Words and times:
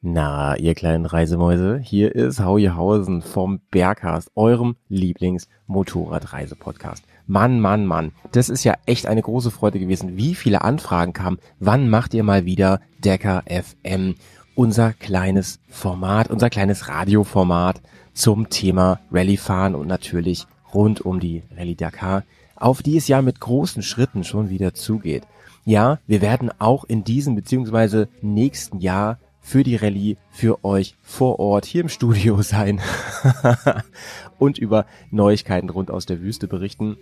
Na, 0.00 0.56
ihr 0.56 0.76
kleinen 0.76 1.06
Reisemäuse, 1.06 1.80
hier 1.80 2.14
ist 2.14 2.38
Hauihausen 2.38 3.20
vom 3.20 3.58
Berghast, 3.72 4.30
eurem 4.36 4.76
Lieblings-Motorradreise-Podcast. 4.88 7.02
Mann, 7.26 7.58
Mann, 7.58 7.84
Mann, 7.84 8.12
das 8.30 8.48
ist 8.48 8.62
ja 8.62 8.76
echt 8.86 9.06
eine 9.06 9.22
große 9.22 9.50
Freude 9.50 9.80
gewesen, 9.80 10.16
wie 10.16 10.36
viele 10.36 10.62
Anfragen 10.62 11.14
kamen. 11.14 11.40
Wann 11.58 11.90
macht 11.90 12.14
ihr 12.14 12.22
mal 12.22 12.44
wieder 12.44 12.80
Decker 13.04 13.42
FM, 13.48 14.14
unser 14.54 14.92
kleines 14.92 15.58
Format, 15.68 16.30
unser 16.30 16.48
kleines 16.48 16.86
Radioformat 16.86 17.82
zum 18.14 18.50
Thema 18.50 19.00
Rallye-Fahren 19.10 19.74
und 19.74 19.88
natürlich 19.88 20.46
rund 20.72 21.00
um 21.00 21.18
die 21.18 21.42
Rallye 21.56 21.74
Dakar, 21.74 22.22
auf 22.54 22.84
die 22.84 22.98
es 22.98 23.08
ja 23.08 23.20
mit 23.20 23.40
großen 23.40 23.82
Schritten 23.82 24.22
schon 24.22 24.48
wieder 24.48 24.74
zugeht. 24.74 25.24
Ja, 25.64 25.98
wir 26.06 26.20
werden 26.20 26.52
auch 26.60 26.84
in 26.84 27.02
diesem 27.02 27.34
beziehungsweise 27.34 28.06
nächsten 28.22 28.78
Jahr 28.78 29.18
für 29.48 29.64
die 29.64 29.76
Rallye 29.76 30.18
für 30.30 30.62
euch 30.62 30.94
vor 31.02 31.40
Ort 31.40 31.64
hier 31.64 31.80
im 31.80 31.88
Studio 31.88 32.42
sein 32.42 32.82
und 34.38 34.58
über 34.58 34.84
Neuigkeiten 35.10 35.70
rund 35.70 35.90
aus 35.90 36.04
der 36.04 36.20
Wüste 36.20 36.46
berichten. 36.46 36.98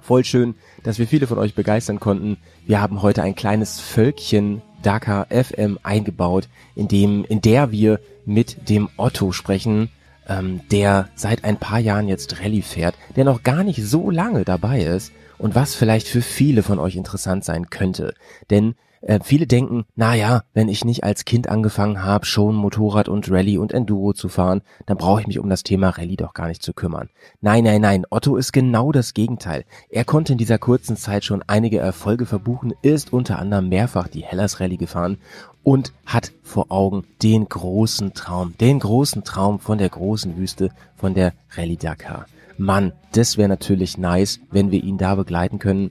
Voll 0.00 0.24
schön, 0.24 0.56
dass 0.82 0.98
wir 0.98 1.06
viele 1.06 1.28
von 1.28 1.38
euch 1.38 1.54
begeistern 1.54 2.00
konnten. 2.00 2.38
Wir 2.66 2.80
haben 2.80 3.02
heute 3.02 3.22
ein 3.22 3.36
kleines 3.36 3.78
Völkchen 3.78 4.62
Dakar 4.82 5.28
FM 5.30 5.78
eingebaut, 5.84 6.48
in 6.74 6.88
dem, 6.88 7.24
in 7.24 7.40
der 7.40 7.70
wir 7.70 8.00
mit 8.24 8.68
dem 8.68 8.88
Otto 8.96 9.30
sprechen, 9.30 9.88
ähm, 10.28 10.62
der 10.72 11.08
seit 11.14 11.44
ein 11.44 11.56
paar 11.56 11.78
Jahren 11.78 12.08
jetzt 12.08 12.40
Rallye 12.40 12.62
fährt, 12.62 12.96
der 13.14 13.24
noch 13.24 13.44
gar 13.44 13.62
nicht 13.62 13.82
so 13.84 14.10
lange 14.10 14.44
dabei 14.44 14.80
ist 14.80 15.12
und 15.38 15.54
was 15.54 15.76
vielleicht 15.76 16.08
für 16.08 16.22
viele 16.22 16.64
von 16.64 16.80
euch 16.80 16.96
interessant 16.96 17.44
sein 17.44 17.70
könnte. 17.70 18.14
Denn 18.50 18.74
äh, 19.02 19.20
viele 19.22 19.46
denken, 19.46 19.84
na 19.94 20.14
ja, 20.14 20.42
wenn 20.54 20.68
ich 20.68 20.84
nicht 20.84 21.04
als 21.04 21.24
Kind 21.24 21.48
angefangen 21.48 22.02
habe, 22.02 22.26
schon 22.26 22.54
Motorrad 22.54 23.08
und 23.08 23.30
Rallye 23.30 23.58
und 23.58 23.72
Enduro 23.72 24.12
zu 24.12 24.28
fahren, 24.28 24.62
dann 24.86 24.96
brauche 24.96 25.20
ich 25.20 25.26
mich 25.26 25.38
um 25.38 25.48
das 25.48 25.62
Thema 25.62 25.90
Rallye 25.90 26.16
doch 26.16 26.34
gar 26.34 26.48
nicht 26.48 26.62
zu 26.62 26.72
kümmern. 26.72 27.08
Nein, 27.40 27.64
nein, 27.64 27.80
nein, 27.80 28.06
Otto 28.10 28.36
ist 28.36 28.52
genau 28.52 28.92
das 28.92 29.14
Gegenteil. 29.14 29.64
Er 29.90 30.04
konnte 30.04 30.32
in 30.32 30.38
dieser 30.38 30.58
kurzen 30.58 30.96
Zeit 30.96 31.24
schon 31.24 31.44
einige 31.46 31.78
Erfolge 31.78 32.26
verbuchen, 32.26 32.74
ist 32.82 33.12
unter 33.12 33.38
anderem 33.38 33.68
mehrfach 33.68 34.08
die 34.08 34.24
Hellas 34.24 34.60
Rallye 34.60 34.76
gefahren 34.76 35.18
und 35.62 35.92
hat 36.04 36.32
vor 36.42 36.66
Augen 36.70 37.04
den 37.22 37.48
großen 37.48 38.14
Traum, 38.14 38.54
den 38.58 38.78
großen 38.78 39.24
Traum 39.24 39.58
von 39.58 39.78
der 39.78 39.88
großen 39.88 40.36
Wüste, 40.36 40.70
von 40.96 41.14
der 41.14 41.32
Rallye 41.56 41.76
Dakar. 41.76 42.26
Mann, 42.58 42.92
das 43.12 43.36
wäre 43.36 43.48
natürlich 43.48 43.98
nice, 43.98 44.40
wenn 44.50 44.70
wir 44.70 44.82
ihn 44.82 44.96
da 44.96 45.14
begleiten 45.14 45.58
können. 45.58 45.90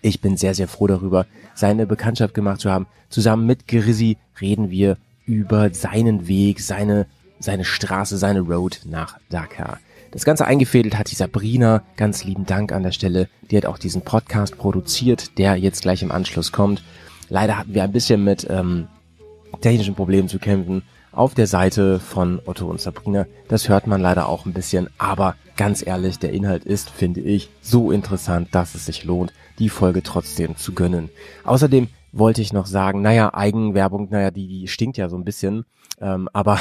Ich 0.00 0.20
bin 0.20 0.36
sehr, 0.36 0.54
sehr 0.54 0.68
froh 0.68 0.86
darüber, 0.86 1.26
seine 1.58 1.86
Bekanntschaft 1.86 2.34
gemacht 2.34 2.60
zu 2.60 2.70
haben. 2.70 2.86
Zusammen 3.08 3.44
mit 3.46 3.66
Grizzy 3.66 4.16
reden 4.40 4.70
wir 4.70 4.96
über 5.26 5.74
seinen 5.74 6.28
Weg, 6.28 6.60
seine, 6.60 7.06
seine 7.40 7.64
Straße, 7.64 8.16
seine 8.16 8.40
Road 8.40 8.80
nach 8.84 9.18
Dakar. 9.28 9.80
Das 10.12 10.24
Ganze 10.24 10.46
eingefädelt 10.46 10.96
hat 10.96 11.10
die 11.10 11.16
Sabrina. 11.16 11.82
Ganz 11.96 12.24
lieben 12.24 12.46
Dank 12.46 12.72
an 12.72 12.84
der 12.84 12.92
Stelle. 12.92 13.28
Die 13.50 13.56
hat 13.56 13.66
auch 13.66 13.78
diesen 13.78 14.02
Podcast 14.02 14.56
produziert, 14.56 15.36
der 15.36 15.56
jetzt 15.56 15.82
gleich 15.82 16.02
im 16.02 16.12
Anschluss 16.12 16.52
kommt. 16.52 16.82
Leider 17.28 17.58
hatten 17.58 17.74
wir 17.74 17.82
ein 17.82 17.92
bisschen 17.92 18.22
mit 18.24 18.46
ähm, 18.48 18.86
technischen 19.60 19.96
Problemen 19.96 20.28
zu 20.28 20.38
kämpfen 20.38 20.82
auf 21.12 21.34
der 21.34 21.46
Seite 21.46 22.00
von 22.00 22.40
Otto 22.46 22.66
und 22.66 22.80
Sabrina. 22.80 23.26
Das 23.48 23.68
hört 23.68 23.86
man 23.86 24.00
leider 24.00 24.28
auch 24.28 24.46
ein 24.46 24.52
bisschen, 24.52 24.88
aber 24.98 25.36
ganz 25.56 25.86
ehrlich, 25.86 26.18
der 26.18 26.32
Inhalt 26.32 26.64
ist, 26.64 26.90
finde 26.90 27.20
ich, 27.20 27.50
so 27.60 27.90
interessant, 27.90 28.48
dass 28.52 28.74
es 28.74 28.86
sich 28.86 29.04
lohnt, 29.04 29.32
die 29.58 29.68
Folge 29.68 30.02
trotzdem 30.02 30.56
zu 30.56 30.72
gönnen. 30.72 31.10
Außerdem 31.44 31.88
wollte 32.12 32.42
ich 32.42 32.52
noch 32.52 32.66
sagen, 32.66 33.02
naja, 33.02 33.34
Eigenwerbung, 33.34 34.08
naja, 34.10 34.30
die, 34.30 34.46
die 34.46 34.68
stinkt 34.68 34.96
ja 34.96 35.08
so 35.08 35.16
ein 35.16 35.24
bisschen, 35.24 35.64
ähm, 36.00 36.28
aber 36.32 36.58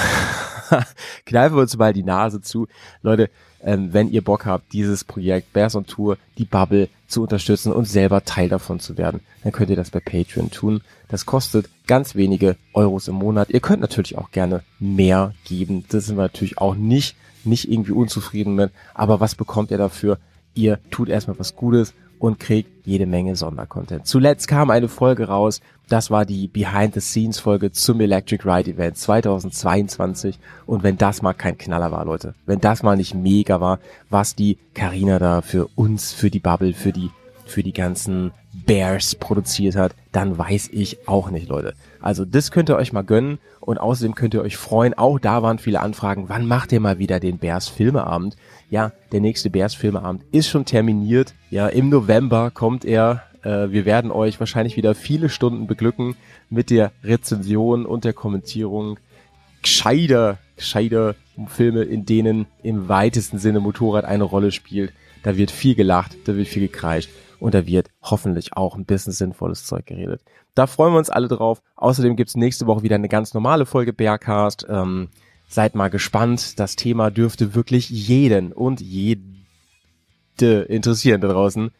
kneifen 1.25 1.57
wir 1.57 1.61
uns 1.61 1.77
mal 1.77 1.93
die 1.93 2.03
Nase 2.03 2.41
zu. 2.41 2.67
Leute, 3.01 3.29
ähm, 3.63 3.93
wenn 3.93 4.09
ihr 4.09 4.23
Bock 4.23 4.45
habt, 4.45 4.73
dieses 4.73 5.03
Projekt 5.03 5.53
Bears 5.53 5.75
on 5.75 5.85
Tour, 5.85 6.17
die 6.37 6.45
Bubble 6.45 6.89
zu 7.07 7.23
unterstützen 7.23 7.71
und 7.71 7.85
selber 7.85 8.23
Teil 8.25 8.49
davon 8.49 8.79
zu 8.79 8.97
werden, 8.97 9.21
dann 9.43 9.51
könnt 9.51 9.69
ihr 9.69 9.75
das 9.75 9.91
bei 9.91 9.99
Patreon 9.99 10.51
tun. 10.51 10.81
Das 11.07 11.25
kostet 11.25 11.69
ganz 11.87 12.15
wenige 12.15 12.57
Euros 12.73 13.07
im 13.07 13.15
Monat. 13.15 13.49
Ihr 13.49 13.59
könnt 13.59 13.81
natürlich 13.81 14.17
auch 14.17 14.31
gerne 14.31 14.63
mehr 14.79 15.33
geben. 15.45 15.85
Das 15.89 16.05
sind 16.05 16.17
wir 16.17 16.23
natürlich 16.23 16.57
auch 16.57 16.75
nicht, 16.75 17.15
nicht 17.43 17.71
irgendwie 17.71 17.93
unzufrieden 17.93 18.55
mit. 18.55 18.71
Aber 18.93 19.19
was 19.19 19.35
bekommt 19.35 19.71
ihr 19.71 19.77
dafür? 19.77 20.19
Ihr 20.53 20.79
tut 20.91 21.09
erstmal 21.09 21.39
was 21.39 21.55
Gutes 21.55 21.93
und 22.19 22.39
kriegt 22.39 22.85
jede 22.85 23.05
Menge 23.05 23.35
Sondercontent. 23.35 24.07
Zuletzt 24.07 24.47
kam 24.47 24.69
eine 24.69 24.87
Folge 24.87 25.27
raus, 25.27 25.61
das 25.89 26.11
war 26.11 26.25
die 26.25 26.47
Behind-the-Scenes-Folge 26.47 27.71
zum 27.71 28.01
Electric 28.01 28.43
Ride 28.43 28.71
Event 28.71 28.97
2022 28.97 30.37
und 30.65 30.83
wenn 30.83 30.97
das 30.97 31.21
mal 31.21 31.33
kein 31.33 31.57
Knaller 31.57 31.91
war, 31.91 32.05
Leute, 32.05 32.35
wenn 32.45 32.59
das 32.59 32.83
mal 32.83 32.97
nicht 32.97 33.13
mega 33.13 33.61
war, 33.61 33.79
was 34.09 34.35
die 34.35 34.57
Karina 34.73 35.19
da 35.19 35.41
für 35.41 35.67
uns, 35.75 36.13
für 36.13 36.29
die 36.29 36.39
Bubble, 36.39 36.73
für 36.73 36.91
die 36.91 37.09
für 37.45 37.63
die 37.63 37.73
ganzen 37.73 38.31
Bears 38.65 39.15
produziert 39.15 39.75
hat, 39.75 39.95
dann 40.11 40.37
weiß 40.37 40.69
ich 40.71 41.07
auch 41.07 41.29
nicht, 41.31 41.47
Leute. 41.47 41.73
Also 42.01 42.25
das 42.25 42.51
könnt 42.51 42.69
ihr 42.69 42.75
euch 42.75 42.93
mal 42.93 43.03
gönnen 43.03 43.39
und 43.59 43.79
außerdem 43.79 44.15
könnt 44.15 44.33
ihr 44.33 44.41
euch 44.41 44.57
freuen. 44.57 44.93
Auch 44.93 45.19
da 45.19 45.43
waren 45.43 45.59
viele 45.59 45.81
Anfragen. 45.81 46.29
Wann 46.29 46.45
macht 46.45 46.71
ihr 46.71 46.79
mal 46.79 46.99
wieder 46.99 47.19
den 47.19 47.37
Bears 47.37 47.67
Filmeabend? 47.67 48.35
ja, 48.69 48.91
der 49.11 49.21
nächste 49.21 49.49
Bears 49.49 49.73
Filmeabend 49.73 50.23
ist 50.31 50.49
schon 50.49 50.65
terminiert. 50.65 51.33
Ja, 51.49 51.67
im 51.67 51.89
November 51.89 52.51
kommt 52.51 52.85
er. 52.85 53.23
Äh, 53.43 53.71
wir 53.71 53.85
werden 53.85 54.11
euch 54.11 54.39
wahrscheinlich 54.39 54.77
wieder 54.77 54.95
viele 54.95 55.29
Stunden 55.29 55.67
beglücken 55.67 56.15
mit 56.49 56.69
der 56.69 56.91
Rezension 57.03 57.85
und 57.85 58.03
der 58.03 58.13
Kommentierung 58.13 58.99
gescheiter, 59.61 60.37
gescheiter 60.55 61.15
Filme, 61.47 61.83
in 61.83 62.05
denen 62.05 62.47
im 62.63 62.89
weitesten 62.89 63.37
Sinne 63.37 63.59
Motorrad 63.59 64.05
eine 64.05 64.23
Rolle 64.23 64.51
spielt. 64.51 64.91
Da 65.23 65.37
wird 65.37 65.51
viel 65.51 65.75
gelacht, 65.75 66.17
da 66.25 66.35
wird 66.35 66.47
viel 66.47 66.67
gekreischt 66.67 67.09
und 67.39 67.53
da 67.53 67.65
wird 67.65 67.89
hoffentlich 68.11 68.55
auch 68.55 68.75
ein 68.75 68.85
bisschen 68.85 69.13
sinnvolles 69.13 69.65
Zeug 69.65 69.85
geredet. 69.85 70.21
Da 70.55 70.67
freuen 70.67 70.93
wir 70.93 70.99
uns 70.99 71.09
alle 71.09 71.27
drauf. 71.27 71.61
Außerdem 71.75 72.15
gibt's 72.15 72.35
nächste 72.35 72.67
Woche 72.67 72.83
wieder 72.83 72.95
eine 72.95 73.09
ganz 73.09 73.33
normale 73.33 73.65
Folge 73.65 73.93
Bearcast. 73.93 74.65
Ähm, 74.69 75.09
Seid 75.47 75.75
mal 75.75 75.89
gespannt. 75.89 76.59
Das 76.59 76.75
Thema 76.75 77.09
dürfte 77.09 77.55
wirklich 77.55 77.89
jeden 77.89 78.51
und 78.51 78.81
jede 78.81 79.21
interessieren 80.39 81.21
da 81.21 81.29
draußen 81.29 81.71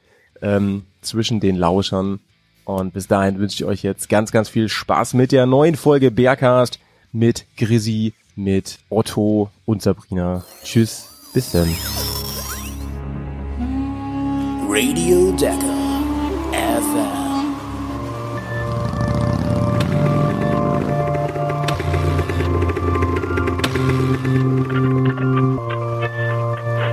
ähm, 0.42 0.86
zwischen 1.02 1.40
den 1.40 1.58
Lauschern. 1.58 2.20
Und 2.64 2.94
bis 2.94 3.08
dahin 3.08 3.40
wünsche 3.40 3.56
ich 3.56 3.66
euch 3.66 3.84
jetzt 3.84 4.10
ganz, 4.10 4.32
ganz 4.32 4.50
viel 4.50 4.70
Spaß 4.70 5.14
mit 5.14 5.32
der 5.32 5.46
neuen 5.46 5.76
Folge 5.76 6.12
Bearcast 6.12 6.80
mit 7.12 7.46
Grizzy, 7.58 8.14
mit 8.36 8.80
Otto 8.90 9.50
und 9.66 9.82
Sabrina. 9.82 10.44
Tschüss, 10.64 11.10
bis 11.34 11.52
dann. 11.52 11.70
Radio 14.70 15.32
Decker 15.32 15.87
FM. 16.58 17.56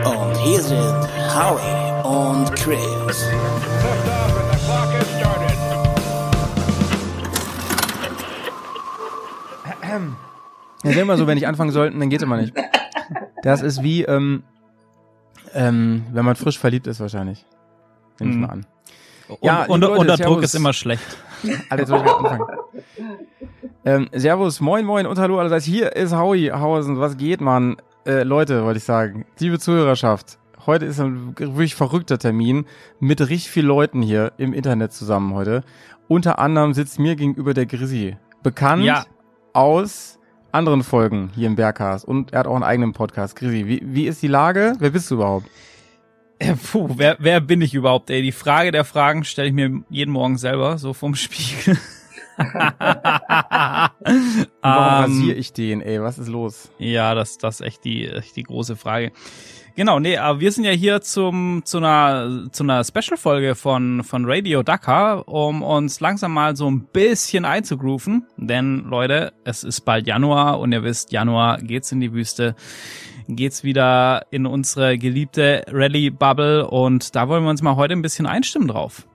Und 0.04 0.36
hier 0.38 0.60
sind 0.60 1.08
Howie 1.34 2.06
und 2.06 2.52
Chris. 2.56 3.28
Ja, 10.82 10.90
ist 10.90 10.98
immer 10.98 11.16
so, 11.16 11.26
wenn 11.26 11.38
ich 11.38 11.46
anfangen 11.46 11.70
sollte, 11.70 11.98
dann 11.98 12.10
geht's 12.10 12.22
immer 12.22 12.36
nicht. 12.36 12.54
Das 13.42 13.62
ist 13.62 13.82
wie, 13.82 14.02
ähm, 14.02 14.42
ähm, 15.52 16.04
wenn 16.12 16.24
man 16.24 16.36
frisch 16.36 16.58
verliebt 16.58 16.86
ist 16.86 17.00
wahrscheinlich. 17.00 17.44
Nehme 18.18 18.30
ich 18.32 18.36
Mhm. 18.36 18.42
mal 18.42 18.50
an. 18.50 18.66
Ja, 19.42 19.64
und, 19.66 19.80
Leute, 19.80 19.92
unter 19.98 20.16
Druck 20.16 20.18
Servus. 20.18 20.44
ist 20.44 20.54
immer 20.54 20.72
schlecht. 20.72 21.02
Alter, 21.68 21.78
jetzt 21.82 21.88
soll 21.88 21.98
ich 21.98 22.04
mal 22.04 22.14
anfangen. 22.16 22.44
ähm, 23.84 24.08
servus, 24.12 24.60
moin, 24.60 24.84
moin 24.84 25.06
und 25.06 25.18
hallo 25.18 25.38
allerseits. 25.38 25.64
Hier 25.64 25.94
ist 25.96 26.14
Howie 26.14 26.50
Hausen. 26.50 26.98
Was 27.00 27.16
geht, 27.16 27.40
Mann? 27.40 27.76
Äh, 28.06 28.22
Leute, 28.22 28.64
wollte 28.64 28.78
ich 28.78 28.84
sagen. 28.84 29.24
Liebe 29.38 29.58
Zuhörerschaft. 29.58 30.38
Heute 30.66 30.86
ist 30.86 31.00
ein 31.00 31.34
wirklich 31.38 31.74
verrückter 31.74 32.18
Termin 32.18 32.66
mit 33.00 33.20
richtig 33.20 33.50
vielen 33.50 33.66
Leuten 33.66 34.00
hier 34.02 34.32
im 34.38 34.52
Internet 34.54 34.92
zusammen 34.92 35.34
heute. 35.34 35.62
Unter 36.08 36.38
anderem 36.38 36.72
sitzt 36.74 36.98
mir 36.98 37.16
gegenüber 37.16 37.52
der 37.54 37.66
Grizzy. 37.66 38.16
Bekannt 38.42 38.84
Ja. 38.84 39.04
aus 39.52 40.18
anderen 40.52 40.82
Folgen 40.82 41.30
hier 41.34 41.46
im 41.48 41.56
Bergcast. 41.56 42.06
Und 42.06 42.32
er 42.32 42.40
hat 42.40 42.46
auch 42.46 42.54
einen 42.54 42.62
eigenen 42.64 42.92
Podcast. 42.92 43.36
Grizzy, 43.36 43.66
wie, 43.66 43.82
wie 43.84 44.06
ist 44.06 44.22
die 44.22 44.28
Lage? 44.28 44.74
Wer 44.78 44.90
bist 44.90 45.10
du 45.10 45.16
überhaupt? 45.16 45.46
Äh, 46.38 46.54
Puh, 46.54 46.90
wer, 46.96 47.16
wer 47.20 47.40
bin 47.40 47.60
ich 47.62 47.74
überhaupt, 47.74 48.10
ey? 48.10 48.22
Die 48.22 48.32
Frage 48.32 48.70
der 48.70 48.84
Fragen 48.84 49.24
stelle 49.24 49.48
ich 49.48 49.54
mir 49.54 49.82
jeden 49.88 50.10
Morgen 50.12 50.36
selber, 50.36 50.78
so 50.78 50.92
vom 50.92 51.14
Spiegel. 51.14 51.78
warum 52.36 53.90
ah, 54.60 55.00
rasiere 55.02 55.36
ich 55.36 55.52
den, 55.52 55.80
ey? 55.80 56.02
Was 56.02 56.18
ist 56.18 56.28
los? 56.28 56.70
Ja, 56.78 57.14
das, 57.14 57.38
das 57.38 57.60
ist 57.60 57.66
echt 57.66 57.84
die, 57.84 58.08
echt 58.08 58.34
die 58.36 58.42
große 58.42 58.76
Frage. 58.76 59.12
Genau, 59.76 59.98
nee, 59.98 60.16
aber 60.16 60.38
wir 60.38 60.52
sind 60.52 60.62
ja 60.62 60.70
hier 60.70 61.00
zum, 61.00 61.62
zu 61.64 61.78
einer, 61.78 62.46
zu 62.52 62.62
einer 62.62 62.84
Special-Folge 62.84 63.56
von, 63.56 64.04
von 64.04 64.24
Radio 64.24 64.62
Dakar, 64.62 65.26
um 65.26 65.64
uns 65.64 65.98
langsam 65.98 66.32
mal 66.32 66.54
so 66.54 66.70
ein 66.70 66.86
bisschen 66.92 67.44
einzugrooven. 67.44 68.24
Denn, 68.36 68.84
Leute, 68.84 69.32
es 69.42 69.64
ist 69.64 69.80
bald 69.80 70.06
Januar 70.06 70.60
und 70.60 70.70
ihr 70.70 70.84
wisst, 70.84 71.10
Januar 71.10 71.58
geht's 71.58 71.90
in 71.90 72.00
die 72.00 72.12
Wüste, 72.12 72.54
geht's 73.28 73.64
wieder 73.64 74.26
in 74.30 74.46
unsere 74.46 74.98
geliebte 74.98 75.64
Rally-Bubble 75.70 76.66
und 76.66 77.14
da 77.16 77.28
wollen 77.28 77.44
wir 77.44 77.50
uns 77.50 77.62
mal 77.62 77.76
heute 77.76 77.92
ein 77.94 78.02
bisschen 78.02 78.26
einstimmen 78.26 78.68
drauf. 78.68 79.06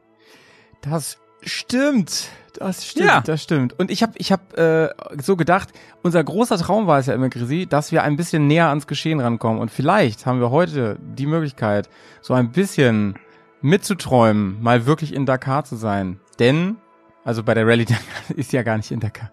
Das 0.82 1.18
stimmt. 1.42 2.30
Das 2.58 2.86
stimmt, 2.86 3.06
Ja. 3.08 3.22
das 3.22 3.44
stimmt. 3.44 3.78
Und 3.80 3.92
ich 3.92 4.02
habe 4.04 4.14
ich 4.18 4.32
hab, 4.32 4.58
äh, 4.58 4.90
so 5.22 5.36
gedacht, 5.38 5.70
unser 6.02 6.24
großer 6.24 6.58
Traum 6.58 6.88
war 6.88 7.00
es 7.00 7.06
ja 7.06 7.14
immer, 7.14 7.30
Chrissy, 7.30 7.68
dass 7.68 7.92
wir 7.92 8.04
ein 8.04 8.18
bisschen 8.18 8.48
näher 8.48 8.68
ans 8.68 8.88
Geschehen 8.88 9.20
rankommen. 9.22 9.62
Und 9.62 9.72
vielleicht 9.72 10.26
haben 10.26 10.40
wir 10.42 10.50
heute 10.50 10.98
die 11.00 11.28
Möglichkeit, 11.28 11.90
so 12.22 12.34
ein 12.34 12.52
bisschen 12.52 13.16
mitzuträumen, 13.62 14.62
mal 14.62 14.86
wirklich 14.86 15.14
in 15.14 15.26
Dakar 15.26 15.64
zu 15.64 15.76
sein. 15.76 16.20
Denn, 16.40 16.78
also 17.24 17.44
bei 17.44 17.54
der 17.54 17.68
Rallye 17.68 17.86
Dakar 17.86 18.36
ist 18.36 18.52
ja 18.52 18.64
gar 18.64 18.78
nicht 18.78 18.92
in 18.92 19.00
Dakar. 19.00 19.32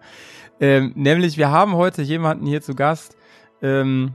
Ähm, 0.59 0.93
nämlich, 0.95 1.37
wir 1.37 1.49
haben 1.51 1.73
heute 1.75 2.01
jemanden 2.03 2.45
hier 2.45 2.61
zu 2.61 2.75
Gast, 2.75 3.17
ähm, 3.61 4.13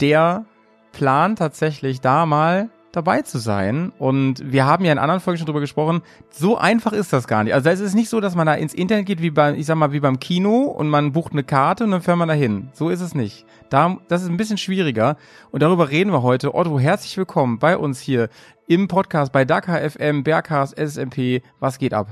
der 0.00 0.44
plant 0.92 1.38
tatsächlich 1.38 2.00
da 2.00 2.26
mal 2.26 2.70
dabei 2.94 3.22
zu 3.22 3.38
sein. 3.38 3.92
Und 3.98 4.52
wir 4.52 4.66
haben 4.66 4.84
ja 4.84 4.92
in 4.92 4.98
anderen 4.98 5.20
Folgen 5.20 5.38
schon 5.38 5.46
drüber 5.46 5.60
gesprochen, 5.60 6.02
so 6.30 6.56
einfach 6.56 6.92
ist 6.92 7.12
das 7.12 7.26
gar 7.26 7.44
nicht. 7.44 7.54
Also 7.54 7.68
es 7.70 7.80
ist 7.80 7.94
nicht 7.94 8.08
so, 8.08 8.20
dass 8.20 8.34
man 8.34 8.46
da 8.46 8.54
ins 8.54 8.74
Internet 8.74 9.06
geht, 9.06 9.22
wie 9.22 9.30
beim, 9.30 9.54
ich 9.56 9.66
sag 9.66 9.76
mal, 9.76 9.92
wie 9.92 10.00
beim 10.00 10.20
Kino 10.20 10.62
und 10.62 10.88
man 10.88 11.12
bucht 11.12 11.32
eine 11.32 11.44
Karte 11.44 11.84
und 11.84 11.90
dann 11.90 12.02
fährt 12.02 12.18
man 12.18 12.28
dahin. 12.28 12.68
So 12.72 12.90
ist 12.90 13.00
es 13.00 13.14
nicht. 13.14 13.46
Da, 13.70 13.98
das 14.08 14.22
ist 14.22 14.28
ein 14.28 14.36
bisschen 14.36 14.58
schwieriger. 14.58 15.16
Und 15.50 15.62
darüber 15.62 15.90
reden 15.90 16.12
wir 16.12 16.22
heute. 16.22 16.54
Otto, 16.54 16.78
herzlich 16.78 17.16
willkommen 17.16 17.58
bei 17.58 17.76
uns 17.76 18.00
hier 18.00 18.28
im 18.68 18.88
Podcast 18.88 19.32
bei 19.32 19.44
Dakar 19.44 19.78
FM, 19.88 20.22
Bergcast, 20.22 20.78
SMP. 20.78 21.42
Was 21.58 21.78
geht 21.78 21.94
ab? 21.94 22.08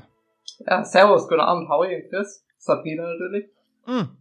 Ja, 0.67 0.85
servus, 0.85 1.29
guten 1.29 1.41
Abend, 1.41 1.69
Howie, 1.69 2.05
Chris, 2.09 2.45
Sabine 2.59 3.03
natürlich. 3.03 3.47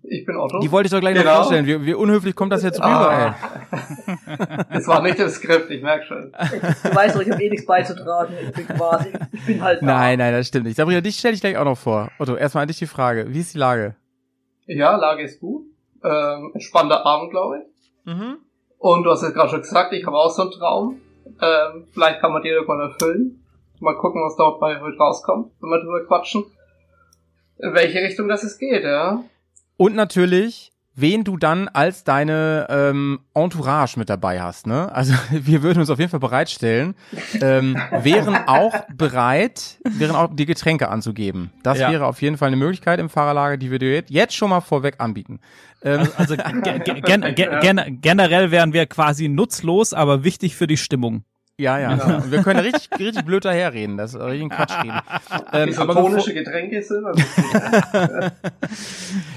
Ich 0.03 0.25
bin 0.25 0.35
Otto. 0.37 0.59
Die 0.59 0.71
wollte 0.71 0.87
ich 0.87 0.91
doch 0.91 0.99
gleich 0.99 1.15
noch 1.15 1.21
Genau. 1.21 1.35
vorstellen. 1.35 1.65
Wie, 1.67 1.85
wie 1.85 1.93
unhöflich 1.93 2.35
kommt 2.35 2.51
das 2.51 2.63
jetzt 2.63 2.79
rüber, 2.79 3.11
ey? 3.11 3.77
ah, 3.77 4.63
das 4.73 4.87
war 4.87 5.01
nicht 5.03 5.19
im 5.19 5.29
Skript, 5.29 5.69
ich 5.69 5.83
merk 5.83 6.03
schon. 6.05 6.31
Du 6.31 6.95
weißt 6.95 7.15
doch, 7.15 7.21
ich 7.21 7.29
habe 7.31 7.43
eh 7.43 7.49
nichts 7.49 7.65
beizutragen. 7.67 8.33
Ich 8.41 8.51
bin 8.53 8.67
quasi, 8.67 9.09
ich 9.31 9.45
bin 9.45 9.61
halt 9.61 9.81
da. 9.81 9.85
Nein, 9.85 10.17
nein, 10.19 10.33
das 10.33 10.47
stimmt 10.47 10.65
nicht. 10.65 10.77
Sabrina, 10.77 11.01
dich 11.01 11.17
stelle 11.17 11.35
ich 11.35 11.41
gleich 11.41 11.57
auch 11.57 11.65
noch 11.65 11.77
vor. 11.77 12.09
Otto, 12.17 12.35
erstmal 12.35 12.63
an 12.63 12.67
dich 12.69 12.79
die 12.79 12.87
Frage. 12.87 13.25
Wie 13.29 13.39
ist 13.39 13.53
die 13.53 13.59
Lage? 13.59 13.95
Ja, 14.65 14.95
Lage 14.95 15.23
ist 15.23 15.39
gut. 15.39 15.65
Ähm, 16.03 16.51
entspannter 16.55 17.05
Abend, 17.05 17.29
glaube 17.29 17.59
ich. 17.59 18.11
Mhm. 18.11 18.37
Und 18.79 19.03
du 19.03 19.11
hast 19.11 19.21
es 19.21 19.33
gerade 19.33 19.49
schon 19.49 19.61
gesagt, 19.61 19.93
ich 19.93 20.05
habe 20.07 20.17
auch 20.17 20.31
so 20.31 20.41
einen 20.41 20.51
Traum. 20.51 21.01
Ähm, 21.39 21.85
vielleicht 21.93 22.19
kann 22.19 22.33
man 22.33 22.41
den 22.41 22.53
irgendwann 22.53 22.79
erfüllen. 22.79 23.43
Mal 23.79 23.95
gucken, 23.97 24.23
was 24.25 24.35
dort 24.37 24.59
bei 24.59 24.79
heute 24.81 24.97
rauskommt, 24.97 25.51
wenn 25.61 25.69
wir 25.69 25.79
drüber 25.81 26.05
quatschen. 26.07 26.45
In 27.59 27.75
welche 27.75 27.99
Richtung 27.99 28.27
das 28.27 28.43
es 28.43 28.57
geht, 28.57 28.83
ja. 28.83 29.23
Und 29.81 29.95
natürlich, 29.95 30.71
wen 30.93 31.23
du 31.23 31.37
dann 31.37 31.67
als 31.69 32.03
deine 32.03 32.67
ähm, 32.69 33.21
Entourage 33.33 33.97
mit 33.97 34.09
dabei 34.11 34.39
hast. 34.39 34.67
Ne? 34.67 34.91
Also 34.93 35.15
wir 35.31 35.63
würden 35.63 35.79
uns 35.79 35.89
auf 35.89 35.97
jeden 35.97 36.11
Fall 36.11 36.19
bereitstellen, 36.19 36.93
ähm, 37.41 37.81
wären 38.01 38.35
auch 38.45 38.75
bereit, 38.93 39.79
wären 39.83 40.15
auch 40.15 40.29
die 40.35 40.45
Getränke 40.45 40.89
anzugeben. 40.89 41.49
Das 41.63 41.79
Ja. 41.79 41.89
wäre 41.89 42.05
auf 42.05 42.21
jeden 42.21 42.37
Fall 42.37 42.49
eine 42.49 42.57
Möglichkeit 42.57 42.99
im 42.99 43.09
Fahrerlager, 43.09 43.57
die 43.57 43.71
wir 43.71 43.79
dir 43.79 44.03
jetzt- 44.07 44.35
schon 44.35 44.51
mal 44.51 44.61
vorweg 44.61 44.95
anbieten. 44.99 45.39
Ähm, 45.81 46.07
Also 46.15 46.35
ge 46.37 46.45
gen 47.01 47.33
ge 47.33 47.59
gen 47.61 47.97
generell 48.01 48.51
wären 48.51 48.71
wir 48.73 48.85
quasi 48.85 49.29
nutzlos, 49.29 49.93
aber 49.93 50.23
wichtig 50.23 50.55
für 50.55 50.67
die 50.67 50.77
Stimmung. 50.77 51.23
Ja, 51.57 51.79
ja. 51.79 52.23
Wir 52.31 52.41
können 52.41 52.59
richtig, 52.59 52.89
richtig 52.99 53.25
blöd 53.25 53.45
daherreden. 53.45 53.97
Das 53.97 54.13
ist 54.13 54.19
richtig 54.21 54.43
ein 54.43 54.49
Quatsch 54.49 54.83
reden. 54.83 54.99
Ähm, 55.53 55.69
Isotonische 55.69 56.33
Getränke 56.33 56.81
sind. 56.81 57.05
Also, 57.05 57.21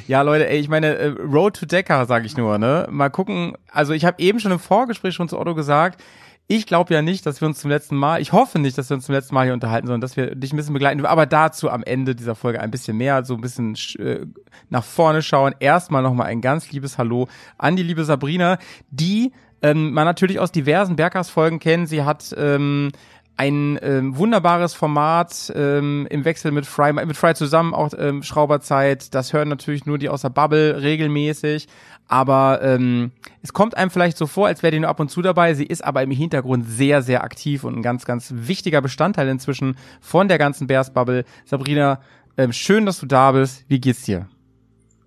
Ja, 0.07 0.23
Leute, 0.23 0.49
ey, 0.49 0.59
ich 0.59 0.69
meine, 0.69 0.95
äh, 0.97 1.09
Road 1.09 1.57
to 1.57 1.67
Dakar, 1.67 2.07
sage 2.07 2.27
ich 2.27 2.37
nur, 2.37 2.59
ne? 2.59 2.87
Mal 2.91 3.11
gucken. 3.11 3.55
Also 3.71 3.93
ich 3.93 4.05
habe 4.05 4.21
eben 4.21 4.39
schon 4.39 4.53
im 4.53 4.59
Vorgespräch 4.59 5.15
schon 5.15 5.29
zu 5.29 5.39
Otto 5.39 5.55
gesagt, 5.55 6.03
ich 6.47 6.67
glaube 6.67 6.93
ja 6.93 7.01
nicht, 7.01 7.25
dass 7.25 7.41
wir 7.41 7.49
uns 7.49 7.59
zum 7.61 7.71
letzten 7.71 7.97
Mal, 7.97 8.21
ich 8.21 8.33
hoffe 8.33 8.59
nicht, 8.59 8.77
dass 8.77 8.91
wir 8.91 8.97
uns 8.97 9.07
zum 9.07 9.15
letzten 9.15 9.35
Mal 9.35 9.45
hier 9.45 9.55
unterhalten, 9.55 9.87
sondern 9.87 10.03
dass 10.03 10.17
wir 10.17 10.35
dich 10.35 10.53
ein 10.53 10.57
bisschen 10.57 10.75
begleiten. 10.75 11.05
Aber 11.07 11.27
dazu 11.27 11.71
am 11.71 11.83
Ende 11.83 12.15
dieser 12.15 12.35
Folge 12.35 12.61
ein 12.61 12.71
bisschen 12.71 12.99
mehr, 12.99 13.25
so 13.25 13.35
ein 13.35 13.41
bisschen 13.41 13.75
äh, 13.99 14.27
nach 14.69 14.85
vorne 14.85 15.23
schauen. 15.23 15.55
Erstmal 15.59 16.03
nochmal 16.03 16.27
ein 16.27 16.43
ganz 16.43 16.71
liebes 16.71 16.99
Hallo 16.99 17.29
an 17.57 17.77
die 17.77 17.83
liebe 17.83 18.05
Sabrina, 18.05 18.59
die 18.91 19.33
ähm, 19.65 19.93
man 19.93 20.05
natürlich 20.05 20.39
aus 20.39 20.53
diversen 20.53 20.95
Berghaus-Folgen 20.95 21.59
kennt. 21.59 21.89
Sie 21.89 22.03
hat 22.03 22.35
ähm, 22.37 22.93
ein 23.37 23.79
ähm, 23.83 24.17
wunderbares 24.17 24.75
Format 24.75 25.51
ähm, 25.57 26.07
im 26.11 26.25
Wechsel 26.27 26.53
mit 26.53 26.67
Fry, 26.67 26.93
mit 26.93 27.17
Fry 27.17 27.35
zusammen, 27.35 27.73
auch 27.73 27.93
ähm, 27.99 28.23
Schrauberzeit. 28.23 29.15
Das 29.15 29.33
hören 29.33 29.49
natürlich 29.49 29.87
nur 29.87 29.97
die 29.97 30.11
aus 30.11 30.21
der 30.21 30.29
Bubble 30.29 30.83
regelmäßig. 30.83 31.67
Aber 32.07 32.61
ähm, 32.63 33.13
es 33.43 33.55
kommt 33.55 33.75
einem 33.75 33.91
vielleicht 33.91 34.19
so 34.19 34.27
vor, 34.27 34.49
als 34.49 34.63
wäre 34.63 34.71
die 34.73 34.81
nur 34.81 34.91
ab 34.91 35.01
und 35.01 35.11
zu 35.11 35.23
dabei. 35.23 35.55
Sie 35.55 35.65
ist 35.65 35.83
aber 35.83 36.03
im 36.03 36.11
Hintergrund 36.11 36.67
sehr, 36.69 37.01
sehr 37.01 37.25
aktiv 37.25 37.65
und 37.65 37.75
ein 37.75 37.83
ganz, 37.83 38.05
ganz 38.05 38.33
wichtiger 38.37 38.83
Bestandteil 38.83 39.29
inzwischen 39.29 39.79
von 40.03 40.29
der 40.29 40.37
ganzen 40.37 40.67
Bears 40.67 40.93
Bubble. 40.93 41.25
Sabrina, 41.47 42.03
ähm, 42.37 42.53
schön, 42.53 42.85
dass 42.85 43.01
du 43.01 43.07
da 43.07 43.33
bist. 43.33 43.65
Wie 43.69 43.81
geht's 43.81 44.03
dir? 44.03 44.29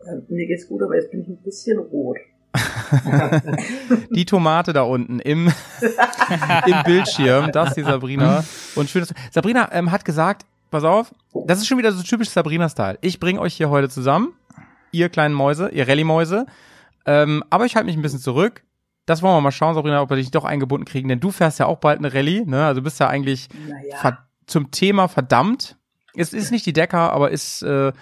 Äh, 0.04 0.33
Mir 0.33 0.48
geht's 0.48 0.68
gut, 0.68 0.81
aber 0.81 0.95
jetzt 0.95 1.12
bin 1.12 1.21
ich 1.21 1.27
ein 1.27 1.38
bisschen 1.44 1.77
rot. 1.77 2.18
Die 4.12 4.26
Tomate 4.26 4.74
da 4.74 4.82
unten 4.84 5.20
im, 5.20 5.48
im 6.66 6.84
Bildschirm, 6.86 7.52
das 7.52 7.70
ist 7.70 7.78
die 7.78 7.84
Sabrina. 7.84 8.44
Und 8.76 8.90
schön, 8.90 9.02
dass 9.02 9.10
du, 9.10 9.16
Sabrina 9.32 9.70
ähm, 9.72 9.92
hat 9.92 10.06
gesagt, 10.06 10.46
pass 10.72 10.84
auf, 10.84 11.14
das 11.46 11.60
ist 11.60 11.68
schon 11.68 11.78
wieder 11.78 11.92
so 11.92 12.02
typisch 12.04 12.30
Sabrina-Style. 12.30 12.98
Ich 13.02 13.20
bringe 13.20 13.40
euch 13.40 13.54
hier 13.54 13.70
heute 13.70 13.90
zusammen, 13.90 14.34
ihr 14.92 15.10
kleinen 15.10 15.34
Mäuse, 15.36 15.70
ihr 15.70 15.88
Rallye-Mäuse, 15.88 16.46
ähm, 17.06 17.44
aber 17.50 17.66
ich 17.66 17.76
halte 17.76 17.86
mich 17.86 17.96
ein 17.96 18.02
bisschen 18.02 18.20
zurück. 18.20 18.64
Das 19.06 19.22
wollen 19.22 19.36
wir 19.36 19.42
mal 19.42 19.52
schauen, 19.52 19.76
Sabrina, 19.76 20.02
ob 20.02 20.10
wir 20.10 20.18
dich 20.18 20.32
doch 20.32 20.44
eingebunden 20.44 20.86
kriegen, 20.86 21.08
denn 21.08 21.20
du 21.20 21.32
fährst 21.32 21.60
ja 21.60 21.66
auch 21.66 21.78
bald 21.78 22.00
eine 22.00 22.14
Rallye, 22.14 22.44
ne? 22.46 22.66
Also 22.66 22.82
du 22.82 22.84
bist 22.84 23.00
ja 23.00 23.08
eigentlich 23.08 23.48
Naja, 23.68 24.18
zum 24.48 24.72
Thema 24.72 25.08
verdammt. 25.08 25.78
Es 26.16 26.34
ist 26.34 26.52
nicht 26.52 26.66
die 26.66 26.74
Decker, 26.74 27.14
aber 27.14 27.32
ist 27.32 27.62
äh, 27.62 27.94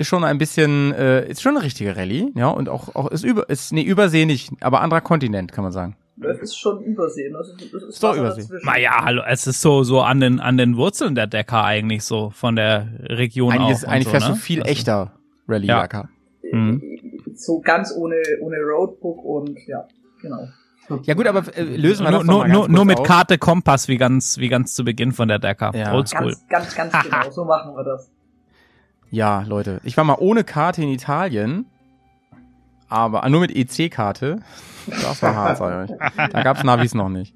ist 0.00 0.08
schon 0.08 0.24
ein 0.24 0.38
bisschen 0.38 0.92
äh, 0.92 1.28
ist 1.28 1.42
schon 1.42 1.56
eine 1.56 1.64
richtige 1.64 1.96
Rallye, 1.96 2.32
ja 2.34 2.48
und 2.48 2.68
auch 2.68 2.94
auch 2.96 3.08
ist 3.10 3.22
über 3.24 3.48
ist 3.48 3.72
nee 3.72 3.82
Übersee 3.82 4.24
nicht, 4.26 4.50
aber 4.60 4.80
anderer 4.80 5.00
Kontinent 5.00 5.52
kann 5.52 5.62
man 5.64 5.72
sagen. 5.72 5.96
das 6.16 6.38
ist 6.38 6.56
schon 6.58 6.82
Übersehen. 6.82 7.32
Das 7.34 7.48
ist, 7.48 7.72
das 7.74 7.82
ist 7.84 8.02
doch 8.02 8.16
Übersee. 8.16 8.42
dazwischen. 8.42 8.66
Naja, 8.66 9.04
hallo, 9.04 9.22
es 9.26 9.46
ist 9.46 9.60
so, 9.62 9.82
so 9.84 10.00
an 10.02 10.20
den, 10.20 10.38
an 10.40 10.56
den 10.56 10.76
Wurzeln 10.76 11.14
der 11.14 11.26
Decker 11.26 11.64
eigentlich 11.64 12.04
so, 12.04 12.30
von 12.30 12.56
der 12.56 12.88
Region 13.04 13.52
Eigentlich, 13.52 13.66
auch. 13.66 13.70
ist, 13.72 13.84
eigentlich 13.86 14.04
so, 14.04 14.10
fährst 14.10 14.28
ne? 14.28 14.34
du 14.34 14.38
viel 14.40 14.60
Also- 14.62 14.72
echter 14.72 15.12
Rallye 15.48 15.66
Ja. 15.68 15.88
Mhm. 16.52 16.82
So 17.34 17.60
ganz 17.60 17.94
ohne, 17.96 18.16
ohne 18.42 18.56
Roadbook 18.58 19.24
und 19.24 19.58
ja, 19.66 19.86
genau. 20.20 20.48
Ja 21.04 21.14
gut, 21.14 21.26
aber 21.28 21.44
äh, 21.56 21.62
lösen 21.62 22.04
wir 22.04 22.10
Nur, 22.10 22.18
das 22.20 22.26
nur, 22.26 22.48
nur, 22.48 22.68
nur 22.68 22.84
mit 22.84 22.98
auf. 22.98 23.06
Karte 23.06 23.38
Kompass, 23.38 23.86
wie 23.86 23.96
ganz, 23.96 24.38
wie 24.38 24.48
ganz 24.48 24.74
zu 24.74 24.84
Beginn 24.84 25.12
von 25.12 25.28
der 25.28 25.38
Decker. 25.38 25.70
Ja. 25.74 25.94
Oldschool. 25.94 26.34
Ganz, 26.48 26.74
ganz, 26.74 26.92
ganz 26.92 27.04
genau. 27.10 27.30
So 27.30 27.44
machen 27.44 27.72
wir 27.74 27.84
das. 27.84 28.10
Ja, 29.10 29.44
Leute, 29.46 29.80
ich 29.84 29.96
war 29.96 30.04
mal 30.04 30.16
ohne 30.18 30.44
Karte 30.44 30.82
in 30.82 30.88
Italien, 30.88 31.66
aber 32.88 33.28
nur 33.28 33.40
mit 33.40 33.54
EC-Karte. 33.54 34.40
Das 34.86 35.22
war 35.22 35.34
hart, 35.34 35.58
sag 35.58 35.84
ich 35.84 35.90
euch. 35.90 35.98
Da 36.32 36.42
gab's 36.42 36.64
Navis 36.64 36.94
noch 36.94 37.08
nicht. 37.08 37.34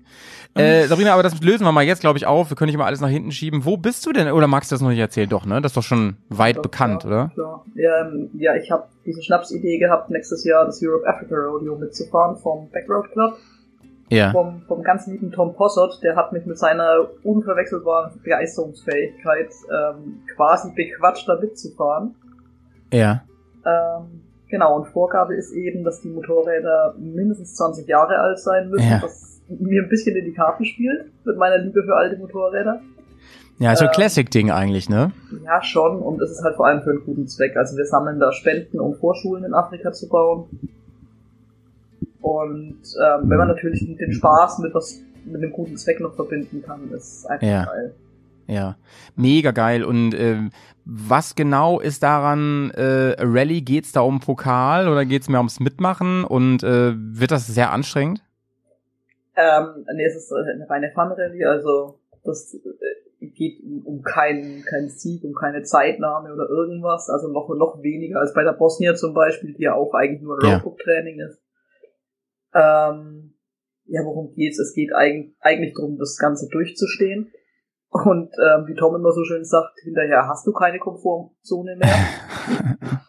Äh, 0.54 0.86
Sabrina, 0.86 1.12
aber 1.12 1.24
das 1.24 1.40
lösen 1.42 1.64
wir 1.64 1.72
mal 1.72 1.82
jetzt, 1.82 2.00
glaube 2.00 2.16
ich, 2.16 2.26
auf. 2.26 2.48
Wir 2.48 2.56
können 2.56 2.68
nicht 2.68 2.78
mal 2.78 2.86
alles 2.86 3.00
nach 3.00 3.08
hinten 3.08 3.32
schieben. 3.32 3.64
Wo 3.64 3.76
bist 3.76 4.06
du 4.06 4.12
denn? 4.12 4.30
Oder 4.30 4.46
magst 4.46 4.70
du 4.70 4.74
das 4.74 4.82
noch 4.82 4.90
nicht 4.90 5.00
erzählen? 5.00 5.28
Doch, 5.28 5.46
ne? 5.46 5.60
Das 5.60 5.70
ist 5.70 5.76
doch 5.76 5.82
schon 5.82 6.16
weit 6.28 6.58
Doch, 6.58 6.62
bekannt, 6.62 7.02
klar, 7.02 7.12
oder? 7.12 7.34
Klar. 7.34 7.64
Ja, 7.74 8.00
ähm, 8.02 8.30
ja 8.34 8.54
ich 8.54 8.70
habe 8.70 8.84
diese 9.04 9.22
Schnapsidee 9.22 9.78
gehabt, 9.78 10.10
nächstes 10.10 10.44
Jahr 10.44 10.64
das 10.64 10.80
Europe 10.82 11.08
Africa 11.08 11.34
Rodeo 11.34 11.76
mitzufahren 11.76 12.36
vom 12.36 12.70
Backroad 12.70 13.10
Club. 13.10 13.36
Ja. 14.10 14.32
Vom, 14.32 14.62
vom 14.68 14.82
ganz 14.82 15.06
lieben 15.06 15.32
Tom 15.32 15.54
Possert, 15.54 16.00
der 16.02 16.14
hat 16.14 16.32
mich 16.32 16.44
mit 16.46 16.58
seiner 16.58 17.06
unverwechselbaren 17.22 18.20
Begeisterungsfähigkeit 18.22 19.48
ähm, 19.70 20.22
quasi 20.36 20.72
bequatscht, 20.74 21.28
da 21.28 21.38
mitzufahren. 21.40 22.14
Ja. 22.92 23.24
Ähm, 23.64 24.20
genau, 24.48 24.76
und 24.76 24.86
Vorgabe 24.88 25.34
ist 25.34 25.52
eben, 25.52 25.84
dass 25.84 26.00
die 26.02 26.08
Motorräder 26.10 26.94
mindestens 26.98 27.54
20 27.56 27.86
Jahre 27.88 28.18
alt 28.18 28.38
sein 28.38 28.68
müssen, 28.70 28.88
Ja. 28.90 29.00
was 29.02 29.40
mir 29.48 29.82
ein 29.82 29.88
bisschen 29.88 30.16
in 30.16 30.24
die 30.26 30.32
Karten 30.34 30.64
spielt, 30.64 31.10
mit 31.24 31.36
meiner 31.36 31.58
Liebe 31.58 31.82
für 31.82 31.94
alte 31.96 32.16
Motorräder. 32.18 32.80
Ja, 33.58 33.74
so 33.76 33.84
ein 33.84 33.88
Ähm, 33.88 33.94
Classic-Ding 33.94 34.50
eigentlich, 34.50 34.88
ne? 34.90 35.12
Ja, 35.44 35.62
schon, 35.62 36.00
und 36.00 36.20
es 36.20 36.30
ist 36.32 36.42
halt 36.42 36.56
vor 36.56 36.66
allem 36.66 36.82
für 36.82 36.90
einen 36.90 37.04
guten 37.04 37.26
Zweck. 37.28 37.56
Also 37.56 37.76
wir 37.76 37.84
sammeln 37.86 38.18
da 38.18 38.32
Spenden, 38.32 38.80
um 38.80 38.94
Vorschulen 38.94 39.44
in 39.44 39.54
Afrika 39.54 39.92
zu 39.92 40.08
bauen. 40.08 40.46
Und 42.24 42.80
ähm, 43.04 43.28
wenn 43.28 43.36
man 43.36 43.48
natürlich 43.48 43.84
den 43.84 44.12
Spaß 44.12 44.60
mit 44.60 44.72
was 44.74 45.02
mit 45.26 45.36
einem 45.42 45.52
guten 45.52 45.76
Zweck 45.76 46.00
noch 46.00 46.14
verbinden 46.14 46.62
kann, 46.62 46.90
ist 46.90 47.26
einfach 47.26 47.46
Ja. 47.46 47.64
geil. 47.66 47.94
Ja, 48.46 48.76
mega 49.14 49.50
geil. 49.50 49.84
Und 49.84 50.14
ähm, 50.14 50.50
was 50.86 51.34
genau 51.34 51.80
ist 51.80 52.02
daran 52.02 52.70
äh, 52.70 53.14
Rallye? 53.18 53.60
Geht's 53.60 53.92
da 53.92 54.00
um 54.00 54.20
Pokal 54.20 54.88
oder 54.88 55.04
geht's 55.04 55.28
mehr 55.28 55.40
ums 55.40 55.60
Mitmachen? 55.60 56.24
Und 56.24 56.62
äh, 56.62 56.94
wird 56.96 57.30
das 57.30 57.46
sehr 57.46 57.72
anstrengend? 57.72 58.22
Ähm, 59.36 59.84
nee, 59.94 60.06
es 60.06 60.16
ist 60.16 60.32
eine 60.32 60.66
reine 60.70 60.92
Fun-Rallye, 60.94 61.44
also 61.44 61.98
das 62.24 62.54
äh, 62.54 63.26
geht 63.26 63.60
um 63.84 64.02
keinen 64.02 64.62
keinen 64.64 64.88
Sieg, 64.88 65.24
um 65.24 65.34
keine 65.34 65.62
Zeitnahme 65.62 66.32
oder 66.32 66.48
irgendwas, 66.48 67.10
also 67.10 67.28
noch 67.28 67.48
noch 67.50 67.82
weniger 67.82 68.20
als 68.20 68.32
bei 68.32 68.44
der 68.44 68.52
Bosnia 68.52 68.94
zum 68.94 69.12
Beispiel, 69.12 69.52
die 69.52 69.64
ja 69.64 69.74
auch 69.74 69.92
eigentlich 69.92 70.22
nur 70.22 70.42
ein. 70.42 70.54
Roadbook-Training 70.54 71.20
ist. 71.20 71.43
Ähm, 72.54 73.34
ja, 73.86 74.02
worum 74.04 74.32
geht's? 74.34 74.58
Es 74.58 74.72
geht 74.74 74.92
eigentlich, 74.94 75.34
eigentlich 75.40 75.74
darum, 75.76 75.98
das 75.98 76.16
Ganze 76.18 76.48
durchzustehen. 76.50 77.32
Und 77.90 78.30
ähm, 78.42 78.66
wie 78.66 78.74
Tom 78.74 78.94
immer 78.96 79.12
so 79.12 79.22
schön 79.24 79.44
sagt, 79.44 79.78
hinterher 79.84 80.26
hast 80.28 80.46
du 80.46 80.52
keine 80.52 80.78
Komfortzone 80.78 81.76
mehr. 81.76 81.94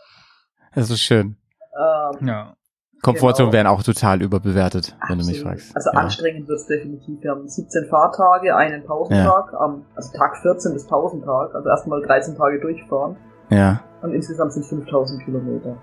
Das 0.76 0.90
ist 0.90 1.00
schön. 1.00 1.38
ähm, 1.78 2.28
Ja. 2.28 2.56
Komfortzonen 3.02 3.52
Genau. 3.52 3.58
werden 3.58 3.68
auch 3.68 3.84
total 3.84 4.22
überbewertet, 4.22 4.94
wenn 5.08 5.20
du 5.20 5.26
mich 5.26 5.38
Absolut. 5.38 5.60
fragst. 5.62 5.76
Also 5.76 5.90
ja. 5.94 6.00
anstrengend 6.00 6.48
wird's 6.50 6.66
definitiv. 6.66 7.22
Wir 7.22 7.32
haben 7.32 7.48
17 7.48 7.86
Fahrtage, 7.86 8.56
einen 8.56 8.84
Pausentag, 8.84 9.54
am, 9.54 9.86
also 9.96 10.18
Tag 10.18 10.38
14 10.42 10.74
bis 10.74 10.88
Pausentag, 10.88 11.54
also 11.54 11.70
erstmal 11.70 12.02
13 12.02 12.36
Tage 12.36 12.60
durchfahren. 12.60 13.16
ja. 13.50 13.82
Und 14.02 14.14
insgesamt 14.14 14.54
sind 14.54 14.66
5000 14.66 15.24
Kilometer. 15.24 15.78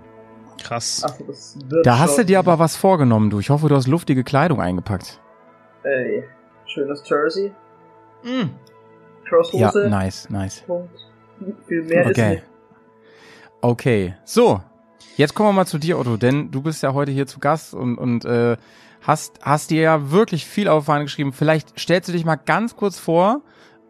Krass. 0.61 1.01
Das 1.27 1.57
wird 1.67 1.85
Da 1.85 1.99
hast 1.99 2.17
du 2.17 2.25
dir 2.25 2.39
aber 2.39 2.59
was 2.59 2.75
vorgenommen, 2.75 3.29
du. 3.29 3.39
Ich 3.39 3.49
hoffe, 3.49 3.67
du 3.69 3.75
hast 3.75 3.87
luftige 3.87 4.23
Kleidung 4.23 4.61
eingepackt. 4.61 5.19
Ey, 5.83 6.23
schönes 6.65 7.03
Jersey, 7.07 7.51
Ja, 8.23 8.49
Crosshose, 9.27 9.89
nice, 9.89 10.29
nice. 10.29 10.61
Punkt. 10.61 10.89
Viel 11.67 11.83
mehr 11.83 12.03
ist 12.03 12.11
Okay. 12.11 12.29
nicht. 12.35 12.43
Okay, 13.61 14.15
so. 14.23 14.61
Jetzt 15.15 15.35
kommen 15.35 15.49
wir 15.49 15.53
mal 15.53 15.65
zu 15.67 15.77
dir, 15.77 15.99
Otto, 15.99 16.17
denn 16.17 16.49
du 16.51 16.61
bist 16.61 16.81
ja 16.83 16.93
heute 16.93 17.11
hier 17.11 17.27
zu 17.27 17.39
Gast 17.39 17.73
und, 17.73 17.97
und 17.97 18.25
äh, 18.25 18.57
hast, 19.01 19.39
hast 19.41 19.69
dir 19.69 19.81
ja 19.81 20.11
wirklich 20.11 20.45
viel 20.45 20.67
auf 20.67 20.85
Fahne 20.85 21.03
geschrieben. 21.03 21.33
Vielleicht 21.33 21.79
stellst 21.79 22.09
du 22.09 22.13
dich 22.13 22.25
mal 22.25 22.35
ganz 22.37 22.75
kurz 22.75 22.97
vor 22.97 23.41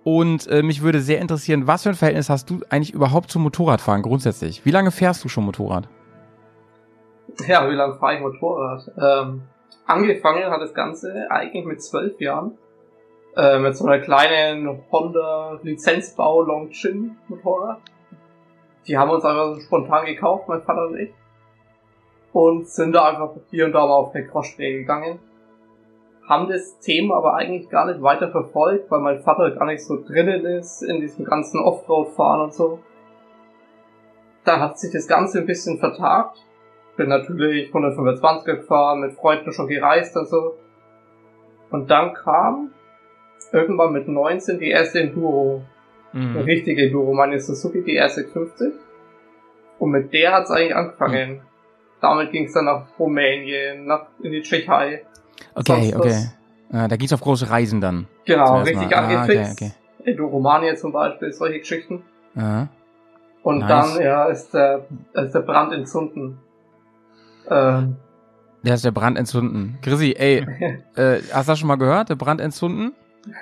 und 0.03 0.47
äh, 0.47 0.63
mich 0.63 0.81
würde 0.81 0.99
sehr 0.99 1.19
interessieren, 1.21 1.65
was 1.65 1.83
für 1.83 1.89
ein 1.89 1.95
Verhältnis 1.95 2.29
hast 2.29 2.49
du 2.49 2.59
eigentlich 2.69 2.93
überhaupt 2.93 3.31
zum 3.31 3.43
Motorradfahren 3.43 4.01
grundsätzlich? 4.01 4.65
Wie 4.65 4.71
lange 4.71 4.91
fährst 4.91 5.23
du 5.23 5.29
schon 5.29 5.45
Motorrad? 5.45 5.87
Ja, 7.47 7.69
wie 7.69 7.75
lange 7.75 7.95
fahre 7.95 8.15
ich 8.15 8.21
Motorrad? 8.21 8.91
Ähm, 8.97 9.43
angefangen 9.85 10.49
hat 10.49 10.61
das 10.61 10.73
Ganze 10.73 11.29
eigentlich 11.29 11.65
mit 11.65 11.81
zwölf 11.81 12.19
Jahren. 12.21 12.57
Äh, 13.35 13.57
mit 13.59 13.75
so 13.75 13.85
einer 13.85 13.99
kleinen 13.99 14.83
Honda 14.91 15.59
Lizenzbau 15.63 16.43
Longchin 16.43 17.17
Motorrad. 17.27 17.79
Die 18.87 18.97
haben 18.97 19.09
uns 19.09 19.25
einfach 19.25 19.55
so 19.55 19.61
spontan 19.61 20.05
gekauft, 20.05 20.47
mein 20.47 20.61
Vater 20.61 20.87
und 20.87 20.99
ich. 20.99 21.13
Und 22.31 22.67
sind 22.67 22.93
da 22.93 23.09
einfach 23.09 23.31
hier 23.49 23.65
und 23.65 23.71
da 23.71 23.85
mal 23.85 23.93
auf 23.93 24.13
eine 24.13 24.27
Crossstrecke 24.27 24.79
gegangen. 24.79 25.19
Haben 26.27 26.47
das 26.47 26.79
Thema 26.79 27.17
aber 27.17 27.33
eigentlich 27.35 27.69
gar 27.69 27.85
nicht 27.85 28.01
weiter 28.01 28.29
verfolgt, 28.29 28.89
weil 28.91 29.01
mein 29.01 29.21
Vater 29.23 29.51
gar 29.51 29.65
nicht 29.65 29.83
so 29.83 30.01
drinnen 30.01 30.45
ist 30.45 30.81
in 30.83 31.01
diesem 31.01 31.25
ganzen 31.25 31.59
Offroad-Fahren 31.59 32.41
und 32.41 32.53
so. 32.53 32.79
Da 34.43 34.59
hat 34.59 34.77
sich 34.77 34.91
das 34.91 35.07
Ganze 35.07 35.39
ein 35.39 35.45
bisschen 35.45 35.79
vertagt. 35.79 36.37
Bin 36.95 37.09
natürlich 37.09 37.67
125 37.67 38.45
gefahren, 38.45 39.01
mit 39.01 39.13
Freunden 39.13 39.51
schon 39.51 39.67
gereist 39.67 40.15
und 40.15 40.27
so. 40.27 40.57
Und 41.71 41.89
dann 41.89 42.13
kam 42.13 42.71
irgendwann 43.51 43.93
mit 43.93 44.07
19 44.07 44.59
die 44.59 44.69
erste 44.69 44.99
Enduro. 45.01 45.63
Eine 46.13 46.45
richtige 46.45 46.85
Enduro, 46.85 47.11
meine 47.13 47.39
Suzuki, 47.39 47.81
die 47.83 47.99
R650. 47.99 48.71
Und 49.79 49.89
mit 49.89 50.13
der 50.13 50.33
hat's 50.33 50.51
eigentlich 50.51 50.75
angefangen. 50.75 51.41
Damit 52.01 52.31
ging's 52.31 52.53
dann 52.53 52.65
nach 52.65 52.85
Rumänien, 52.99 53.85
nach 53.85 54.05
in 54.21 54.31
die 54.31 54.43
Tschechei. 54.43 55.03
Okay, 55.55 55.93
okay. 55.95 56.29
Ah, 56.71 56.87
da 56.87 56.95
geht's 56.97 57.13
auf 57.13 57.21
große 57.21 57.49
Reisen 57.49 57.81
dann. 57.81 58.07
Genau, 58.25 58.59
richtig 58.61 58.91
mal. 58.91 58.97
Ah, 58.97 59.21
angefixt. 59.21 59.61
okay, 59.61 59.71
Enduromania 60.05 60.75
zum 60.75 60.91
Beispiel, 60.91 61.31
solche 61.31 61.59
Geschichten. 61.59 62.03
Aha. 62.35 62.67
Und 63.41 63.59
Nice. 63.59 63.93
dann, 63.95 64.03
ja, 64.03 64.25
ist 64.25 64.53
der, 64.53 64.85
ist 65.13 65.33
der 65.33 65.39
Brand 65.39 65.73
entzünden. 65.73 66.37
Ähm, 67.49 67.95
Der 68.63 68.75
ist 68.75 68.85
der 68.85 68.91
Brand 68.91 69.17
entzünden. 69.17 69.77
Chrissy, 69.81 70.13
ey, 70.17 70.37
äh, 70.95 71.21
hast 71.33 71.47
du 71.47 71.51
das 71.51 71.59
schon 71.59 71.67
mal 71.67 71.75
gehört? 71.77 72.09
Der 72.09 72.15
Brand 72.15 72.39
entzünden? 72.41 72.93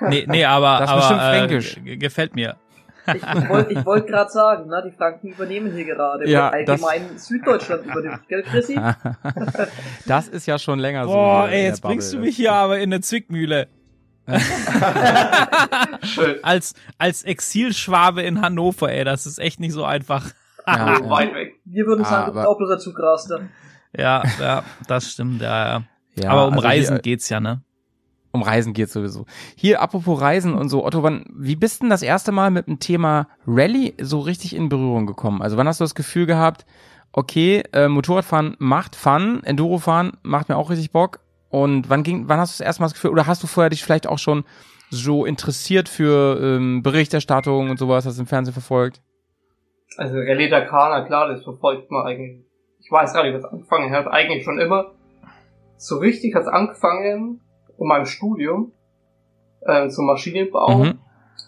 Nee, 0.10 0.26
nee, 0.28 0.46
aber, 0.46 0.78
Das 0.80 0.84
ist 0.84 0.90
aber 0.90 1.00
bestimmt 1.00 1.22
äh, 1.22 1.30
fränkisch. 1.40 1.84
g- 1.84 1.98
gefällt 1.98 2.36
mir. 2.36 2.56
Ich, 3.08 3.16
ich 3.16 3.50
wollte 3.50 3.74
ich 3.74 3.84
wollt 3.86 4.06
gerade 4.06 4.30
sagen, 4.30 4.68
ne, 4.70 4.84
die 4.86 4.96
Franken 4.96 5.30
übernehmen 5.30 5.74
hier 5.74 5.86
gerade. 5.86 6.30
Ja, 6.30 6.50
allgemein 6.50 7.18
Süddeutschland 7.18 7.86
übernimmt, 7.88 8.28
gell, 8.28 8.44
Chrissy? 8.44 8.80
das 10.06 10.28
ist 10.28 10.46
ja 10.46 10.60
schon 10.60 10.78
länger 10.78 11.06
so. 11.06 11.14
Boah, 11.14 11.48
hier 11.48 11.58
in 11.58 11.64
ey, 11.64 11.66
jetzt 11.70 11.82
bringst 11.82 12.14
du 12.14 12.20
mich 12.20 12.36
hier 12.36 12.54
aber 12.54 12.78
in 12.78 12.94
eine 12.94 13.02
Zwickmühle. 13.02 13.68
schön. 16.04 16.36
Als, 16.44 16.76
als 17.00 17.24
Exilschwabe 17.24 18.22
in 18.22 18.42
Hannover, 18.42 18.92
ey, 18.92 19.04
das 19.04 19.26
ist 19.26 19.40
echt 19.40 19.60
nicht 19.60 19.74
so 19.74 19.84
einfach. 19.84 20.28
Ja, 20.68 20.98
So 20.98 21.10
weit 21.10 21.34
weg. 21.34 21.56
Wir 21.66 21.86
würden 21.88 22.06
sagen, 22.06 22.26
du 22.26 22.32
Aber- 22.32 22.42
bist 22.42 22.48
auch 22.48 22.58
bloß 22.58 22.70
dazu 22.70 22.94
Graster. 22.94 23.42
Ja, 23.98 24.24
ja, 24.40 24.64
das 24.88 25.12
stimmt, 25.12 25.42
ja, 25.42 25.68
ja. 25.68 25.84
ja, 26.16 26.30
aber 26.30 26.48
um 26.48 26.54
also 26.54 26.68
Reisen 26.68 26.96
Hier, 26.96 27.02
geht's 27.02 27.30
ja, 27.30 27.40
ne? 27.40 27.62
um 28.32 28.44
Reisen 28.44 28.74
geht's 28.74 28.94
sowieso. 28.94 29.26
Hier, 29.56 29.82
apropos 29.82 30.22
Reisen 30.22 30.54
und 30.54 30.70
so, 30.70 30.86
Otto, 30.86 31.04
wann, 31.04 31.26
wie 31.36 31.56
bist 31.56 31.82
denn 31.82 31.90
das 31.90 32.02
erste 32.02 32.32
Mal 32.32 32.52
mit 32.52 32.68
dem 32.68 32.80
Thema 32.80 33.28
Rallye 33.46 33.94
so 34.00 34.20
richtig 34.20 34.56
in 34.56 34.70
Berührung 34.70 35.06
gekommen? 35.06 35.42
Also 35.42 35.58
wann 35.58 35.68
hast 35.68 35.80
du 35.80 35.84
das 35.84 35.96
Gefühl 35.96 36.26
gehabt, 36.26 36.66
okay, 37.12 37.64
äh, 37.74 37.88
Motorradfahren 37.88 38.56
macht 38.60 38.96
Fun, 38.96 39.44
Endurofahren 39.44 40.14
macht 40.24 40.50
mir 40.50 40.56
auch 40.56 40.70
richtig 40.70 40.92
Bock. 40.92 41.20
Und 41.50 41.90
wann 41.90 42.04
ging, 42.04 42.30
wann 42.30 42.40
hast 42.40 42.58
du 42.58 42.64
das 42.64 42.66
erste 42.66 42.82
Mal 42.82 42.86
das 42.86 42.94
Gefühl, 42.94 43.12
oder 43.12 43.28
hast 43.28 43.44
du 43.44 43.48
vorher 43.48 43.70
dich 43.70 43.84
vielleicht 43.84 44.08
auch 44.08 44.20
schon 44.20 44.46
so 44.90 45.26
interessiert 45.26 45.90
für 45.90 46.40
ähm, 46.42 46.84
Berichterstattung 46.84 47.70
und 47.70 47.78
sowas, 47.78 48.06
hast 48.06 48.18
du 48.18 48.22
im 48.22 48.28
Fernsehen 48.28 48.54
verfolgt? 48.54 49.02
Also 49.98 50.16
Rallye 50.16 50.50
Dakar, 50.50 50.90
na 50.90 51.06
klar, 51.06 51.28
das 51.28 51.44
verfolgt 51.44 51.92
man 51.92 52.06
eigentlich. 52.06 52.46
Ich 52.92 52.94
weiß 52.94 53.14
gar 53.14 53.24
nicht, 53.24 53.34
was 53.36 53.46
angefangen 53.46 53.92
hat. 53.94 54.06
Eigentlich 54.08 54.44
schon 54.44 54.60
immer. 54.60 54.92
So 55.78 56.00
richtig 56.00 56.36
hat's 56.36 56.50
angefangen 56.50 57.40
in 57.78 57.88
meinem 57.88 58.06
Studium 58.06 58.74
ähm, 59.66 59.90
zum 59.90 60.08
Maschinenbau, 60.08 60.76
Mhm. 60.78 61.00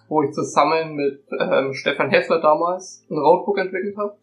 wo 0.08 0.24
ich 0.24 0.32
zusammen 0.32 0.96
mit 0.96 1.22
ähm, 1.38 1.74
Stefan 1.74 2.10
Hessler 2.12 2.40
damals 2.40 3.06
ein 3.12 3.18
Roadbook 3.18 3.58
entwickelt 3.58 3.98
habe. 3.98 4.16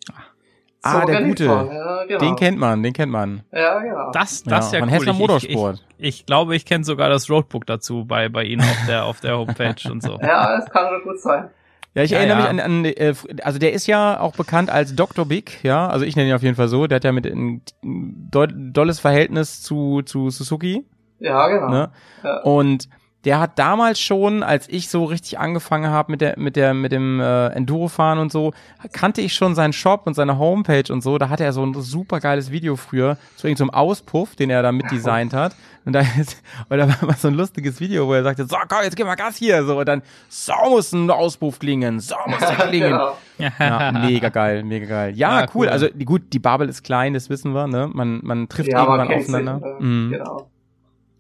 Ah, 0.83 1.05
der 1.05 1.17
Rallye 1.17 1.29
Gute. 1.29 1.45
Ja, 1.45 2.05
genau. 2.07 2.19
Den 2.21 2.37
kennt 2.37 2.59
man, 2.59 2.83
den 2.83 2.95
kennt 2.95 3.13
man. 3.13 3.43
Ja, 3.53 3.81
genau. 3.81 4.11
Das, 4.13 4.43
das 4.45 4.69
ist 4.69 4.73
ja 4.73 4.81
cool. 4.81 4.89
Hessler 4.91 5.13
Ich- 5.13 5.19
Motorsport. 5.19 5.85
Ich, 5.99 6.09
ich, 6.09 6.21
ich 6.21 6.27
glaube, 6.27 6.57
ich 6.57 6.65
kenne 6.65 6.85
sogar 6.85 7.11
das 7.11 7.29
Roadbook 7.29 7.67
dazu 7.67 8.07
bei, 8.07 8.31
bei 8.31 8.45
Ihnen 8.45 8.63
auf 8.63 8.87
der, 8.89 9.05
auf 9.05 9.21
der 9.21 9.37
Homepage 9.37 9.91
und 9.93 10.03
so. 10.03 10.19
Ja, 10.23 10.57
das 10.57 10.71
kann 10.71 10.89
schon 10.89 11.03
gut 11.03 11.21
sein. 11.21 11.51
Ja, 11.95 12.03
ich 12.05 12.11
Ja, 12.13 12.19
erinnere 12.19 12.39
ja. 12.39 12.53
mich 12.53 12.63
an, 12.63 12.71
an 12.71 12.85
äh, 12.85 13.15
also 13.43 13.59
der 13.59 13.73
ist 13.73 13.87
ja 13.87 14.21
auch 14.21 14.35
bekannt 14.37 14.71
als 14.71 14.95
Dr. 14.95 15.27
Big, 15.27 15.63
ja, 15.65 15.89
also 15.89 16.05
ich 16.05 16.15
nenne 16.17 16.29
ihn 16.31 16.35
auf 16.35 16.43
jeden 16.43 16.55
Fall 16.57 16.69
so, 16.69 16.87
der 16.87 16.97
hat 16.97 17.05
ja 17.05 17.13
mit 17.13 17.27
ein 17.27 17.63
do 17.83 18.47
dolles 18.47 19.01
Verhältnis 19.01 19.61
zu, 19.63 20.03
zu 20.03 20.31
Suzuki, 20.31 20.85
Ja, 21.19 21.49
genau. 21.49 21.69
ne? 21.69 21.91
Ja. 22.23 22.43
Und 22.43 22.89
der 23.27 23.39
hat 23.39 23.59
damals 23.59 24.01
schon, 24.01 24.43
als 24.43 24.67
ich 24.69 24.89
so 24.89 25.05
richtig 25.05 25.39
angefangen 25.39 25.91
habe 25.91 26.11
mit 26.13 26.23
der 26.23 26.39
mit 26.39 26.57
der 26.57 26.73
mit 26.73 26.91
dem 26.91 27.21
äh, 27.21 27.49
Endurofahren 27.49 28.19
und 28.19 28.33
so, 28.33 28.53
kannte 28.93 29.21
ich 29.21 29.35
schon 29.35 29.55
seinen 29.55 29.75
Shop 29.75 30.07
und 30.07 30.15
seine 30.15 30.39
Homepage 30.39 30.91
und 30.91 31.03
so. 31.03 31.19
Da 31.19 31.29
hatte 31.29 31.45
er 31.45 31.53
so 31.53 31.63
ein 31.63 31.75
super 31.75 32.19
geiles 32.21 32.51
Video 32.51 32.77
früher 32.77 33.19
zu 33.37 33.47
irgendeinem 33.47 33.71
Auspuff, 33.71 34.37
den 34.37 34.49
er 34.49 34.63
da 34.63 34.73
mitdesignt 34.73 35.35
hat. 35.35 35.55
Und 35.85 35.93
da 35.95 36.01
ist, 36.01 36.43
und 36.69 36.79
da 36.79 36.89
war 36.89 36.97
mal 37.09 37.17
so 37.17 37.29
ein 37.29 37.35
lustiges 37.35 37.79
Video, 37.81 38.07
wo 38.07 38.15
er 38.15 38.23
sagte, 38.23 38.45
so 38.47 38.57
komm, 38.69 38.79
jetzt 38.85 38.97
gib 38.97 39.07
mal 39.07 39.15
Gas 39.17 39.37
hier, 39.37 39.65
so 39.65 39.79
und 39.79 39.87
dann 39.89 40.03
so 40.31 40.53
muss 40.71 40.93
ein 40.93 41.11
Auspuff 41.11 41.59
klingen, 41.59 42.01
so 42.01 42.15
muss 42.27 42.39
der 42.41 42.49
klingen. 42.69 42.91
genau. 42.93 43.17
Ja, 43.59 43.93
mega 43.93 44.29
geil, 44.31 44.63
mega 44.63 44.87
geil. 44.87 45.15
Ja, 45.17 45.41
Ja, 45.41 45.47
cool. 45.55 45.67
cool. 45.67 45.69
Also 45.69 45.89
gut, 46.05 46.23
die 46.33 46.39
Bubble 46.39 46.69
ist 46.69 46.83
klein, 46.85 47.13
das 47.15 47.29
wissen 47.31 47.53
wir, 47.55 47.67
ne? 47.67 47.89
Man, 47.93 48.21
man 48.23 48.49
trifft 48.49 48.71
Ja, 48.71 48.85
man 48.85 49.01
irgendwann 49.01 49.09
kennt 49.09 49.27
sich. 49.27 49.35
aufeinander. 49.35 49.67
äh, 49.79 49.83
Mhm. 49.83 50.11
Genau. 50.11 50.51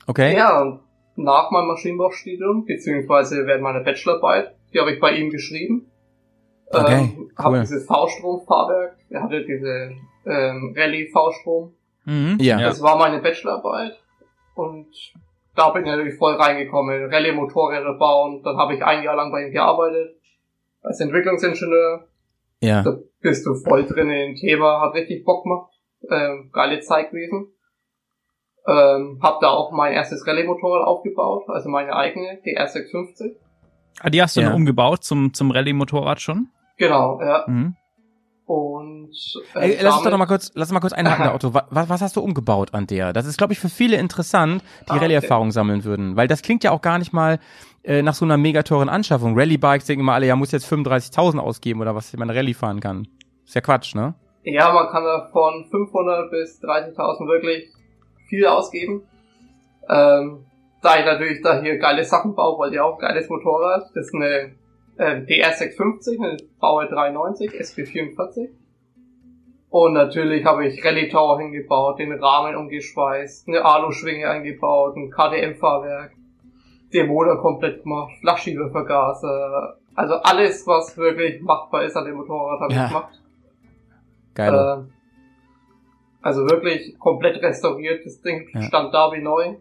Okay. 0.06 0.36
Ja, 0.36 0.60
und 0.60 0.80
nach 1.22 1.50
meinem 1.50 1.68
Maschinenbaustudium, 1.68 2.64
beziehungsweise 2.64 3.46
während 3.46 3.62
meiner 3.62 3.80
Bachelorarbeit, 3.80 4.54
die 4.72 4.80
habe 4.80 4.92
ich 4.92 5.00
bei 5.00 5.12
ihm 5.12 5.30
geschrieben. 5.30 5.90
Okay, 6.70 7.14
ähm, 7.16 7.30
Habe 7.36 7.56
cool. 7.56 7.60
dieses 7.60 7.86
V-Strom-Fahrwerk, 7.86 8.96
er 9.10 9.22
hatte 9.22 9.44
diese 9.44 9.92
ähm, 10.26 10.74
Rallye 10.76 11.08
V-Strom. 11.08 11.74
Mhm. 12.04 12.38
Ja. 12.40 12.60
Das 12.60 12.80
war 12.80 12.96
meine 12.96 13.20
Bachelorarbeit. 13.20 13.98
Und 14.54 14.88
da 15.56 15.70
bin 15.70 15.84
ich 15.84 15.90
natürlich 15.90 16.14
voll 16.16 16.34
reingekommen. 16.34 17.12
Rallye-Motorräder 17.12 17.94
bauen. 17.94 18.42
Dann 18.42 18.56
habe 18.56 18.74
ich 18.74 18.84
ein 18.84 19.02
Jahr 19.02 19.16
lang 19.16 19.32
bei 19.32 19.46
ihm 19.46 19.52
gearbeitet. 19.52 20.16
Als 20.82 21.00
Entwicklungsingenieur. 21.00 22.06
Ja. 22.60 22.82
Da 22.82 22.98
bist 23.20 23.44
du 23.46 23.54
voll 23.54 23.84
drin 23.84 24.10
in 24.10 24.28
dem 24.28 24.36
Thema. 24.36 24.80
Hat 24.80 24.94
richtig 24.94 25.24
Bock 25.24 25.42
gemacht. 25.44 25.72
Ähm, 26.08 26.50
geile 26.52 26.80
Zeit 26.80 27.10
gewesen. 27.10 27.52
Ähm, 28.66 29.18
hab 29.22 29.40
da 29.40 29.48
auch 29.48 29.72
mein 29.72 29.92
erstes 29.94 30.26
Rallye-Motorrad 30.26 30.86
aufgebaut. 30.86 31.44
Also 31.48 31.68
meine 31.70 31.94
eigene, 31.96 32.38
die 32.44 32.58
R650. 32.58 33.36
Ah, 34.00 34.10
die 34.10 34.20
hast 34.22 34.36
du 34.36 34.40
Ja. 34.40 34.48
dann 34.48 34.56
umgebaut 34.56 35.02
zum, 35.04 35.32
zum 35.34 35.50
Rallye-Motorrad 35.50 36.20
schon? 36.20 36.48
Genau, 36.76 37.20
ja. 37.22 37.44
Mhm. 37.46 37.74
Und 38.46 39.12
äh, 39.54 39.60
Ey, 39.76 39.78
lass 39.80 39.94
uns 39.96 40.04
doch 40.04 40.10
noch 40.10 40.18
mal 40.18 40.26
kurz, 40.26 40.50
lass 40.54 40.68
uns 40.68 40.72
mal 40.74 40.80
kurz 40.80 40.92
einhaken, 40.92 41.24
da, 41.24 41.34
Otto. 41.34 41.54
Was, 41.54 41.88
was 41.88 42.00
hast 42.02 42.16
du 42.16 42.20
umgebaut 42.20 42.74
an 42.74 42.86
der? 42.86 43.12
Das 43.12 43.24
ist, 43.26 43.38
glaube 43.38 43.52
ich, 43.52 43.60
für 43.60 43.68
viele 43.68 43.96
interessant, 43.96 44.62
die 44.86 44.90
Ah, 44.90 44.94
okay. 44.94 45.04
Rallye-Erfahrung 45.04 45.52
sammeln 45.52 45.84
würden. 45.84 46.16
Weil 46.16 46.26
das 46.26 46.42
klingt 46.42 46.64
ja 46.64 46.72
auch 46.72 46.82
gar 46.82 46.98
nicht 46.98 47.12
mal 47.12 47.38
äh, 47.84 48.02
nach 48.02 48.14
so 48.14 48.24
einer 48.24 48.36
mega 48.36 48.62
teuren 48.64 48.88
Anschaffung. 48.88 49.38
Rallye-Bikes 49.38 49.86
denken 49.86 50.00
immer 50.00 50.14
alle, 50.14 50.26
ja, 50.26 50.34
muss 50.36 50.50
jetzt 50.52 50.70
35.000 50.70 51.38
ausgeben 51.38 51.80
oder 51.80 51.94
was, 51.94 52.12
wenn 52.12 52.18
man 52.20 52.30
Rallye 52.30 52.54
fahren 52.54 52.80
kann. 52.80 53.06
Ist 53.44 53.54
ja 53.54 53.60
Quatsch, 53.60 53.94
ne? 53.94 54.14
Ja, 54.42 54.72
man 54.72 54.88
kann 54.88 55.04
da 55.04 55.28
von 55.32 55.66
500 55.70 56.30
bis 56.30 56.60
30.000 56.62 57.28
wirklich 57.28 57.68
viel 58.30 58.46
ausgeben. 58.46 59.02
Ähm, 59.88 60.46
da 60.82 60.98
ich 60.98 61.04
natürlich 61.04 61.42
da 61.42 61.60
hier 61.60 61.76
geile 61.78 62.04
Sachen 62.04 62.34
baue, 62.34 62.58
weil 62.58 62.72
ich 62.72 62.80
auch 62.80 62.94
ein 62.94 63.00
geiles 63.00 63.28
Motorrad. 63.28 63.90
Das 63.94 64.06
ist 64.06 64.14
eine 64.14 64.52
äh, 64.96 65.20
DR650, 65.26 66.18
eine 66.22 66.36
VR390, 66.60 67.50
SP44. 67.60 68.48
Und 69.68 69.92
natürlich 69.92 70.44
habe 70.44 70.66
ich 70.66 70.84
Rallye 70.84 71.08
Tower 71.08 71.38
hingebaut, 71.38 71.98
den 71.98 72.12
Rahmen 72.12 72.56
umgeschweißt, 72.56 73.46
eine 73.48 73.64
Alu-Schwinge 73.64 74.28
eingebaut, 74.28 74.96
ein 74.96 75.10
KTM-Fahrwerk, 75.10 76.12
den 76.92 77.06
Motor 77.06 77.38
komplett 77.40 77.82
gemacht, 77.82 78.12
Flachschiebervergaser. 78.20 79.76
Also 79.94 80.14
alles, 80.14 80.66
was 80.66 80.96
wirklich 80.96 81.40
machbar 81.42 81.84
ist 81.84 81.96
an 81.96 82.04
dem 82.04 82.16
Motorrad, 82.16 82.60
habe 82.60 82.72
Ja. 82.74 82.84
ich 82.84 82.88
gemacht. 82.88 83.20
Geil. 84.34 84.54
Äh, 84.54 84.99
also 86.22 86.42
wirklich 86.48 86.98
komplett 86.98 87.42
restauriert. 87.42 88.04
Das 88.04 88.20
Ding 88.22 88.48
Ja. 88.54 88.62
stand 88.62 88.92
da 88.94 89.10
wie 89.12 89.20
neu. 89.20 89.54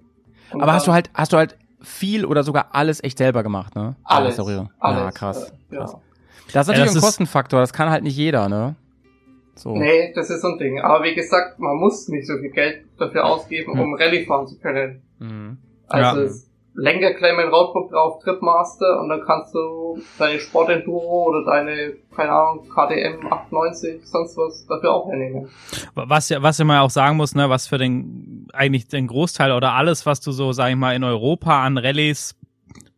Und 0.51 0.61
Aber 0.61 0.73
hast 0.73 0.87
du 0.87 0.91
halt, 0.93 1.09
hast 1.13 1.31
du 1.33 1.37
halt 1.37 1.57
viel 1.81 2.25
oder 2.25 2.43
sogar 2.43 2.69
alles 2.71 3.03
echt 3.03 3.17
selber 3.17 3.43
gemacht, 3.43 3.75
ne? 3.75 3.95
Alles, 4.03 4.39
alles. 4.39 4.67
Ja, 4.81 5.11
krass. 5.11 5.11
äh, 5.11 5.11
krass. 5.11 5.51
Ja. 5.71 5.79
Das 6.51 6.67
ist 6.67 6.67
natürlich 6.67 6.79
das 6.85 6.93
ein 6.95 6.97
ist- 6.97 7.03
Kostenfaktor, 7.03 7.59
das 7.61 7.71
kann 7.73 7.89
halt 7.89 8.03
nicht 8.03 8.17
jeder, 8.17 8.49
ne? 8.49 8.75
So. 9.55 9.75
Nee, 9.75 10.11
das 10.15 10.29
ist 10.29 10.41
so 10.41 10.47
ein 10.47 10.57
Ding. 10.57 10.79
Aber 10.81 11.03
wie 11.03 11.13
gesagt, 11.15 11.59
man 11.59 11.75
muss 11.77 12.07
nicht 12.07 12.25
so 12.25 12.37
viel 12.37 12.49
Geld 12.51 12.85
dafür 12.97 13.25
ausgeben, 13.25 13.75
Ja. 13.77 13.83
um 13.83 13.93
Rallye 13.93 14.25
fahren 14.25 14.47
zu 14.47 14.57
können. 14.57 15.01
Mhm. 15.19 15.57
Also 15.87 16.19
Ja. 16.21 16.25
es 16.25 16.48
Lenkerklemmen, 16.81 17.49
Roadbook 17.49 17.91
drauf, 17.91 18.23
Tripmaster 18.23 18.99
und 19.01 19.09
dann 19.09 19.21
kannst 19.25 19.53
du 19.53 20.01
deine 20.17 20.39
Sportenduro 20.39 21.29
oder 21.29 21.43
deine, 21.45 21.93
keine 22.15 22.31
Ahnung, 22.31 22.67
KTM 22.69 23.25
890, 23.25 24.01
sonst 24.05 24.37
was 24.37 24.65
dafür 24.65 24.93
auch 24.93 25.07
hernehmen. 25.09 25.49
Was 25.95 26.29
ja, 26.29 26.41
was 26.41 26.57
ja 26.57 26.65
mal 26.65 26.79
auch 26.79 26.89
sagen 26.89 27.17
muss, 27.17 27.35
ne, 27.35 27.49
was 27.49 27.67
für 27.67 27.77
den, 27.77 28.47
eigentlich 28.53 28.87
den 28.87 29.07
Großteil 29.07 29.51
oder 29.51 29.73
alles, 29.73 30.05
was 30.05 30.21
du 30.21 30.31
so, 30.31 30.53
sag 30.53 30.69
ich 30.69 30.77
mal, 30.77 30.95
in 30.95 31.03
Europa 31.03 31.63
an 31.63 31.77
Rallyes 31.77 32.35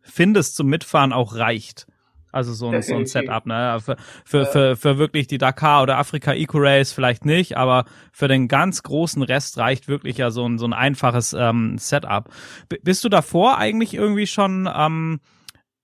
findest 0.02 0.56
zum 0.56 0.68
Mitfahren 0.68 1.12
auch 1.12 1.34
reicht. 1.34 1.86
Also 2.32 2.54
so 2.54 2.70
ein, 2.70 2.82
so 2.82 2.96
ein. 2.96 3.06
Setup, 3.06 3.46
ne? 3.46 3.78
Für, 3.84 3.96
für, 4.24 4.46
für, 4.46 4.76
für 4.76 4.98
wirklich 4.98 5.26
die 5.26 5.38
Dakar 5.38 5.82
oder 5.82 5.98
Afrika 5.98 6.32
Eco 6.32 6.58
Race 6.58 6.92
vielleicht 6.92 7.24
nicht, 7.24 7.56
aber 7.56 7.84
für 8.10 8.26
den 8.26 8.48
ganz 8.48 8.82
großen 8.82 9.22
Rest 9.22 9.58
reicht 9.58 9.86
wirklich 9.86 10.16
ja 10.16 10.30
so 10.30 10.46
ein, 10.48 10.58
so 10.58 10.66
ein 10.66 10.72
einfaches 10.72 11.34
ähm, 11.34 11.78
Setup. 11.78 12.28
B 12.68 12.78
bist 12.82 13.04
du 13.04 13.08
davor 13.08 13.58
eigentlich 13.58 13.94
irgendwie 13.94 14.26
schon 14.26 14.68
ähm, 14.74 15.20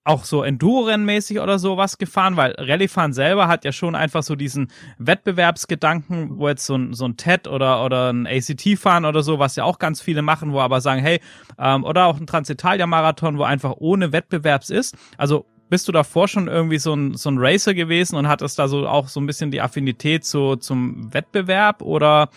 auch 0.09 0.25
so 0.25 0.43
Enduro-Rennmäßig 0.43 1.41
oder 1.41 1.59
sowas 1.59 1.99
gefahren? 1.99 2.37
Weil 2.37 2.55
Rallye-Fahren 2.59 3.13
selber 3.13 3.47
hat 3.47 3.65
ja 3.65 3.73
schon 3.73 3.95
einfach 3.95 4.23
so 4.23 4.35
diesen 4.35 4.69
Wettbewerbsgedanken, 4.99 6.39
wo 6.39 6.49
jetzt 6.49 6.67
so 6.67 6.75
ein, 6.77 6.95
so 6.95 7.05
ein 7.05 7.17
TED 7.17 7.47
oder, 7.47 7.85
oder 7.85 8.11
ein 8.13 8.27
ACT 8.27 8.79
fahren 8.79 9.05
oder 9.05 9.23
so, 9.23 9.39
was 9.39 9.57
ja 9.57 9.65
auch 9.65 9.79
ganz 9.79 10.01
viele 10.01 10.23
machen, 10.23 10.53
wo 10.53 10.61
aber 10.61 10.81
sagen, 10.81 11.03
hey, 11.03 11.21
ähm, 11.59 11.85
oder 11.85 12.07
auch 12.07 12.19
ein 12.19 12.27
Transitalia-Marathon, 12.27 13.39
wo 13.39 13.43
einfach 13.43 13.75
ohne 13.79 14.13
Wettbewerbs 14.13 14.71
ist. 14.71 14.97
Also 15.19 15.45
bist 15.69 15.89
du 15.89 15.93
davor 15.93 16.29
schon 16.29 16.49
irgendwie 16.49 16.79
so 16.79 16.95
ein, 16.95 17.15
so 17.15 17.31
ein 17.31 17.39
Racer 17.39 17.75
gewesen 17.75 18.17
und 18.17 18.29
hattest 18.29 18.59
da 18.59 18.69
so 18.69 18.87
auch 18.87 19.09
so 19.09 19.21
ein 19.21 19.27
bisschen 19.27 19.51
die 19.51 19.61
Affinität 19.61 20.25
zu, 20.25 20.57
zum 20.57 21.13
Wettbewerb 21.13 21.83
oder 21.83 22.31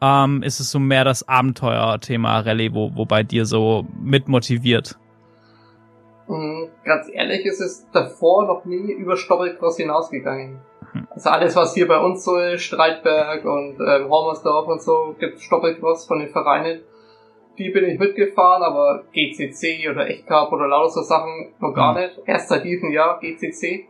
ähm, 0.00 0.42
ist 0.42 0.60
es 0.60 0.70
so 0.70 0.78
mehr 0.78 1.04
das 1.04 1.26
Abenteuerthema 1.28 2.40
Rallye, 2.40 2.72
wo, 2.72 2.94
wo 2.94 3.04
bei 3.04 3.22
dir 3.22 3.46
so 3.46 3.86
mit 4.00 4.28
motiviert? 4.28 4.98
Mm, 6.28 6.66
Ganz 6.84 7.08
ehrlich 7.12 7.44
ist 7.46 7.60
es 7.60 7.86
davor 7.92 8.46
noch 8.46 8.64
nie 8.64 8.92
über 8.92 9.16
Stoppelcross 9.16 9.76
hinausgegangen. 9.76 10.60
Also 11.10 11.30
alles, 11.30 11.56
was 11.56 11.74
hier 11.74 11.86
bei 11.86 11.98
uns 11.98 12.24
so 12.24 12.38
ist, 12.38 12.62
Streitberg 12.62 13.44
und 13.44 13.78
ähm, 13.80 14.08
Hormersdorf 14.08 14.68
und 14.68 14.82
so, 14.82 15.14
gibt 15.18 15.40
Stoppelcross 15.40 16.06
von 16.06 16.20
den 16.20 16.28
Vereinen. 16.28 16.80
Die 17.58 17.70
bin 17.70 17.84
ich 17.84 17.98
mitgefahren, 17.98 18.62
aber 18.62 19.04
GCC 19.12 19.88
oder 19.90 20.08
Echtcup 20.08 20.52
oder 20.52 20.68
lauter 20.68 20.90
so 20.92 21.02
Sachen 21.02 21.52
noch 21.58 21.72
gar 21.74 21.92
Mhm. 21.94 22.00
nicht. 22.00 22.18
Erst 22.26 22.48
seit 22.48 22.64
diesem 22.64 22.90
Jahr 22.92 23.18
GCC. 23.20 23.86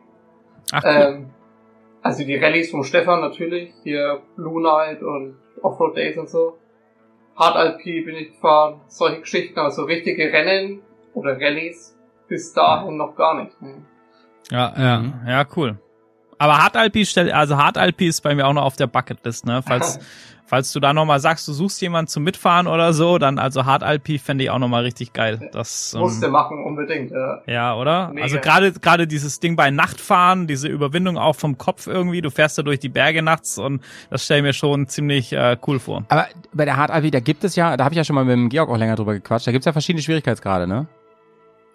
Ach, 0.73 0.83
cool. 0.85 0.91
Ähm, 0.91 1.31
also 2.03 2.25
die 2.25 2.37
Rallyes 2.37 2.71
vom 2.71 2.83
Stefan 2.85 3.21
natürlich, 3.21 3.73
hier 3.83 4.21
Blue 4.37 4.63
Night 4.63 5.03
und 5.03 5.37
Offroad 5.63 5.97
Days 5.97 6.17
und 6.17 6.29
so. 6.29 6.57
Hard 7.37 7.57
Alpi 7.57 8.01
bin 8.03 8.17
ich 8.17 8.33
gefahren, 8.33 8.81
solche 8.89 9.21
Geschichten, 9.21 9.59
also 9.59 9.85
richtige 9.85 10.33
Rennen 10.33 10.81
oder 11.15 11.33
Rallyes 11.41 11.97
bis 12.29 12.53
dahin 12.53 12.97
noch 12.97 13.15
gar 13.17 13.43
nicht. 13.43 13.61
ne. 13.63 13.83
Ja, 14.51 14.73
ja, 14.77 15.05
ja, 15.27 15.47
cool. 15.57 15.79
Aber 16.39 16.57
Hardalpi 16.59 17.05
stellt, 17.05 17.33
also 17.33 17.57
Hardalpi 17.57 18.07
ist 18.07 18.21
bei 18.23 18.35
mir 18.35 18.47
auch 18.47 18.53
noch 18.53 18.63
auf 18.65 18.77
der 18.77 18.87
Bucketlist, 18.87 19.45
ne? 19.45 19.61
Falls, 19.67 19.99
falls 20.49 20.73
du 20.73 20.81
da 20.81 20.93
nochmal 20.93 21.21
sagst, 21.21 21.47
du 21.47 21.53
suchst 21.53 21.81
jemanden 21.81 22.09
zum 22.09 22.25
Mitfahren 22.25 22.67
oder 22.67 22.93
so, 22.93 23.19
dann 23.19 23.39
also 23.39 23.65
Hardalpi 23.65 24.19
fände 24.19 24.45
ich 24.45 24.51
auch 24.51 24.59
nochmal 24.59 24.83
richtig 24.83 25.13
geil. 25.13 25.51
Das, 25.53 25.95
Musste 25.95 26.27
ähm, 26.27 26.33
machen, 26.33 26.65
unbedingt. 26.65 27.11
Ja. 27.11 27.43
ja, 27.47 27.77
oder? 27.77 28.09
Mega. 28.09 28.23
Also 28.23 28.39
gerade 28.39 28.73
gerade 28.73 29.07
dieses 29.07 29.41
Ding 29.41 29.57
bei 29.57 29.71
Nachtfahren, 29.71 30.47
diese 30.47 30.69
Überwindung 30.69 31.19
auch 31.19 31.37
vom 31.37 31.59
Kopf 31.59 31.87
irgendwie, 31.87 32.23
du 32.23 32.31
fährst 32.31 32.59
da 32.59 32.63
durch 32.63 32.81
die 32.81 32.89
Berge 32.89 33.23
nachts 33.23 33.59
und 33.59 33.83
das 34.11 34.25
stelle 34.25 34.41
ich 34.41 34.45
mir 34.45 34.53
schon 34.53 34.89
ziemlich 34.89 35.33
äh, 35.33 35.57
cool 35.67 35.79
vor. 35.79 36.05
Aber 36.09 36.27
bei 36.53 36.65
der 36.65 36.77
Hard 36.77 36.91
AV, 36.91 37.11
da 37.11 37.21
gibt 37.21 37.45
es 37.45 37.55
ja, 37.55 37.77
da 37.77 37.85
habe 37.85 37.95
ich 37.95 37.99
ja 37.99 38.05
schon 38.05 38.15
mal 38.15 38.25
mit 38.25 38.33
dem 38.33 38.49
Georg 38.49 38.71
auch 38.71 38.79
länger 38.79 38.97
drüber 38.97 39.15
gequatscht, 39.15 39.47
da 39.47 39.53
gibt 39.53 39.63
es 39.63 39.67
ja 39.67 39.73
verschiedene 39.73 40.03
Schwierigkeitsgrade, 40.03 40.67
ne? 40.67 40.87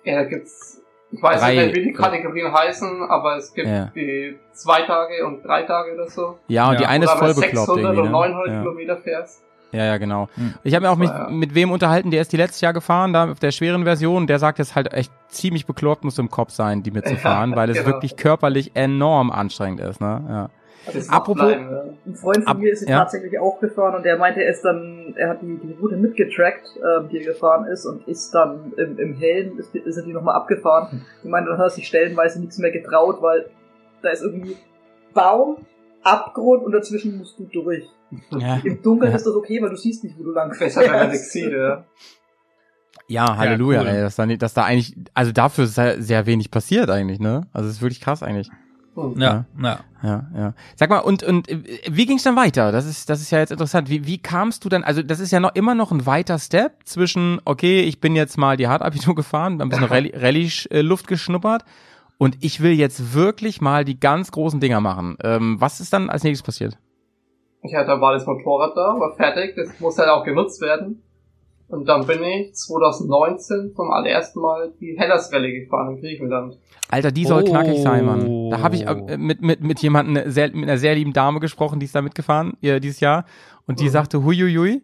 ja, 0.04 0.16
da 0.16 0.24
gibt's, 0.24 0.82
ich 1.14 1.22
weiß 1.22 1.40
Drei- 1.42 1.56
nicht, 1.68 1.76
wie 1.76 1.84
die 1.84 1.94
Kategorien 1.94 2.52
heißen, 2.52 3.04
aber 3.10 3.38
es 3.38 3.54
gibt 3.54 3.68
Ja. 3.68 3.86
die 3.96 4.38
zwei 4.54 4.82
Tage 4.82 5.26
und 5.26 5.44
drei 5.46 5.64
Tage 5.64 5.94
oder 5.94 6.08
so. 6.10 6.38
Ja, 6.48 6.68
und 6.68 6.74
Ja. 6.74 6.80
die 6.80 6.86
eine 6.88 7.06
ist 7.06 7.12
Oder 7.12 7.20
voll 7.20 7.34
bekloppt 7.36 7.68
600 7.68 7.78
irgendwie, 7.86 8.00
und 8.02 8.06
ne? 8.06 8.12
900 8.12 8.48
Ja. 8.48 8.60
Kilometer 8.62 8.98
fährst. 8.98 9.44
Ja, 9.72 9.86
ja, 9.86 9.98
genau. 9.98 10.30
Hm. 10.36 10.54
Ich 10.64 10.76
habe 10.76 10.86
mir 10.86 10.92
auch 10.92 10.98
mit, 10.98 11.10
Ja. 11.10 11.30
mit 11.30 11.56
wem 11.56 11.72
unterhalten, 11.72 12.12
der 12.12 12.22
ist 12.22 12.32
die 12.32 12.38
letztes 12.38 12.62
Jahr 12.62 12.74
gefahren, 12.74 13.12
da 13.12 13.32
auf 13.32 13.40
der 13.40 13.50
schweren 13.52 13.84
Version, 13.86 14.28
der 14.28 14.38
sagt, 14.38 14.60
es 14.60 14.70
ist 14.70 14.76
halt 14.76 14.94
echt 14.94 15.12
ziemlich 15.30 15.66
bekloppt 15.66 16.04
muss 16.04 16.20
im 16.20 16.30
Kopf 16.30 16.52
sein, 16.52 16.84
die 16.84 16.92
mitzufahren, 16.92 17.52
Ja, 17.52 17.56
weil 17.58 17.70
es 17.72 17.78
genau. 17.78 17.88
wirklich 17.90 18.16
körperlich 18.16 18.72
enorm 18.76 19.32
anstrengend 19.32 19.80
ist, 19.80 20.00
ne? 20.00 20.22
Ja. 20.30 20.50
Apropos- 21.10 21.36
bleiben, 21.48 21.70
ja. 21.72 21.84
Ein 22.06 22.16
Freund 22.16 22.44
von 22.44 22.60
mir 22.60 22.72
ist 22.72 22.88
ja. 22.88 23.00
tatsächlich 23.00 23.40
auch 23.40 23.60
gefahren 23.60 23.96
und 23.96 24.04
der 24.04 24.18
meinte, 24.18 24.44
er 24.44 24.52
ist 24.52 24.64
dann, 24.64 25.14
er 25.18 25.30
hat 25.30 25.42
die, 25.42 25.58
die 25.58 25.74
Route 25.80 25.96
mitgetrackt, 25.98 26.68
ähm, 26.78 27.10
die 27.10 27.20
er 27.20 27.26
gefahren 27.34 27.66
ist 27.68 27.86
und 27.86 28.08
ist 28.08 28.32
dann 28.34 28.74
im, 28.78 28.98
im 29.00 29.14
Hellen, 29.16 29.58
ist, 29.58 29.74
ist 29.76 29.98
er 29.98 30.04
die 30.04 30.14
nochmal 30.14 30.36
abgefahren. 30.36 31.06
Ich 31.24 31.30
meinte, 31.30 31.50
dann 31.52 31.60
hat 31.60 31.68
er 31.68 31.70
sich 31.70 31.88
stellenweise 31.88 32.40
nichts 32.42 32.58
mehr 32.58 32.72
getraut, 32.72 33.22
weil 33.22 33.50
da 34.02 34.10
ist 34.10 34.22
irgendwie 34.24 34.58
Baum, 35.14 35.58
Abgrund 36.04 36.64
und 36.64 36.72
dazwischen 36.74 37.18
musst 37.18 37.40
du 37.40 37.46
durch. 37.46 37.86
Ja, 38.38 38.60
Im 38.64 38.82
Dunkeln 38.82 39.12
Ja. 39.12 39.16
ist 39.18 39.26
das 39.26 39.34
okay, 39.36 39.62
weil 39.62 39.70
du 39.70 39.78
siehst 39.78 40.04
nicht, 40.04 40.20
wo 40.20 40.24
du 40.24 40.32
lang 40.32 40.54
fährst. 40.54 40.76
ja. 40.78 41.86
ja 43.08 43.38
Halleluja, 43.38 43.82
cool. 43.82 43.88
ey, 43.88 44.02
dass 44.02 44.16
da, 44.16 44.26
nicht- 44.26 44.42
dass 44.42 44.54
da 44.54 44.64
eigentlich, 44.66 44.96
also 45.14 45.32
dafür 45.32 45.64
ist 45.66 45.76
sehr, 45.76 46.02
sehr 46.02 46.26
wenig 46.26 46.52
passiert 46.52 46.90
eigentlich, 46.90 47.20
ne? 47.20 47.42
Also 47.54 47.70
es 47.70 47.76
ist 47.78 47.82
wirklich 47.82 48.02
krass 48.02 48.22
eigentlich. 48.24 48.50
Hm. 48.96 49.20
Ja, 49.20 49.46
ja. 49.62 49.80
Ja, 50.04 50.28
ja. 50.36 50.54
Sag 50.76 50.90
mal, 50.90 51.00
und, 51.00 51.24
und 51.24 51.50
äh, 51.50 51.60
wie 51.90 52.06
ging's 52.06 52.24
dann 52.24 52.36
weiter? 52.36 52.72
Das 52.72 52.86
ist, 52.86 53.10
das 53.10 53.22
ist 53.22 53.32
ja 53.32 53.40
jetzt 53.40 53.52
interessant. 53.52 53.90
Wie, 53.90 54.06
wie 54.06 54.18
kamst 54.18 54.66
du 54.66 54.70
dann, 54.70 54.84
also 54.84 55.02
das 55.02 55.20
ist 55.22 55.32
ja 55.32 55.40
noch 55.40 55.56
immer 55.56 55.76
noch 55.76 55.92
ein 55.92 56.06
weiter 56.06 56.38
Step 56.40 56.74
zwischen, 56.84 57.40
okay, 57.46 57.82
ich 57.82 58.02
bin 58.02 58.16
jetzt 58.16 58.38
mal 58.38 58.58
die 58.58 58.68
Hartabitur 58.68 59.16
gefahren, 59.22 59.62
ein 59.62 59.70
bisschen 59.70 59.86
Rallye- 59.90 60.14
Rallye-Luft 60.20 61.08
geschnuppert 61.08 61.64
und 62.18 62.38
ich 62.42 62.62
will 62.62 62.74
jetzt 62.74 63.14
wirklich 63.14 63.62
mal 63.62 63.86
die 63.86 64.00
ganz 64.00 64.32
großen 64.32 64.60
Dinger 64.60 64.82
machen. 64.82 65.18
Ähm, 65.24 65.56
was 65.60 65.80
ist 65.80 65.94
dann 65.94 66.10
als 66.10 66.24
nächstes 66.24 66.46
passiert? 66.46 66.78
Ja, 67.64 67.86
da 67.86 68.02
war 68.02 68.12
das 68.12 68.26
Motorrad 68.26 68.76
da, 68.76 69.00
war 69.00 69.16
fertig, 69.16 69.56
das 69.56 69.80
muss 69.80 69.98
halt 69.98 70.10
auch 70.10 70.26
genutzt 70.26 70.60
werden. 70.62 71.02
Und 71.68 71.88
dann 71.88 72.06
bin 72.06 72.22
ich 72.24 72.54
2019 72.56 73.74
zum 73.76 73.92
allerersten 73.92 74.40
Mal 74.42 74.74
die 74.80 74.96
Hellas 74.98 75.32
Rallye 75.34 75.62
gefahren 75.62 75.96
in 75.96 76.02
Griechenland. 76.02 76.58
Alter, 76.90 77.12
die 77.12 77.26
soll 77.26 77.44
Oh. 77.44 77.50
knackig 77.50 77.82
sein, 77.82 78.06
Mann. 78.06 78.50
Da 78.52 78.60
habe 78.62 78.76
ich 78.76 78.86
äh, 78.86 79.18
mit, 79.18 79.42
mit, 79.42 79.62
mit 79.62 79.80
jemandem, 79.82 80.30
sehr, 80.30 80.52
mit 80.52 80.64
einer 80.70 80.78
sehr 80.78 80.94
lieben 80.96 81.14
Dame 81.14 81.40
gesprochen, 81.40 81.80
die 81.80 81.86
ist 81.86 81.96
da 81.96 82.02
mitgefahren, 82.02 82.54
äh, 82.62 82.80
dieses 82.80 83.00
Jahr. 83.00 83.26
Und 83.66 83.80
die 83.80 83.86
Mhm. 83.86 83.90
sagte, 83.90 84.24
huiuiui, 84.24 84.84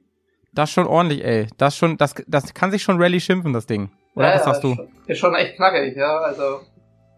das 0.53 0.71
schon 0.71 0.87
ordentlich, 0.87 1.23
ey. 1.23 1.47
Das 1.57 1.77
schon, 1.77 1.97
das, 1.97 2.15
das 2.27 2.53
kann 2.55 2.71
sich 2.71 2.81
schon 2.81 2.99
Rallye 2.99 3.19
schimpfen, 3.19 3.53
das 3.53 3.67
Ding. 3.67 3.91
Oder 4.15 4.33
was 4.33 4.43
sagst 4.45 4.63
ist 4.63 4.71
du? 4.71 4.75
schon- 4.75 4.87
Ist 5.05 5.17
schon 5.19 5.35
echt 5.35 5.55
knackig, 5.57 5.95
ja. 5.95 6.17
Also 6.19 6.61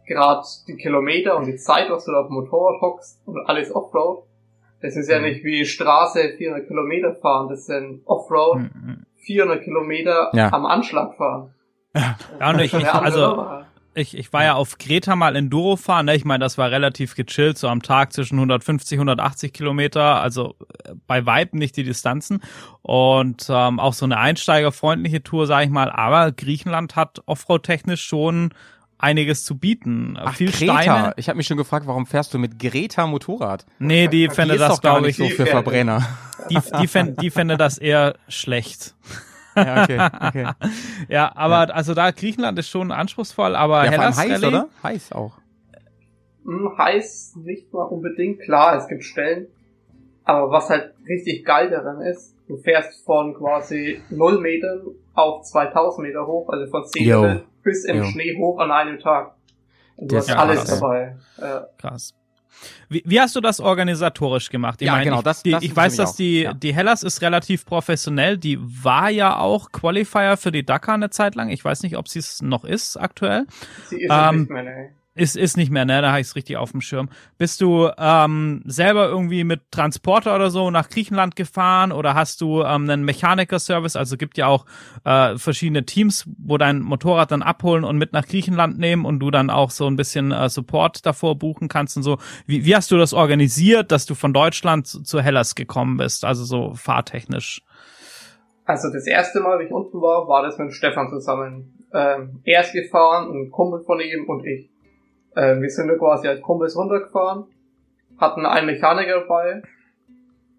gerade 0.05 0.41
die 0.67 0.75
Kilometer 0.75 1.37
und 1.37 1.45
die 1.45 1.55
Zeit, 1.55 1.89
was 1.89 2.03
du 2.05 2.11
da 2.11 2.21
auf 2.21 2.27
dem 2.27 2.33
Motorrad 2.35 2.81
hockst 2.81 3.21
und 3.25 3.37
alles 3.47 3.73
Offroad. 3.73 4.23
Das 4.81 4.97
ist 4.97 5.09
ja 5.09 5.19
Mhm. 5.19 5.25
nicht 5.25 5.43
wie 5.45 5.63
Straße 5.63 6.33
400 6.37 6.67
Kilometer 6.67 7.15
fahren, 7.15 7.47
das 7.47 7.65
sind 7.67 8.01
Offroad 8.05 8.57
Mhm. 8.57 9.05
400 9.21 9.63
Kilometer 9.63 10.29
Ja. 10.33 10.51
am 10.53 10.65
Anschlag 10.65 11.15
fahren. 11.15 11.53
Ja, 11.95 12.15
und 12.49 12.59
ich, 12.61 12.73
ich, 12.73 12.87
also 12.87 13.61
ich, 13.93 14.17
ich 14.17 14.31
war 14.31 14.43
ja 14.45 14.53
auf 14.53 14.77
Kreta 14.77 15.15
mal 15.17 15.35
Enduro 15.35 15.75
fahren, 15.75 16.05
ne? 16.05 16.15
Ich 16.15 16.23
meine, 16.23 16.43
das 16.43 16.57
war 16.57 16.71
relativ 16.71 17.15
gechillt, 17.15 17.57
so 17.57 17.67
am 17.67 17.81
Tag 17.81 18.13
zwischen 18.13 18.35
150, 18.35 18.97
180 18.97 19.51
Kilometer, 19.51 20.21
also 20.21 20.55
äh, 20.85 20.93
bei 21.07 21.25
Weib 21.25 21.53
nicht 21.53 21.75
die 21.75 21.83
Distanzen. 21.83 22.41
Und 22.81 23.47
ähm, 23.49 23.79
auch 23.79 23.93
so 23.93 24.05
eine 24.05 24.17
einsteigerfreundliche 24.17 25.23
Tour, 25.23 25.45
sage 25.45 25.65
ich 25.65 25.71
mal. 25.71 25.91
Aber 25.91 26.31
Griechenland 26.31 26.95
hat 26.95 27.21
Offroad-technisch 27.25 28.03
schon 28.03 28.53
einiges 29.01 29.43
zu 29.43 29.57
bieten. 29.57 30.17
Ach, 30.19 30.35
Viel 30.35 30.51
Greta. 30.51 30.81
Steine. 30.81 31.13
Ich 31.17 31.27
habe 31.29 31.37
mich 31.37 31.47
schon 31.47 31.57
gefragt, 31.57 31.87
warum 31.87 32.05
fährst 32.05 32.33
du 32.33 32.39
mit 32.39 32.59
Greta 32.59 33.07
Motorrad? 33.07 33.65
Nee, 33.79 34.07
die 34.07 34.29
fände 34.29 34.55
die 34.55 34.61
ist 34.61 34.69
das, 34.69 34.81
glaube 34.81 35.09
ich, 35.09 35.17
so 35.17 35.27
für 35.29 35.45
Verbrenner. 35.45 36.07
die, 36.49 36.59
die, 36.79 36.87
fände, 36.87 37.13
die 37.21 37.29
fände 37.29 37.57
das 37.57 37.77
eher 37.77 38.15
schlecht. 38.27 38.95
ja, 39.55 39.83
okay, 39.83 40.09
okay. 40.27 40.47
Ja, 41.09 41.31
aber 41.35 41.75
also 41.75 41.93
da 41.93 42.11
Griechenland 42.11 42.57
ist 42.59 42.69
schon 42.69 42.91
anspruchsvoll, 42.91 43.55
aber 43.55 43.85
Ja, 43.85 43.91
Hellas 43.91 44.17
heiß, 44.17 44.31
Rallye, 44.31 44.45
oder? 44.47 44.69
Heiß 44.83 45.11
auch. 45.11 45.33
Hm, 46.45 46.71
heiß 46.77 47.33
nicht 47.43 47.71
mal 47.73 47.83
unbedingt, 47.83 48.41
klar, 48.41 48.75
es 48.77 48.87
gibt 48.87 49.03
Stellen. 49.03 49.47
Aber 50.23 50.51
was 50.51 50.69
halt 50.69 50.93
richtig 51.07 51.43
geil 51.45 51.69
daran 51.69 52.01
ist, 52.01 52.35
du 52.47 52.57
fährst 52.57 53.03
von 53.05 53.33
quasi 53.33 54.01
0 54.11 54.39
Metern 54.39 54.81
auf 55.13 55.41
2000 55.43 56.07
Meter 56.07 56.27
hoch, 56.27 56.47
also 56.49 56.69
von 56.69 56.85
10 56.85 57.03
Jo. 57.05 57.21
Meter 57.23 57.41
bis 57.63 57.85
in 57.85 57.97
Jo. 57.97 58.05
Schnee 58.05 58.37
hoch 58.37 58.59
an 58.59 58.71
einem 58.71 58.99
Tag. 58.99 59.35
Du 59.97 60.07
Das 60.15 60.27
hast 60.27 60.29
ist 60.29 60.35
alles 60.39 60.59
krass. 60.65 60.79
dabei. 60.79 61.15
Ja. 61.39 61.67
Krass. 61.77 62.13
Wie, 62.89 63.01
wie 63.05 63.19
hast 63.19 63.35
du 63.35 63.41
das 63.41 63.59
organisatorisch 63.59 64.49
gemacht? 64.49 64.81
Ich 64.81 64.85
Ja, 64.87 64.93
meine, 64.93 65.05
genau, 65.05 65.17
ich, 65.19 65.23
das- 65.23 65.41
die, 65.43 65.51
das 65.51 65.63
ich 65.63 65.75
weiß, 65.75 65.95
dass 65.95 66.11
auch. 66.11 66.15
die, 66.15 66.41
Ja. 66.43 66.53
die 66.53 66.73
Hellas 66.75 67.01
ist 67.01 67.21
relativ 67.21 67.65
professionell. 67.65 68.37
Die 68.37 68.59
war 68.61 69.09
ja 69.09 69.37
auch 69.37 69.71
Qualifier 69.71 70.37
für 70.37 70.51
die 70.51 70.63
Dakar 70.65 70.95
eine 70.95 71.09
Zeit 71.09 71.35
lang. 71.35 71.49
Ich 71.49 71.63
weiß 71.65 71.81
nicht, 71.83 71.97
ob 71.97 72.07
sie 72.07 72.19
es 72.19 72.41
noch 72.41 72.63
ist 72.65 72.97
aktuell. 72.97 73.45
Sie 73.89 74.01
ist 74.01 74.11
Ähm, 74.11 74.41
nicht 74.41 74.49
mehr, 74.51 74.63
ne. 74.63 74.89
Ist, 75.13 75.35
ist 75.35 75.57
nicht 75.57 75.71
mehr, 75.71 75.83
ne? 75.83 76.01
Da 76.01 76.11
habe 76.11 76.21
ich 76.21 76.27
es 76.27 76.35
richtig 76.37 76.55
auf 76.55 76.71
dem 76.71 76.79
Schirm. 76.79 77.09
Bist 77.37 77.59
du 77.59 77.89
ähm, 77.97 78.61
selber 78.65 79.09
irgendwie 79.09 79.43
mit 79.43 79.69
Transporter 79.69 80.33
oder 80.33 80.49
so 80.49 80.71
nach 80.71 80.89
Griechenland 80.89 81.35
gefahren 81.35 81.91
oder 81.91 82.13
hast 82.15 82.39
du 82.39 82.61
ähm, 82.61 82.89
einen 82.89 83.03
Mechaniker-Service? 83.03 83.97
Also 83.97 84.15
gibt 84.15 84.37
ja 84.37 84.47
auch 84.47 84.65
äh, 85.03 85.37
verschiedene 85.37 85.85
Teams, 85.85 86.29
wo 86.37 86.57
dein 86.57 86.79
Motorrad 86.79 87.31
dann 87.31 87.41
abholen 87.41 87.83
und 87.83 87.97
mit 87.97 88.13
nach 88.13 88.25
Griechenland 88.25 88.79
nehmen 88.79 89.03
und 89.03 89.19
du 89.19 89.31
dann 89.31 89.49
auch 89.49 89.71
so 89.71 89.85
ein 89.85 89.97
bisschen 89.97 90.31
äh, 90.31 90.47
Support 90.47 91.05
davor 91.05 91.37
buchen 91.37 91.67
kannst 91.67 91.97
und 91.97 92.03
so. 92.03 92.17
Wie, 92.45 92.63
wie 92.63 92.73
hast 92.73 92.89
du 92.89 92.97
das 92.97 93.13
organisiert, 93.13 93.91
dass 93.91 94.05
du 94.05 94.15
von 94.15 94.31
Deutschland 94.31 94.87
zu, 94.87 95.03
zu 95.03 95.19
Hellas 95.19 95.55
gekommen 95.55 95.97
bist? 95.97 96.23
Also 96.23 96.45
so 96.45 96.73
fahrtechnisch. 96.73 97.61
Also 98.63 98.89
das 98.93 99.05
erste 99.07 99.41
Mal, 99.41 99.59
wie 99.59 99.65
ich 99.65 99.71
unten 99.71 100.01
war, 100.01 100.29
war 100.29 100.43
das 100.43 100.57
mit 100.57 100.71
Stefan 100.71 101.09
zusammen. 101.09 101.85
Ähm, 101.93 102.39
er 102.45 102.61
ist 102.61 102.71
gefahren, 102.71 103.29
ein 103.29 103.51
Kumpel 103.51 103.81
von 103.81 103.99
ihm 103.99 104.29
und 104.29 104.45
ich. 104.45 104.70
Ähm, 105.35 105.61
wir 105.61 105.69
sind 105.69 105.87
da 105.87 105.95
quasi 105.95 106.27
als 106.27 106.41
Kumpels 106.41 106.75
runtergefahren, 106.75 107.45
hatten 108.17 108.45
einen 108.45 108.65
Mechaniker 108.67 109.21
dabei 109.21 109.61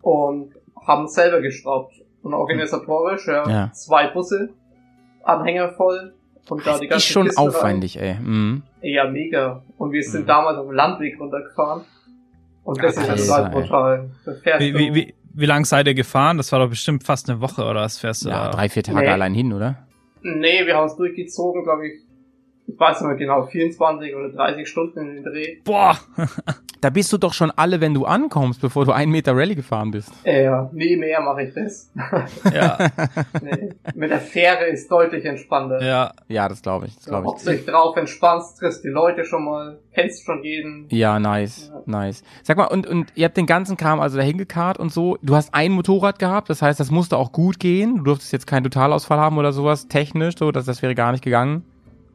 und 0.01 0.53
haben 0.87 1.09
selber 1.09 1.41
geschraubt. 1.41 1.95
Und 2.23 2.35
organisatorisch, 2.35 3.27
ja, 3.27 3.49
Ja. 3.49 3.73
zwei 3.73 4.07
Busse, 4.09 4.51
Anhänger 5.25 5.71
voll 5.73 6.15
und 6.49 6.65
da 6.67 6.79
die 6.79 6.85
Ist 6.87 6.91
ganzen 6.91 7.13
schon 7.13 7.27
Kisten 7.27 7.41
rein. 7.41 7.49
aufwendig, 7.49 8.01
ey. 8.01 8.15
Mhm. 8.15 8.63
Ja, 8.81 9.09
mega. 9.11 9.63
Und 9.77 9.93
wir 9.93 10.03
sind 10.05 10.23
Mhm. 10.23 10.27
damals 10.27 10.59
auf 10.59 10.67
dem 10.67 10.75
Landweg 10.75 11.19
runtergefahren. 11.21 11.83
Und 12.65 12.81
das 12.83 12.95
Ja, 12.97 13.13
ist 13.15 13.27
total 13.29 13.47
ey. 13.47 13.51
brutal. 13.61 14.11
Wie, 14.59 14.75
wie, 14.75 14.95
wie, 14.95 15.15
wie 15.35 15.47
lang 15.47 15.65
seid 15.65 15.89
ihr 15.89 15.95
gefahren? 15.95 16.37
Das 16.37 16.53
war 16.53 16.61
doch 16.61 16.69
bestimmt 16.69 17.03
fast 17.03 17.29
eine 17.29 17.41
Woche 17.41 17.65
oder 17.65 17.81
was 17.83 17.99
fährst 17.99 18.25
du 18.25 18.29
Ja, 18.29 18.45
da? 18.47 18.51
drei, 18.51 18.69
vier 18.69 18.85
Tage 18.85 19.01
Nee. 19.01 19.09
allein 19.09 19.35
hin, 19.35 19.53
oder? 19.53 19.87
Nee, 20.23 20.65
wir 20.65 20.77
haben 20.77 20.87
es 20.87 20.95
durchgezogen, 20.97 21.65
glaube 21.65 21.89
ich. 21.89 21.95
Ich 22.67 22.79
weiß 22.79 23.01
nicht 23.01 23.09
mehr 23.09 23.17
genau, 23.17 23.43
24 23.47 24.15
oder 24.15 24.31
30 24.31 24.69
Stunden 24.69 25.01
in 25.01 25.15
den 25.17 25.25
Dreh. 25.25 25.57
Boah! 25.65 25.97
Da 26.83 26.91
bist 26.91 27.13
du 27.13 27.17
doch 27.17 27.33
schon 27.33 27.53
alle, 27.53 27.81
wenn 27.81 27.95
du 27.95 28.07
ankommst, 28.07 28.61
bevor 28.61 28.85
du 28.85 28.91
einen 28.91 29.13
Meter 29.13 29.37
Rallye 29.37 29.55
gefahren 29.55 29.93
bist. 29.93 30.11
Ja, 30.25 30.69
nie 30.73 30.97
mehr 30.97 31.21
mache 31.21 31.45
ich 31.45 31.55
das. 31.55 31.93
ja, 32.53 32.77
nee. 33.41 33.69
Mit 33.95 34.11
der 34.11 34.19
Fähre 34.19 34.65
ist 34.65 34.91
deutlich 34.91 35.25
entspannter. 35.25 35.81
ja. 35.81 36.11
Ja, 36.27 36.49
das 36.49 36.61
glaube 36.61 36.87
ich, 36.87 36.97
das 36.97 37.05
Du 37.05 37.11
glaube 37.11 37.27
hockst 37.29 37.49
ich. 37.49 37.59
dich 37.59 37.67
drauf, 37.67 37.97
entspannst, 37.97 38.59
triffst 38.59 38.83
die 38.83 38.89
Leute 38.89 39.25
schon 39.25 39.45
mal, 39.45 39.79
kennst 39.95 40.25
schon 40.25 40.43
jeden. 40.43 40.87
Ja, 40.91 41.21
nice, 41.21 41.71
Ja. 41.73 41.83
nice. 41.87 42.25
Sag 42.43 42.57
mal, 42.57 42.65
und, 42.67 42.89
und 42.89 43.13
ihr 43.15 43.27
habt 43.27 43.37
den 43.37 43.47
ganzen 43.47 43.77
Kram 43.77 44.01
also 44.01 44.17
dahin 44.17 44.37
gekarrt 44.37 44.79
und 44.81 44.93
so. 44.93 45.19
Du 45.23 45.37
hast 45.37 45.55
ein 45.55 45.71
Motorrad 45.71 46.19
gehabt, 46.19 46.51
das 46.51 46.63
heißt, 46.63 46.81
das 46.81 46.91
musste 46.91 47.17
auch 47.17 47.31
gut 47.31 47.61
gehen. 47.61 47.99
Du 47.99 48.03
durftest 48.03 48.33
jetzt 48.33 48.49
keinen 48.49 48.65
Totalausfall 48.65 49.19
haben 49.21 49.39
oder 49.39 49.53
sowas, 49.53 49.87
technisch, 49.87 50.35
so, 50.37 50.51
das, 50.51 50.65
das 50.65 50.83
wäre 50.83 50.97
gar 50.97 51.13
nicht 51.13 51.23
gegangen. 51.23 51.65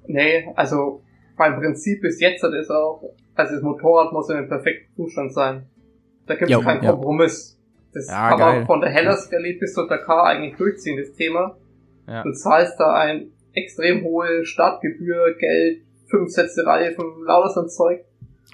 Nee, 0.08 0.50
also 0.56 1.02
mein 1.38 1.56
Prinzip 1.60 2.02
bis 2.02 2.20
jetzt 2.20 2.44
hat 2.44 2.54
es 2.54 2.70
auch, 2.70 3.04
also 3.36 3.54
das 3.54 3.64
Motorrad 3.64 4.12
muss 4.14 4.30
in 4.30 4.38
einem 4.38 4.48
perfekten 4.50 4.94
Zustand 4.96 5.34
sein. 5.34 5.66
Da 6.26 6.36
gibt 6.36 6.52
es 6.52 6.62
keinen 6.62 6.84
ja. 6.84 6.92
Kompromiss. 6.92 7.60
Das 7.94 8.08
Ja, 8.08 8.30
kann 8.30 8.40
geil. 8.40 8.56
man 8.58 8.66
von 8.66 8.82
der 8.82 8.90
Hellas 8.90 9.32
Rallye 9.32 9.54
bis 9.60 9.74
zur 9.74 9.88
Dakar 9.88 10.26
eigentlich 10.26 10.56
durchziehen, 10.56 10.98
das 10.98 11.14
Thema. 11.14 11.58
Ja. 12.08 12.24
Du 12.24 12.32
zahlst 12.32 12.80
da 12.80 12.94
ein 12.94 13.32
extrem 13.54 14.04
hohe 14.04 14.46
Startgebühr, 14.46 15.36
Geld, 15.38 15.82
fünf 16.08 16.30
Sätze 16.32 16.66
Reifen, 16.66 17.24
lauter 17.26 17.50
so 17.50 17.62
ein 17.62 17.70
Zeug. 17.70 18.06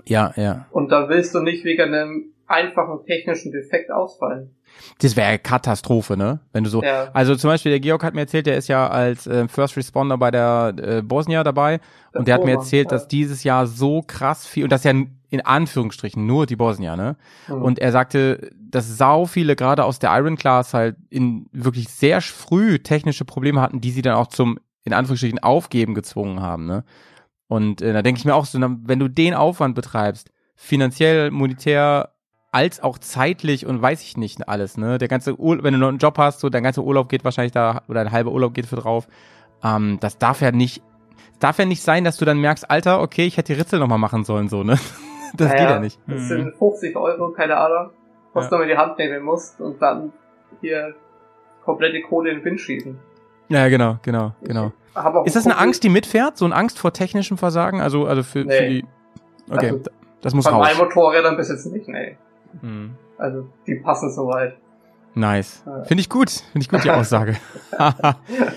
Ja, 0.05 0.33
ja. 0.35 0.67
Und 0.71 0.91
da 0.91 1.09
willst 1.09 1.33
du 1.35 1.39
nicht 1.41 1.63
wegen 1.65 1.81
einem 1.93 2.33
einfachen 2.47 3.05
technischen 3.05 3.51
Defekt 3.51 3.91
ausfallen. 3.91 4.55
Das 4.99 5.15
wäre 5.15 5.39
Katastrophe, 5.39 6.17
ne? 6.17 6.39
Wenn 6.51 6.63
du 6.63 6.69
so. 6.69 6.81
Ja. 6.81 7.09
Also 7.13 7.35
zum 7.35 7.49
Beispiel 7.49 7.71
der 7.71 7.79
Georg 7.79 8.03
hat 8.03 8.13
mir 8.13 8.21
erzählt, 8.21 8.45
der 8.45 8.57
ist 8.57 8.67
ja 8.67 8.87
als 8.87 9.27
äh, 9.27 9.47
First 9.47 9.75
Responder 9.77 10.17
bei 10.17 10.31
der 10.31 10.73
äh, 10.77 11.01
Bosnia 11.01 11.43
dabei 11.43 11.79
und 12.13 12.27
der 12.27 12.35
hat 12.35 12.45
mir 12.45 12.53
erzählt, 12.53 12.91
ja. 12.91 12.97
dass 12.97 13.07
dieses 13.07 13.43
Jahr 13.43 13.67
so 13.67 14.01
krass 14.01 14.45
viel 14.45 14.63
und 14.63 14.71
das 14.71 14.83
ja 14.83 14.91
in 14.91 15.41
Anführungsstrichen 15.41 16.25
nur 16.25 16.45
die 16.45 16.55
Bosnia, 16.55 16.95
ne? 16.95 17.15
Mhm. 17.47 17.61
Und 17.63 17.79
er 17.79 17.91
sagte, 17.91 18.51
dass 18.55 18.97
sau 18.97 19.25
viele 19.25 19.55
gerade 19.55 19.83
aus 19.83 19.97
der 19.97 20.15
Iron 20.15 20.37
Class 20.37 20.73
halt 20.73 20.95
in 21.09 21.47
wirklich 21.51 21.89
sehr 21.89 22.21
früh 22.21 22.77
technische 22.79 23.25
Probleme 23.25 23.59
hatten, 23.59 23.81
die 23.81 23.91
sie 23.91 24.03
dann 24.03 24.15
auch 24.15 24.27
zum 24.27 24.59
in 24.83 24.93
Anführungsstrichen 24.93 25.39
Aufgeben 25.39 25.95
gezwungen 25.95 26.41
haben, 26.41 26.65
ne? 26.65 26.83
Und 27.47 27.81
äh, 27.81 27.93
da 27.93 28.01
denke 28.01 28.19
ich 28.19 28.25
mir 28.25 28.35
auch 28.35 28.45
so, 28.45 28.59
wenn 28.59 28.99
du 28.99 29.07
den 29.07 29.33
Aufwand 29.33 29.75
betreibst, 29.75 30.29
finanziell, 30.55 31.31
monetär, 31.31 32.12
als 32.53 32.81
auch 32.81 32.97
zeitlich 32.97 33.65
und 33.65 33.81
weiß 33.81 34.01
ich 34.03 34.15
nicht 34.15 34.47
alles, 34.47 34.77
ne? 34.77 34.97
Der 34.97 35.07
ganze 35.07 35.37
Ur 35.39 35.63
wenn 35.63 35.73
du 35.73 35.79
noch 35.79 35.89
einen 35.89 35.97
Job 35.97 36.17
hast, 36.17 36.39
so 36.39 36.49
dein 36.49 36.63
ganzer 36.63 36.83
Urlaub 36.83 37.09
geht 37.09 37.23
wahrscheinlich 37.25 37.51
da 37.51 37.81
oder 37.89 38.01
ein 38.01 38.11
halber 38.11 38.31
Urlaub 38.31 38.53
geht 38.53 38.65
für 38.67 38.75
drauf. 38.77 39.07
Ähm, 39.63 39.97
das 39.99 40.17
darf 40.17 40.39
ja 40.41 40.51
nicht 40.51 40.81
darf 41.39 41.57
ja 41.59 41.65
nicht 41.65 41.81
sein, 41.81 42.03
dass 42.05 42.15
du 42.17 42.25
dann 42.25 42.37
merkst, 42.39 42.69
Alter, 42.69 43.01
okay, 43.01 43.25
ich 43.25 43.35
hätte 43.37 43.53
die 43.53 43.59
Ritzel 43.59 43.79
noch 43.79 43.87
mal 43.87 43.97
machen 43.97 44.23
sollen 44.23 44.47
so, 44.47 44.63
ne? 44.63 44.77
Das 45.35 45.49
Ja, 45.51 45.57
geht 45.57 45.69
ja. 45.69 45.79
nicht. 45.79 45.99
Das 46.07 46.21
Mhm. 46.21 46.27
sind 46.27 46.55
50 46.57 46.95
Euro, 46.95 47.31
keine 47.31 47.57
Ahnung, 47.57 47.89
was 48.33 48.45
Ja. 48.45 48.49
du 48.51 48.57
mit 48.59 48.69
die 48.69 48.77
Hand 48.77 48.97
nehmen 48.99 49.23
musst 49.23 49.59
und 49.59 49.81
dann 49.81 50.13
hier 50.61 50.93
komplette 51.65 52.01
Kohle 52.01 52.29
in 52.29 52.37
den 52.37 52.45
Wind 52.45 52.59
schießen. 52.61 52.99
Ja, 53.49 53.67
genau, 53.67 53.97
genau, 54.03 54.33
genau. 54.43 54.71
Ist 55.25 55.35
das 55.35 55.45
eine 55.45 55.57
Angst, 55.57 55.83
die 55.83 55.89
mitfährt? 55.89 56.37
So 56.37 56.45
eine 56.45 56.55
Angst 56.55 56.77
vor 56.77 56.93
technischem 56.93 57.37
Versagen? 57.39 57.81
Also, 57.81 58.05
also 58.05 58.21
für, 58.21 58.45
Nee. 58.45 58.57
für 58.57 58.69
die. 58.69 58.85
Okay, 59.49 59.69
Also, 59.71 59.83
das 60.21 60.33
muss 60.35 60.45
Bei 60.45 60.51
raus. 60.51 60.67
meinen 60.67 60.77
Motorrädern 60.77 61.35
bis 61.35 61.49
jetzt 61.49 61.65
nicht, 61.65 61.87
nee. 61.87 62.15
Hm. 62.61 62.95
Also, 63.17 63.47
die 63.67 63.75
passen 63.75 64.11
soweit. 64.11 64.57
Nice. 65.15 65.63
Finde 65.85 66.01
ich 66.01 66.09
gut. 66.09 66.31
Finde 66.31 66.63
ich 66.63 66.69
gut, 66.69 66.83
die 66.83 66.89
Aussage. 66.91 67.37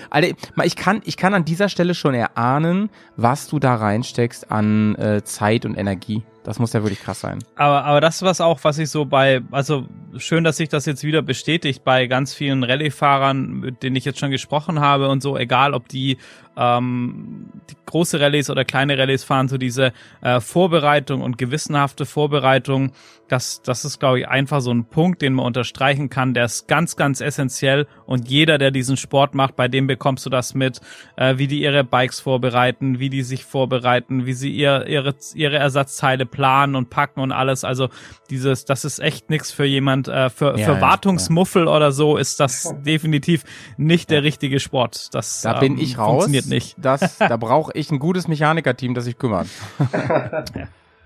Alter, 0.09 0.35
ich 0.63 0.75
kann, 0.75 1.01
ich 1.05 1.17
kann 1.17 1.33
an 1.33 1.45
dieser 1.45 1.69
Stelle 1.69 1.93
schon 1.93 2.15
erahnen, 2.15 2.89
was 3.15 3.47
du 3.47 3.59
da 3.59 3.75
reinsteckst 3.75 4.51
an 4.51 4.95
äh, 4.95 5.23
Zeit 5.23 5.65
und 5.65 5.75
Energie. 5.75 6.23
Das 6.47 6.59
muss 6.59 6.71
ja 6.71 6.81
wirklich 6.81 7.01
krass 7.01 7.19
sein. 7.19 7.39
Aber, 7.57 7.83
aber 7.83 7.99
das 7.99 8.21
was 8.21 8.39
auch, 8.39 8.63
was 8.63 8.77
ich 8.77 8.89
so 8.89 9.03
bei, 9.03 9.41
also 9.51 9.85
schön, 10.15 10.45
dass 10.45 10.55
sich 10.55 10.69
das 10.69 10.85
jetzt 10.85 11.03
wieder 11.03 11.21
bestätigt 11.21 11.83
bei 11.83 12.07
ganz 12.07 12.33
vielen 12.33 12.63
Rallye-Fahrern, 12.63 13.51
mit 13.51 13.83
denen 13.83 13.97
ich 13.97 14.05
jetzt 14.05 14.19
schon 14.19 14.31
gesprochen 14.31 14.79
habe 14.79 15.09
und 15.09 15.21
so, 15.21 15.35
egal 15.35 15.73
ob 15.73 15.89
die, 15.89 16.17
ähm, 16.55 17.49
die 17.69 17.75
große 17.85 18.21
Rallyes 18.21 18.49
oder 18.49 18.63
kleine 18.63 18.97
Rallyes 18.97 19.25
fahren, 19.25 19.49
so 19.49 19.57
diese 19.57 19.91
äh, 20.21 20.39
Vorbereitung 20.39 21.21
und 21.21 21.37
gewissenhafte 21.37 22.05
Vorbereitung, 22.05 22.93
das, 23.27 23.61
das 23.61 23.83
ist, 23.83 23.99
glaube 23.99 24.19
ich, 24.19 24.27
einfach 24.27 24.61
so 24.61 24.71
ein 24.73 24.85
Punkt, 24.85 25.21
den 25.21 25.33
man 25.33 25.45
unterstreichen 25.45 26.09
kann, 26.09 26.33
der 26.33 26.45
ist 26.45 26.67
ganz, 26.67 26.95
ganz 26.95 27.19
essentiell 27.19 27.87
und 28.05 28.29
jeder, 28.29 28.57
der 28.57 28.71
diesen 28.71 28.95
Sport 28.95 29.35
macht, 29.35 29.55
bei 29.55 29.67
dem 29.67 29.85
bekommst 29.85 30.25
du 30.25 30.29
das 30.29 30.53
mit, 30.53 30.79
äh, 31.17 31.37
wie 31.37 31.47
die 31.47 31.61
ihre 31.61 31.83
Bikes 31.83 32.21
vorbereiten, 32.21 32.99
wie 32.99 33.09
die 33.09 33.23
sich 33.23 33.43
vorbereiten, 33.43 34.25
wie 34.25 34.33
sie 34.33 34.51
ihr, 34.51 34.87
ihre, 34.87 35.13
ihre 35.35 35.57
Ersatzteile 35.57 36.25
planen 36.37 36.75
und 36.75 36.91
packen 36.91 37.19
und 37.19 37.31
alles. 37.31 37.63
Also 37.63 37.89
dieses, 38.29 38.63
das 38.65 38.85
ist 38.85 38.99
echt 38.99 39.31
nix 39.31 39.51
für 39.51 39.65
jemand, 39.65 40.07
äh, 40.07 40.29
für, 40.29 40.57
Ja, 40.57 40.65
für 40.67 40.73
ja, 40.73 40.81
Wartungsmuffel 40.81 41.67
oder 41.67 41.91
so 41.91 42.15
ist 42.15 42.39
das 42.39 42.73
definitiv 42.85 43.43
nicht 43.77 44.11
der 44.11 44.21
richtige 44.21 44.59
Sport. 44.59 45.15
Das 45.15 45.41
Da 45.41 45.59
bin 45.59 45.73
ähm, 45.73 45.79
ich 45.79 45.97
raus. 45.97 46.09
funktioniert 46.25 46.45
nicht. 46.45 46.75
Das, 46.79 47.17
da 47.17 47.35
brauche 47.37 47.71
ich 47.73 47.89
ein 47.91 47.97
gutes 47.97 48.27
Mechanikerteam, 48.27 48.93
das 48.93 49.05
sich 49.05 49.17
kümmert. 49.17 49.47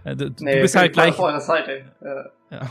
Äh, 0.04 0.16
Du, 0.16 0.32
du 0.32 0.44
Nee, 0.44 0.62
bist 0.62 0.74
bin 0.74 0.82
halt 0.82 0.94
gleich. 0.94 1.16
Ja. 1.18 2.62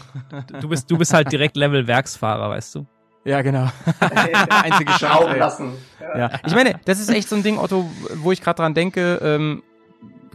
du 0.60 0.68
bist, 0.68 0.90
du 0.90 0.98
bist 0.98 1.14
halt 1.14 1.30
direkt 1.30 1.56
Level 1.56 1.86
Werksfahrer, 1.86 2.50
weißt 2.50 2.74
du? 2.74 2.86
Ja, 3.24 3.40
genau. 3.42 3.70
Einzige. 4.62 4.92
Schrauben 4.92 5.36
lassen. 5.38 5.72
Ja. 6.00 6.18
Ja, 6.18 6.30
ich 6.44 6.54
meine, 6.54 6.80
das 6.86 6.98
ist 6.98 7.08
echt 7.08 7.28
so 7.28 7.36
ein 7.36 7.42
Ding, 7.44 7.56
Otto, 7.58 7.88
wo 8.16 8.32
ich 8.32 8.40
gerade 8.42 8.56
dran 8.56 8.74
denke. 8.74 9.20
Ähm, 9.22 9.62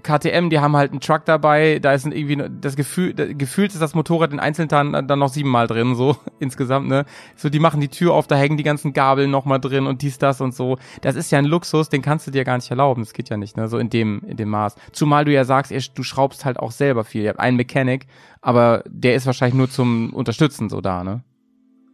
KTM, 0.05 0.49
die 0.49 0.59
haben 0.59 0.75
halt 0.75 0.91
einen 0.91 1.01
Truck 1.01 1.25
dabei, 1.25 1.79
da 1.79 1.93
ist 1.93 2.05
irgendwie 2.05 2.41
das 2.61 2.75
Gefühl, 2.75 3.13
gefühlt 3.13 3.73
ist 3.73 3.81
das 3.81 3.95
Motorrad 3.95 4.31
in 4.31 4.39
Einzelteilen 4.39 5.07
dann 5.07 5.19
noch 5.19 5.29
siebenmal 5.29 5.67
drin, 5.67 5.95
so 5.95 6.15
insgesamt, 6.39 6.87
ne? 6.87 7.05
So, 7.35 7.49
die 7.49 7.59
machen 7.59 7.81
die 7.81 7.89
Tür 7.89 8.13
auf, 8.13 8.27
da 8.27 8.35
hängen 8.35 8.55
die 8.55 8.63
ganzen 8.63 8.93
Gabeln 8.93 9.31
nochmal 9.31 9.59
drin 9.59 9.87
und 9.87 10.01
dies, 10.03 10.17
das 10.17 10.39
und 10.41 10.53
so. 10.53 10.77
Das 11.01 11.15
ist 11.15 11.31
ja 11.31 11.39
ein 11.39 11.45
Luxus, 11.45 11.89
den 11.89 12.01
kannst 12.01 12.27
du 12.27 12.31
dir 12.31 12.43
gar 12.43 12.55
nicht 12.55 12.69
erlauben. 12.69 13.01
Das 13.01 13.13
geht 13.13 13.29
ja 13.29 13.37
nicht, 13.37 13.57
ne? 13.57 13.67
So 13.67 13.79
in 13.79 13.89
dem, 13.89 14.21
in 14.27 14.37
dem 14.37 14.49
Maß. 14.49 14.75
Zumal 14.91 15.25
du 15.25 15.33
ja 15.33 15.43
sagst, 15.43 15.73
du 15.95 16.03
schraubst 16.03 16.45
halt 16.45 16.59
auch 16.59 16.71
selber 16.71 17.03
viel. 17.03 17.23
Ihr 17.23 17.29
habt 17.29 17.39
einen 17.39 17.57
Mechanic, 17.57 18.05
aber 18.41 18.83
der 18.87 19.15
ist 19.15 19.25
wahrscheinlich 19.25 19.55
nur 19.55 19.69
zum 19.69 20.13
Unterstützen 20.13 20.69
so 20.69 20.81
da, 20.81 21.03
ne? 21.03 21.23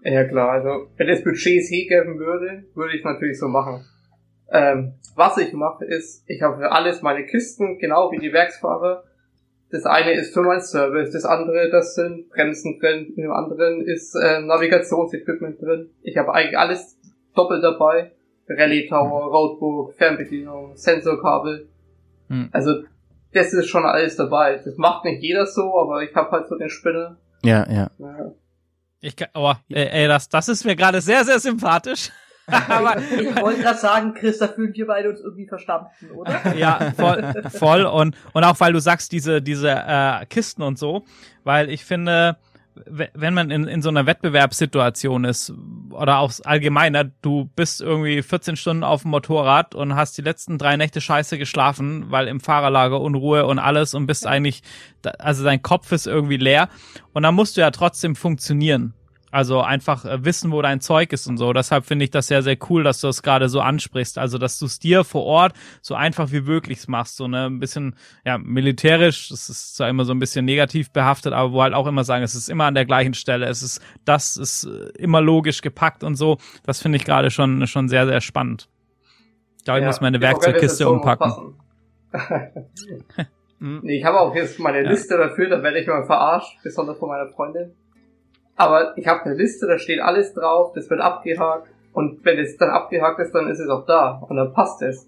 Ja 0.04 0.24
klar, 0.26 0.50
also 0.50 0.88
wenn 0.98 1.08
das 1.08 1.24
Budget 1.24 1.70
geben 1.70 2.18
würde, 2.18 2.66
würde 2.74 2.98
ich 2.98 3.04
natürlich 3.04 3.40
so 3.40 3.48
machen. 3.48 3.86
Ähm, 4.52 4.94
was 5.16 5.38
ich 5.38 5.54
mache, 5.54 5.86
ist, 5.86 6.24
ich 6.28 6.42
habe 6.42 6.58
für 6.58 6.72
alles 6.72 7.02
meine 7.02 7.26
Kisten, 7.26 7.80
genau 7.80 8.12
wie 8.12 8.20
die 8.20 8.34
Werksfahrer. 8.34 9.04
Das 9.72 9.86
eine 9.86 10.12
ist 10.12 10.34
für 10.34 10.42
mein 10.42 10.62
Service, 10.62 11.12
das 11.12 11.24
andere, 11.24 11.70
das 11.70 11.96
sind 11.96 12.30
Bremsen 12.30 12.78
drin, 12.80 13.14
im 13.16 13.32
anderen 13.32 13.82
ist 13.82 14.16
äh, 14.16 14.42
Navigationsequipment 14.42 15.62
drin. 15.62 15.90
Ich 16.02 16.18
habe 16.18 16.34
eigentlich 16.34 16.58
alles 16.58 16.98
doppelt 17.34 17.64
dabei. 17.64 18.12
Rallye 18.50 18.88
Tower, 18.90 19.32
Roadbook, 19.32 19.94
Fernbedienung, 19.94 20.76
Sensorkabel. 20.76 21.70
Hm. 22.28 22.50
Also 22.52 22.84
das 23.34 23.54
ist 23.54 23.68
schon 23.68 23.86
alles 23.86 24.18
dabei. 24.18 24.60
Das 24.64 24.76
macht 24.76 25.06
nicht 25.06 25.22
jeder 25.22 25.46
so, 25.46 25.80
aber 25.80 26.04
ich 26.04 26.14
habe 26.16 26.32
halt 26.32 26.50
so 26.50 26.58
den 26.58 26.70
Spinner. 26.70 27.18
Ja, 27.44 27.66
ja. 27.70 27.90
ja. 27.98 28.32
Ich 29.00 29.16
kann, 29.16 29.30
oh, 29.34 29.54
ey, 29.70 30.08
das, 30.08 30.28
das 30.28 30.50
ist 30.50 30.66
mir 30.66 30.76
gerade 30.76 31.00
sehr, 31.00 31.24
sehr 31.24 31.40
sympathisch. 31.40 32.12
Aber 32.52 32.98
ich 32.98 33.42
wollte 33.42 33.62
gerade 33.62 33.80
sagen, 33.80 34.14
Chris, 34.14 34.38
da 34.40 34.48
fühlen 34.48 34.74
wir 34.74 34.88
beide 34.88 35.10
uns 35.10 35.22
irgendwie 35.22 35.48
verstanden, 35.48 35.90
oder? 36.16 36.40
Ja, 36.56 36.92
voll, 36.98 37.44
voll. 37.50 37.86
Und, 37.86 38.16
und 38.34 38.44
auch 38.44 38.60
weil 38.60 38.74
du 38.74 38.80
sagst, 38.80 39.12
diese, 39.12 39.42
diese 39.42 39.70
äh, 39.70 40.26
Kisten 40.28 40.62
und 40.62 40.78
so, 40.78 41.04
weil 41.44 41.70
ich 41.70 41.86
finde, 41.86 42.38
wenn 42.86 43.34
man 43.34 43.52
in, 43.52 43.68
in 43.68 43.82
so 43.82 43.90
einer 43.90 44.06
Wettbewerbssituation 44.06 45.26
ist 45.26 45.54
oder 45.90 46.20
auch 46.20 46.32
allgemeiner, 46.44 47.06
du 47.22 47.50
bist 47.56 47.82
irgendwie 47.82 48.22
14 48.22 48.56
Stunden 48.56 48.84
auf 48.84 49.02
dem 49.02 49.12
Motorrad 49.12 49.76
und 49.76 49.96
hast 49.96 50.18
die 50.18 50.22
letzten 50.22 50.58
drei 50.58 50.78
Nächte 50.78 51.02
scheiße 51.02 51.38
geschlafen, 51.38 52.06
weil 52.10 52.28
im 52.28 52.40
Fahrerlager 52.40 53.02
Unruhe 53.02 53.46
und 53.46 53.60
alles 53.60 53.94
und 53.94 54.08
bist 54.08 54.26
eigentlich, 54.26 54.62
also 55.20 55.44
dein 55.44 55.62
Kopf 55.62 55.92
ist 55.92 56.08
irgendwie 56.08 56.38
leer 56.38 56.70
und 57.14 57.24
dann 57.24 57.36
musst 57.36 57.58
du 57.58 57.62
ja 57.62 57.72
trotzdem 57.72 58.16
funktionieren. 58.16 58.94
Also 59.32 59.62
einfach 59.62 60.06
äh, 60.06 60.24
wissen, 60.26 60.52
wo 60.52 60.62
dein 60.62 60.82
Zeug 60.82 61.14
ist 61.14 61.26
und 61.28 61.38
so. 61.38 61.54
Deshalb 61.54 61.86
finde 61.86 62.06
ich 62.06 62.12
das 62.12 62.28
sehr, 62.28 62.44
sehr 62.44 62.58
cool, 62.70 62.84
dass 62.84 63.00
du 63.02 63.08
das 63.08 63.24
gerade 63.24 63.48
so 63.50 63.62
ansprichst. 63.62 64.18
Also, 64.18 64.38
dass 64.38 64.60
du 64.60 64.66
es 64.66 64.80
dir 64.80 65.04
vor 65.04 65.24
Ort 65.24 65.54
so 65.82 65.96
einfach 65.96 66.32
wie 66.32 66.42
möglich 66.42 66.88
machst. 66.88 67.16
So 67.16 67.28
ne, 67.28 67.46
ein 67.46 67.60
bisschen, 67.60 67.96
ja, 68.26 68.38
militärisch, 68.38 69.30
das 69.30 69.50
ist 69.50 69.76
zwar 69.76 69.90
immer 69.90 70.04
so 70.06 70.14
ein 70.14 70.20
bisschen 70.20 70.46
negativ 70.46 70.92
behaftet, 70.92 71.34
aber 71.34 71.54
wo 71.54 71.62
halt 71.62 71.74
auch 71.74 71.88
immer 71.88 72.04
sagen, 72.04 72.24
es 72.24 72.36
ist 72.36 72.50
immer 72.50 72.66
an 72.66 72.76
der 72.76 72.86
gleichen 72.86 73.14
Stelle. 73.14 73.48
Es 73.48 73.64
ist, 73.64 73.82
das 74.06 74.38
ist 74.38 74.66
äh, 74.66 74.90
immer 74.98 75.22
logisch 75.22 75.62
gepackt 75.62 76.04
und 76.04 76.16
so. 76.16 76.38
Das 76.64 76.82
finde 76.82 76.98
ich 76.98 77.06
gerade 77.06 77.32
schon, 77.32 77.66
schon 77.68 77.88
sehr, 77.88 78.06
sehr 78.06 78.22
spannend. 78.22 78.70
Ich 79.58 79.64
glaube, 79.64 79.80
ich 79.80 79.84
ja, 79.84 79.90
muss 79.90 80.02
meine 80.02 80.20
Werkzeugkiste 80.20 80.90
umpacken. 80.90 81.56
nee, 83.60 83.98
ich 84.00 84.04
habe 84.04 84.20
auch 84.20 84.36
jetzt 84.36 84.60
meine 84.60 84.82
Liste 84.82 85.18
dafür, 85.18 85.50
da 85.50 85.64
werde 85.64 85.80
ich 85.80 85.88
mal 85.88 86.06
verarscht, 86.06 86.58
besonders 86.64 86.98
von 86.98 87.10
meiner 87.10 87.30
Freundin. 87.30 87.76
Aber 88.56 88.98
ich 88.98 89.08
habe 89.08 89.24
eine 89.24 89.36
Liste, 89.36 89.68
da 89.68 89.78
steht 89.78 90.02
alles 90.02 90.34
drauf, 90.34 90.74
das 90.74 90.90
wird 90.90 91.02
abgehakt. 91.02 91.68
Und 91.94 92.24
wenn 92.24 92.40
es 92.40 92.58
dann 92.58 92.70
abgehakt 92.70 93.20
ist, 93.20 93.34
dann 93.34 93.50
ist 93.50 93.60
es 93.60 93.70
auch 93.70 93.86
da. 93.86 94.24
Und 94.28 94.38
dann 94.38 94.54
passt 94.54 94.82
es. 94.82 95.08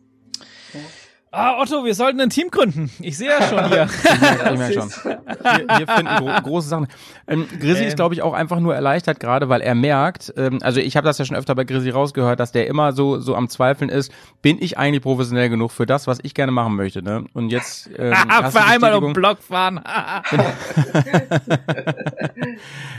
Ah, 1.35 1.59
Otto, 1.59 1.83
wir 1.83 1.95
sollten 1.95 2.21
ein 2.21 2.29
Team 2.29 2.51
gründen. 2.51 2.91
Ich 2.99 3.17
sehe 3.17 3.27
ja 3.27 3.41
schon 3.41 3.67
hier. 3.67 3.89
ich 4.51 4.57
merke 4.59 4.73
schon. 4.73 4.89
Wir, 5.03 5.79
wir 5.79 5.87
finden 5.87 6.15
gro 6.17 6.41
große 6.41 6.69
Sachen. 6.69 6.87
Ähm, 7.27 7.47
Grizzly 7.59 7.81
ähm. 7.81 7.87
ist, 7.87 7.95
glaube 7.95 8.13
ich, 8.13 8.21
auch 8.21 8.33
einfach 8.33 8.59
nur 8.59 8.75
erleichtert 8.75 9.19
gerade, 9.19 9.49
weil 9.49 9.61
er 9.61 9.75
merkt, 9.75 10.31
ähm, 10.37 10.59
also 10.61 10.79
ich 10.79 10.95
habe 10.95 11.05
das 11.05 11.17
ja 11.17 11.25
schon 11.25 11.35
öfter 11.35 11.55
bei 11.55 11.63
Grizzly 11.63 11.89
rausgehört, 11.89 12.39
dass 12.39 12.51
der 12.51 12.67
immer 12.67 12.93
so 12.93 13.19
so 13.19 13.35
am 13.35 13.49
Zweifeln 13.49 13.89
ist, 13.89 14.11
bin 14.41 14.61
ich 14.61 14.77
eigentlich 14.77 15.01
professionell 15.01 15.49
genug 15.49 15.71
für 15.71 15.85
das, 15.85 16.07
was 16.07 16.19
ich 16.21 16.33
gerne 16.33 16.51
machen 16.51 16.75
möchte, 16.75 17.01
ne? 17.01 17.25
Und 17.33 17.49
jetzt 17.49 17.89
ähm, 17.97 18.13
für 18.51 18.63
einmal 18.63 18.93
um 18.93 19.13
Block 19.13 19.41
fahren. 19.41 19.81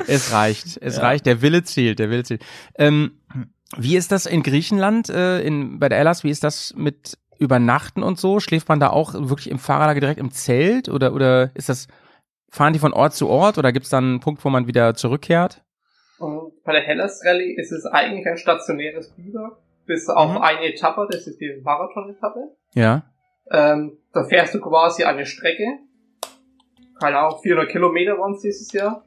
es 0.06 0.32
reicht, 0.32 0.78
es 0.82 0.96
ja. 0.96 1.02
reicht, 1.02 1.26
der 1.26 1.40
Wille 1.40 1.62
zählt, 1.62 1.98
der 1.98 2.10
Wille 2.10 2.24
zählt. 2.24 2.44
Ähm, 2.78 3.12
wie 3.76 3.96
ist 3.96 4.12
das 4.12 4.26
in 4.26 4.42
Griechenland, 4.42 5.08
äh, 5.08 5.40
in, 5.40 5.78
bei 5.78 5.88
der 5.88 5.98
Ellas, 5.98 6.24
wie 6.24 6.30
ist 6.30 6.44
das 6.44 6.74
mit 6.76 7.18
übernachten 7.38 8.02
und 8.02 8.18
so? 8.18 8.40
Schläft 8.40 8.68
man 8.68 8.80
da 8.80 8.90
auch 8.90 9.14
wirklich 9.14 9.50
im 9.50 9.58
Fahrerlager 9.58 10.00
direkt 10.00 10.20
im 10.20 10.30
Zelt 10.30 10.88
oder, 10.88 11.12
oder 11.12 11.50
ist 11.54 11.68
das, 11.68 11.88
fahren 12.50 12.72
die 12.72 12.78
von 12.78 12.92
Ort 12.92 13.14
zu 13.14 13.28
Ort 13.28 13.58
oder 13.58 13.72
gibt 13.72 13.84
es 13.84 13.90
dann 13.90 14.04
einen 14.04 14.20
Punkt, 14.20 14.44
wo 14.44 14.50
man 14.50 14.66
wieder 14.66 14.94
zurückkehrt? 14.94 15.62
Und 16.18 16.62
bei 16.64 16.72
der 16.72 16.82
Hellas 16.82 17.22
Rallye 17.24 17.54
ist 17.56 17.72
es 17.72 17.86
eigentlich 17.86 18.26
ein 18.26 18.38
stationäres 18.38 19.10
Biber, 19.14 19.58
bis 19.86 20.08
auf 20.08 20.30
mhm. 20.30 20.38
eine 20.38 20.64
Etappe, 20.64 21.06
das 21.10 21.26
ist 21.26 21.40
die 21.40 21.60
Marathon-Etappe. 21.62 22.54
Ja. 22.74 23.02
Ähm, 23.50 23.98
da 24.12 24.24
fährst 24.24 24.54
du 24.54 24.60
quasi 24.60 25.04
eine 25.04 25.26
Strecke, 25.26 25.64
keine 27.00 27.18
Ahnung, 27.18 27.40
400 27.42 27.70
Kilometer 27.70 28.18
waren 28.18 28.34
es 28.34 28.40
dieses 28.40 28.72
Jahr, 28.72 29.04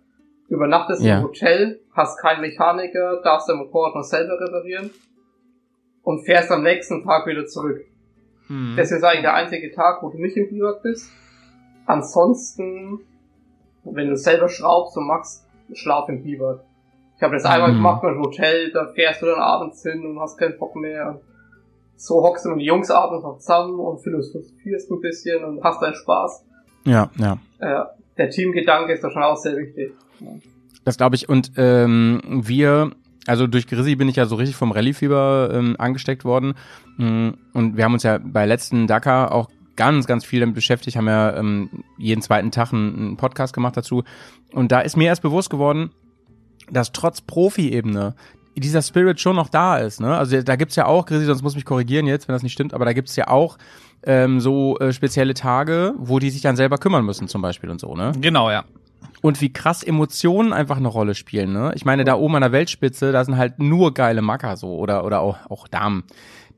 übernachtest 0.49 1.03
ja. 1.03 1.17
im 1.17 1.23
Hotel, 1.23 1.81
hast 1.93 2.19
keinen 2.19 2.41
Mechaniker, 2.41 3.21
darfst 3.23 3.49
dein 3.49 3.57
Motorrad 3.57 3.95
noch 3.95 4.03
selber 4.03 4.39
reparieren 4.39 4.91
und 6.03 6.25
fährst 6.25 6.51
am 6.51 6.63
nächsten 6.63 7.03
Tag 7.03 7.25
wieder 7.27 7.45
zurück. 7.45 7.81
Mhm. 8.47 8.75
Das 8.77 8.91
ist 8.91 9.03
eigentlich 9.03 9.21
der 9.21 9.33
einzige 9.33 9.71
Tag, 9.71 10.01
wo 10.01 10.09
du 10.09 10.17
nicht 10.17 10.37
im 10.37 10.49
Biwak 10.49 10.83
bist. 10.83 11.11
Ansonsten, 11.85 12.99
wenn 13.83 14.09
du 14.09 14.15
selber 14.15 14.49
schraubst 14.49 14.97
und 14.97 15.07
machst, 15.07 15.45
schlaf 15.73 16.09
im 16.09 16.23
Biwak. 16.23 16.61
Ich 17.15 17.23
habe 17.23 17.35
das 17.35 17.45
einmal 17.45 17.71
mhm. 17.71 17.77
gemacht 17.77 18.03
im 18.03 18.19
Hotel, 18.19 18.71
da 18.71 18.87
fährst 18.93 19.21
du 19.21 19.25
dann 19.25 19.39
abends 19.39 19.81
hin 19.81 20.05
und 20.05 20.19
hast 20.19 20.37
keinen 20.37 20.57
Bock 20.57 20.75
mehr. 20.75 21.19
So 21.95 22.21
hockst 22.21 22.45
du 22.45 22.49
mit 22.49 22.59
den 22.59 22.65
Jungs 22.65 22.91
abends 22.91 23.23
noch 23.23 23.39
zusammen 23.39 23.79
und 23.79 23.99
philosophierst 23.99 24.91
ein 24.91 25.01
bisschen 25.01 25.43
und 25.43 25.63
hast 25.63 25.81
deinen 25.81 25.95
Spaß. 25.95 26.45
Ja, 26.85 27.09
ja. 27.17 27.39
Äh, 27.59 27.85
der 28.17 28.29
Teamgedanke 28.29 28.93
ist 28.93 29.03
da 29.03 29.09
schon 29.09 29.23
auch 29.23 29.37
sehr 29.37 29.57
wichtig. 29.57 29.93
Das 30.85 30.97
glaube 30.97 31.15
ich. 31.15 31.27
Und 31.27 31.53
ähm, 31.57 32.21
wir 32.45 32.91
also 33.27 33.45
durch 33.45 33.67
Grizzly 33.67 33.95
bin 33.95 34.09
ich 34.09 34.15
ja 34.15 34.25
so 34.25 34.35
richtig 34.35 34.55
vom 34.55 34.71
Rallye-Fieber 34.71 35.51
ähm, 35.53 35.75
angesteckt 35.77 36.25
worden. 36.25 36.53
Mm, 36.97 37.29
und 37.53 37.77
wir 37.77 37.83
haben 37.83 37.93
uns 37.93 38.03
ja 38.03 38.19
bei 38.23 38.45
letzten 38.45 38.87
Dakar 38.87 39.31
auch 39.31 39.49
ganz, 39.75 40.07
ganz 40.07 40.25
viel 40.25 40.39
damit 40.39 40.55
beschäftigt, 40.55 40.97
haben 40.97 41.07
ja 41.07 41.35
ähm, 41.35 41.69
jeden 41.97 42.21
zweiten 42.21 42.51
Tag 42.51 42.73
einen, 42.73 42.95
einen 42.95 43.17
Podcast 43.17 43.53
gemacht 43.53 43.77
dazu. 43.77 44.03
Und 44.51 44.71
da 44.71 44.79
ist 44.79 44.97
mir 44.97 45.05
erst 45.05 45.21
bewusst 45.21 45.49
geworden, 45.49 45.91
dass 46.71 46.91
trotz 46.91 47.21
Profi-Ebene 47.21 48.15
dieser 48.55 48.81
Spirit 48.81 49.19
schon 49.19 49.35
noch 49.35 49.49
da 49.49 49.77
ist. 49.77 50.01
Ne? 50.01 50.17
Also 50.17 50.41
da 50.41 50.55
gibt's 50.55 50.75
ja 50.75 50.87
auch, 50.87 51.05
Grizzly, 51.05 51.25
sonst 51.25 51.43
muss 51.43 51.53
mich 51.53 51.65
korrigieren 51.65 52.07
jetzt, 52.07 52.27
wenn 52.27 52.33
das 52.33 52.41
nicht 52.41 52.53
stimmt, 52.53 52.73
aber 52.73 52.85
da 52.85 52.93
gibt's 52.93 53.15
ja 53.15 53.27
auch 53.27 53.57
ähm, 54.03 54.39
so 54.39 54.79
äh, 54.79 54.91
spezielle 54.93 55.35
Tage, 55.35 55.93
wo 55.97 56.17
die 56.17 56.31
sich 56.31 56.41
dann 56.41 56.55
selber 56.55 56.79
kümmern 56.79 57.05
müssen 57.05 57.27
zum 57.27 57.43
Beispiel 57.43 57.69
und 57.69 57.79
so. 57.79 57.93
Ne? 57.93 58.13
Genau, 58.19 58.49
ja 58.49 58.63
und 59.21 59.41
wie 59.41 59.51
krass 59.51 59.83
Emotionen 59.83 60.53
einfach 60.53 60.77
eine 60.77 60.87
Rolle 60.87 61.15
spielen. 61.15 61.53
Ne? 61.53 61.71
Ich 61.75 61.85
meine, 61.85 62.03
da 62.03 62.15
oben 62.15 62.35
an 62.35 62.41
der 62.41 62.51
Weltspitze, 62.51 63.11
da 63.11 63.23
sind 63.23 63.37
halt 63.37 63.59
nur 63.59 63.93
geile 63.93 64.21
Macker 64.21 64.57
so 64.57 64.75
oder 64.75 65.05
oder 65.05 65.21
auch, 65.21 65.37
auch 65.49 65.67
Damen, 65.67 66.03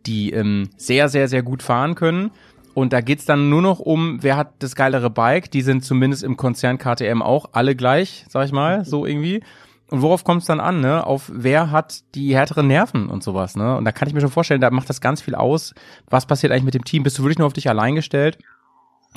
die 0.06 0.32
ähm, 0.32 0.70
sehr 0.78 1.10
sehr 1.10 1.28
sehr 1.28 1.44
gut 1.44 1.64
fahren 1.64 1.96
können. 1.96 2.32
Und 2.74 2.94
da 2.94 3.02
geht's 3.02 3.26
dann 3.26 3.50
nur 3.50 3.62
noch 3.62 3.80
um, 3.80 4.22
wer 4.22 4.38
hat 4.38 4.54
das 4.60 4.76
geilere 4.76 5.10
Bike. 5.10 5.52
Die 5.52 5.62
sind 5.62 5.84
zumindest 5.84 6.24
im 6.24 6.38
Konzern 6.38 6.78
KTM 6.78 7.22
auch 7.22 7.50
alle 7.52 7.76
gleich, 7.76 8.26
sag 8.30 8.46
ich 8.46 8.52
mal, 8.52 8.86
so 8.86 9.06
irgendwie. 9.06 9.42
Und 9.90 10.04
worauf 10.04 10.24
kommt 10.24 10.42
es 10.42 10.48
dann 10.48 10.60
an, 10.60 10.82
ne? 10.82 11.06
Auf 11.06 11.32
wer 11.34 11.72
hat 11.72 12.04
die 12.14 12.36
härteren 12.36 12.68
Nerven 12.68 13.10
und 13.10 13.24
sowas, 13.24 13.56
ne? 13.56 13.76
Und 13.76 13.86
da 13.86 13.92
kann 13.92 14.08
ich 14.08 14.14
mir 14.14 14.22
schon 14.22 14.30
vorstellen, 14.30 14.62
da 14.62 14.70
macht 14.70 14.88
das 14.90 15.02
ganz 15.02 15.20
viel 15.22 15.34
aus. 15.34 15.74
Was 16.10 16.28
passiert 16.28 16.52
eigentlich 16.52 16.64
mit 16.64 16.76
dem 16.76 16.86
Team? 16.86 17.04
Bist 17.04 17.18
du 17.18 17.24
wirklich 17.24 17.40
nur 17.40 17.48
auf 17.48 17.54
dich 17.54 17.68
allein 17.70 17.96
gestellt? 17.96 18.38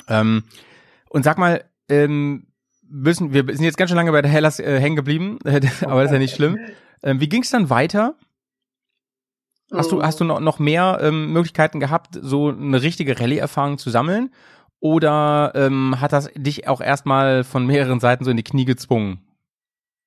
Ähm, 0.09 0.43
und 1.09 1.23
sag 1.23 1.37
mal, 1.37 1.63
ähm, 1.89 2.47
müssen, 2.89 3.33
wir 3.33 3.45
sind 3.45 3.63
jetzt 3.63 3.77
ganz 3.77 3.89
schön 3.89 3.97
lange 3.97 4.11
bei 4.11 4.21
der 4.21 4.31
Hellas 4.31 4.59
äh, 4.59 4.79
hängen 4.79 4.95
geblieben, 4.95 5.39
aber 5.45 6.01
das 6.01 6.11
ist 6.11 6.13
ja 6.13 6.19
nicht 6.19 6.35
schlimm. 6.35 6.59
Ähm, 7.03 7.19
wie 7.19 7.29
ging 7.29 7.41
es 7.41 7.49
dann 7.49 7.69
weiter? 7.69 8.15
Hast 9.71 9.91
du, 9.91 10.03
hast 10.03 10.19
du 10.19 10.23
noch, 10.23 10.39
noch 10.39 10.59
mehr 10.59 10.99
ähm, 11.01 11.33
Möglichkeiten 11.33 11.79
gehabt, 11.79 12.09
so 12.21 12.49
eine 12.49 12.81
richtige 12.81 13.19
Rallye-Erfahrung 13.19 13.77
zu 13.77 13.89
sammeln? 13.89 14.31
Oder 14.79 15.53
ähm, 15.55 15.99
hat 15.99 16.13
das 16.13 16.29
dich 16.35 16.67
auch 16.67 16.81
erstmal 16.81 17.43
von 17.43 17.65
mehreren 17.65 17.99
Seiten 17.99 18.23
so 18.23 18.31
in 18.31 18.37
die 18.37 18.43
Knie 18.43 18.65
gezwungen? 18.65 19.25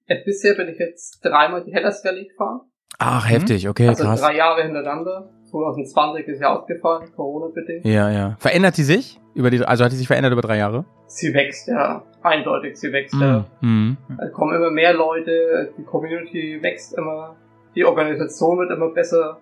Ja, 0.06 0.16
bisher 0.24 0.54
bin 0.54 0.68
ich 0.68 0.78
jetzt 0.78 1.24
dreimal 1.24 1.64
die 1.64 1.72
Hellas 1.72 2.04
Rallye 2.04 2.28
gefahren. 2.28 2.60
Ach, 2.98 3.28
heftig, 3.28 3.68
okay, 3.68 3.88
also 3.88 4.04
krass. 4.04 4.20
drei 4.20 4.36
Jahre 4.36 4.62
hintereinander. 4.62 5.30
2020 5.56 6.28
ist 6.28 6.40
ja 6.40 6.56
ausgefallen, 6.56 7.08
Corona-bedingt. 7.14 7.84
Ja, 7.84 8.10
ja. 8.10 8.36
Verändert 8.38 8.76
die 8.76 8.82
sich? 8.82 9.20
Über 9.34 9.50
die, 9.50 9.64
also 9.64 9.84
hat 9.84 9.92
die 9.92 9.96
sich 9.96 10.06
verändert 10.06 10.32
über 10.32 10.42
drei 10.42 10.58
Jahre? 10.58 10.84
Sie 11.06 11.32
wächst, 11.34 11.68
ja. 11.68 12.02
Eindeutig, 12.22 12.76
sie 12.76 12.92
wächst, 12.92 13.14
mm, 13.14 13.22
ja. 13.22 13.44
Mm. 13.60 13.96
Es 14.18 14.32
kommen 14.32 14.54
immer 14.56 14.70
mehr 14.70 14.94
Leute, 14.94 15.72
die 15.78 15.84
Community 15.84 16.58
wächst 16.62 16.96
immer, 16.96 17.36
die 17.74 17.84
Organisation 17.84 18.58
wird 18.58 18.70
immer 18.70 18.88
besser. 18.88 19.38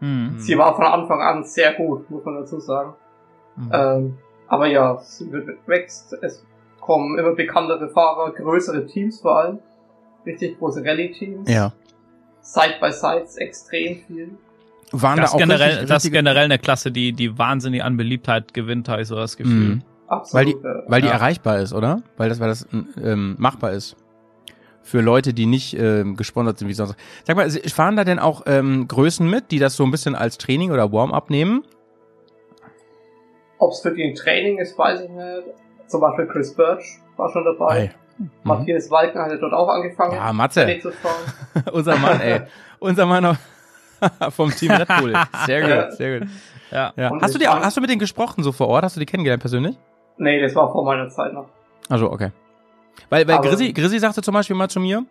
Mm. 0.00 0.38
Sie 0.38 0.56
war 0.56 0.74
von 0.76 0.86
Anfang 0.86 1.20
an 1.20 1.44
sehr 1.44 1.74
gut, 1.74 2.10
muss 2.10 2.24
man 2.24 2.36
dazu 2.36 2.60
sagen. 2.60 2.94
Mm. 3.56 3.70
Ähm, 3.72 4.18
Aber 4.48 4.66
ja, 4.66 4.96
sie 4.98 5.30
wird 5.32 5.48
wächst. 5.66 6.16
Es 6.22 6.44
kommen 6.80 7.18
immer 7.18 7.34
bekanntere 7.34 7.88
Fahrer, 7.90 8.32
größere 8.32 8.86
Teams 8.86 9.20
vor 9.20 9.36
allem. 9.38 9.58
Richtig 10.24 10.58
große 10.58 10.84
Rallye-Teams. 10.84 11.50
Ja. 11.50 11.72
Side-by-Sides 12.40 13.36
extrem 13.38 13.96
viel. 14.06 14.38
Waren 14.92 15.18
Das 15.18 15.30
da 15.30 15.34
auch 15.36 15.40
generell, 15.40 15.70
richtig, 15.70 15.88
das 15.88 16.04
ist 16.04 16.12
generell 16.12 16.44
eine 16.44 16.58
Klasse, 16.58 16.90
die, 16.92 17.12
die 17.12 17.36
wahnsinnig 17.38 17.82
an 17.82 17.96
Beliebtheit 17.96 18.54
gewinnt, 18.54 18.88
habe 18.88 19.02
ich 19.02 19.08
so 19.08 19.16
das 19.16 19.36
Gefühl. 19.36 19.52
Mhm. 19.76 19.82
Weil 20.32 20.44
die, 20.44 20.54
Absolut. 20.54 20.64
äh, 20.64 20.82
weil 20.90 21.00
die 21.02 21.08
Ja. 21.08 21.14
erreichbar 21.14 21.58
ist, 21.58 21.72
oder? 21.72 22.02
Weil 22.16 22.28
das, 22.28 22.38
weil 22.38 22.48
das 22.48 22.68
ähm, 22.72 23.34
machbar 23.38 23.72
ist. 23.72 23.96
Für 24.82 25.00
Leute, 25.00 25.34
die 25.34 25.46
nicht 25.46 25.76
ähm, 25.76 26.14
gesponsert 26.14 26.58
sind 26.58 26.68
wie 26.68 26.72
sonst. 26.74 26.94
Sag 27.24 27.34
mal, 27.36 27.50
fahren 27.50 27.96
da 27.96 28.04
denn 28.04 28.20
auch 28.20 28.42
ähm, 28.46 28.86
Größen 28.86 29.28
mit, 29.28 29.50
die 29.50 29.58
das 29.58 29.74
so 29.74 29.82
ein 29.82 29.90
bisschen 29.90 30.14
als 30.14 30.38
Training 30.38 30.70
oder 30.70 30.92
Warm-up 30.92 31.28
nehmen? 31.30 31.64
Ob 33.58 33.72
es 33.72 33.80
für 33.80 33.92
die 33.92 34.04
ein 34.04 34.14
Training 34.14 34.58
ist, 34.58 34.78
weiß 34.78 35.00
ich 35.00 35.08
nicht. 35.10 35.42
Zum 35.88 36.00
Beispiel 36.00 36.26
Chris 36.26 36.54
Birch 36.54 36.84
war 37.16 37.30
schon 37.32 37.44
dabei. 37.44 37.66
Ei. 37.74 37.90
Mhm. 38.18 38.30
Matthias 38.44 38.90
Walken 38.90 39.20
hatte 39.20 39.38
dort 39.38 39.52
auch 39.52 39.68
angefangen, 39.68 40.14
Ja, 40.14 40.32
Matze, 40.32 40.80
unser 41.72 41.96
Mann, 41.98 42.20
ey. 42.20 42.42
Unser 42.78 43.06
Mann 43.06 43.24
auf- 43.26 43.38
vom 44.30 44.50
Team 44.50 44.72
Red 44.72 44.88
Bull. 44.88 45.14
Sehr 45.46 45.68
Ja. 45.68 45.82
gut, 45.84 45.92
sehr 45.96 46.18
gut. 46.20 46.28
Ja. 46.70 46.92
Ja. 46.96 47.12
Hast 47.20 47.34
du 47.34 47.38
die 47.38 47.48
auch, 47.48 47.60
hast 47.60 47.76
du 47.76 47.80
mit 47.80 47.90
denen 47.90 48.00
gesprochen 48.00 48.42
so 48.42 48.52
vor 48.52 48.68
Ort? 48.68 48.84
Hast 48.84 48.96
du 48.96 49.00
die 49.00 49.06
kennengelernt 49.06 49.40
persönlich? 49.40 49.76
Nee, 50.18 50.40
das 50.40 50.54
war 50.54 50.70
vor 50.72 50.84
meiner 50.84 51.08
Zeit 51.08 51.32
noch. 51.32 51.48
Also, 51.88 52.10
okay. 52.10 52.30
Weil, 53.10 53.26
weil 53.28 53.38
Grizzy, 53.40 53.72
Grizzy 53.72 53.98
sagte 53.98 54.22
zum 54.22 54.34
Beispiel 54.34 54.56
mal 54.56 54.68
zu 54.68 54.80
mir, 54.80 55.04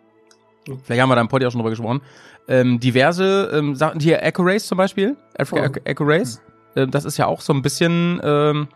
vielleicht 0.84 1.00
haben 1.00 1.08
wir 1.08 1.14
da 1.14 1.20
im 1.20 1.28
Podi 1.28 1.46
auch 1.46 1.50
schon 1.50 1.60
drüber 1.60 1.70
gesprochen, 1.70 2.02
ähm, 2.48 2.78
diverse 2.80 3.50
ähm, 3.54 3.74
Sachen, 3.74 4.00
hier 4.00 4.22
Echo 4.22 4.42
Race 4.42 4.66
zum 4.66 4.76
Beispiel, 4.78 5.16
Africa 5.38 5.70
Oh. 5.74 5.80
Echo, 5.84 6.04
Race, 6.04 6.42
ähm, 6.76 6.90
das 6.90 7.04
ist 7.04 7.16
ja 7.16 7.26
auch 7.26 7.40
so 7.40 7.52
ein 7.52 7.62
bisschen 7.62 8.20
ähm, 8.22 8.68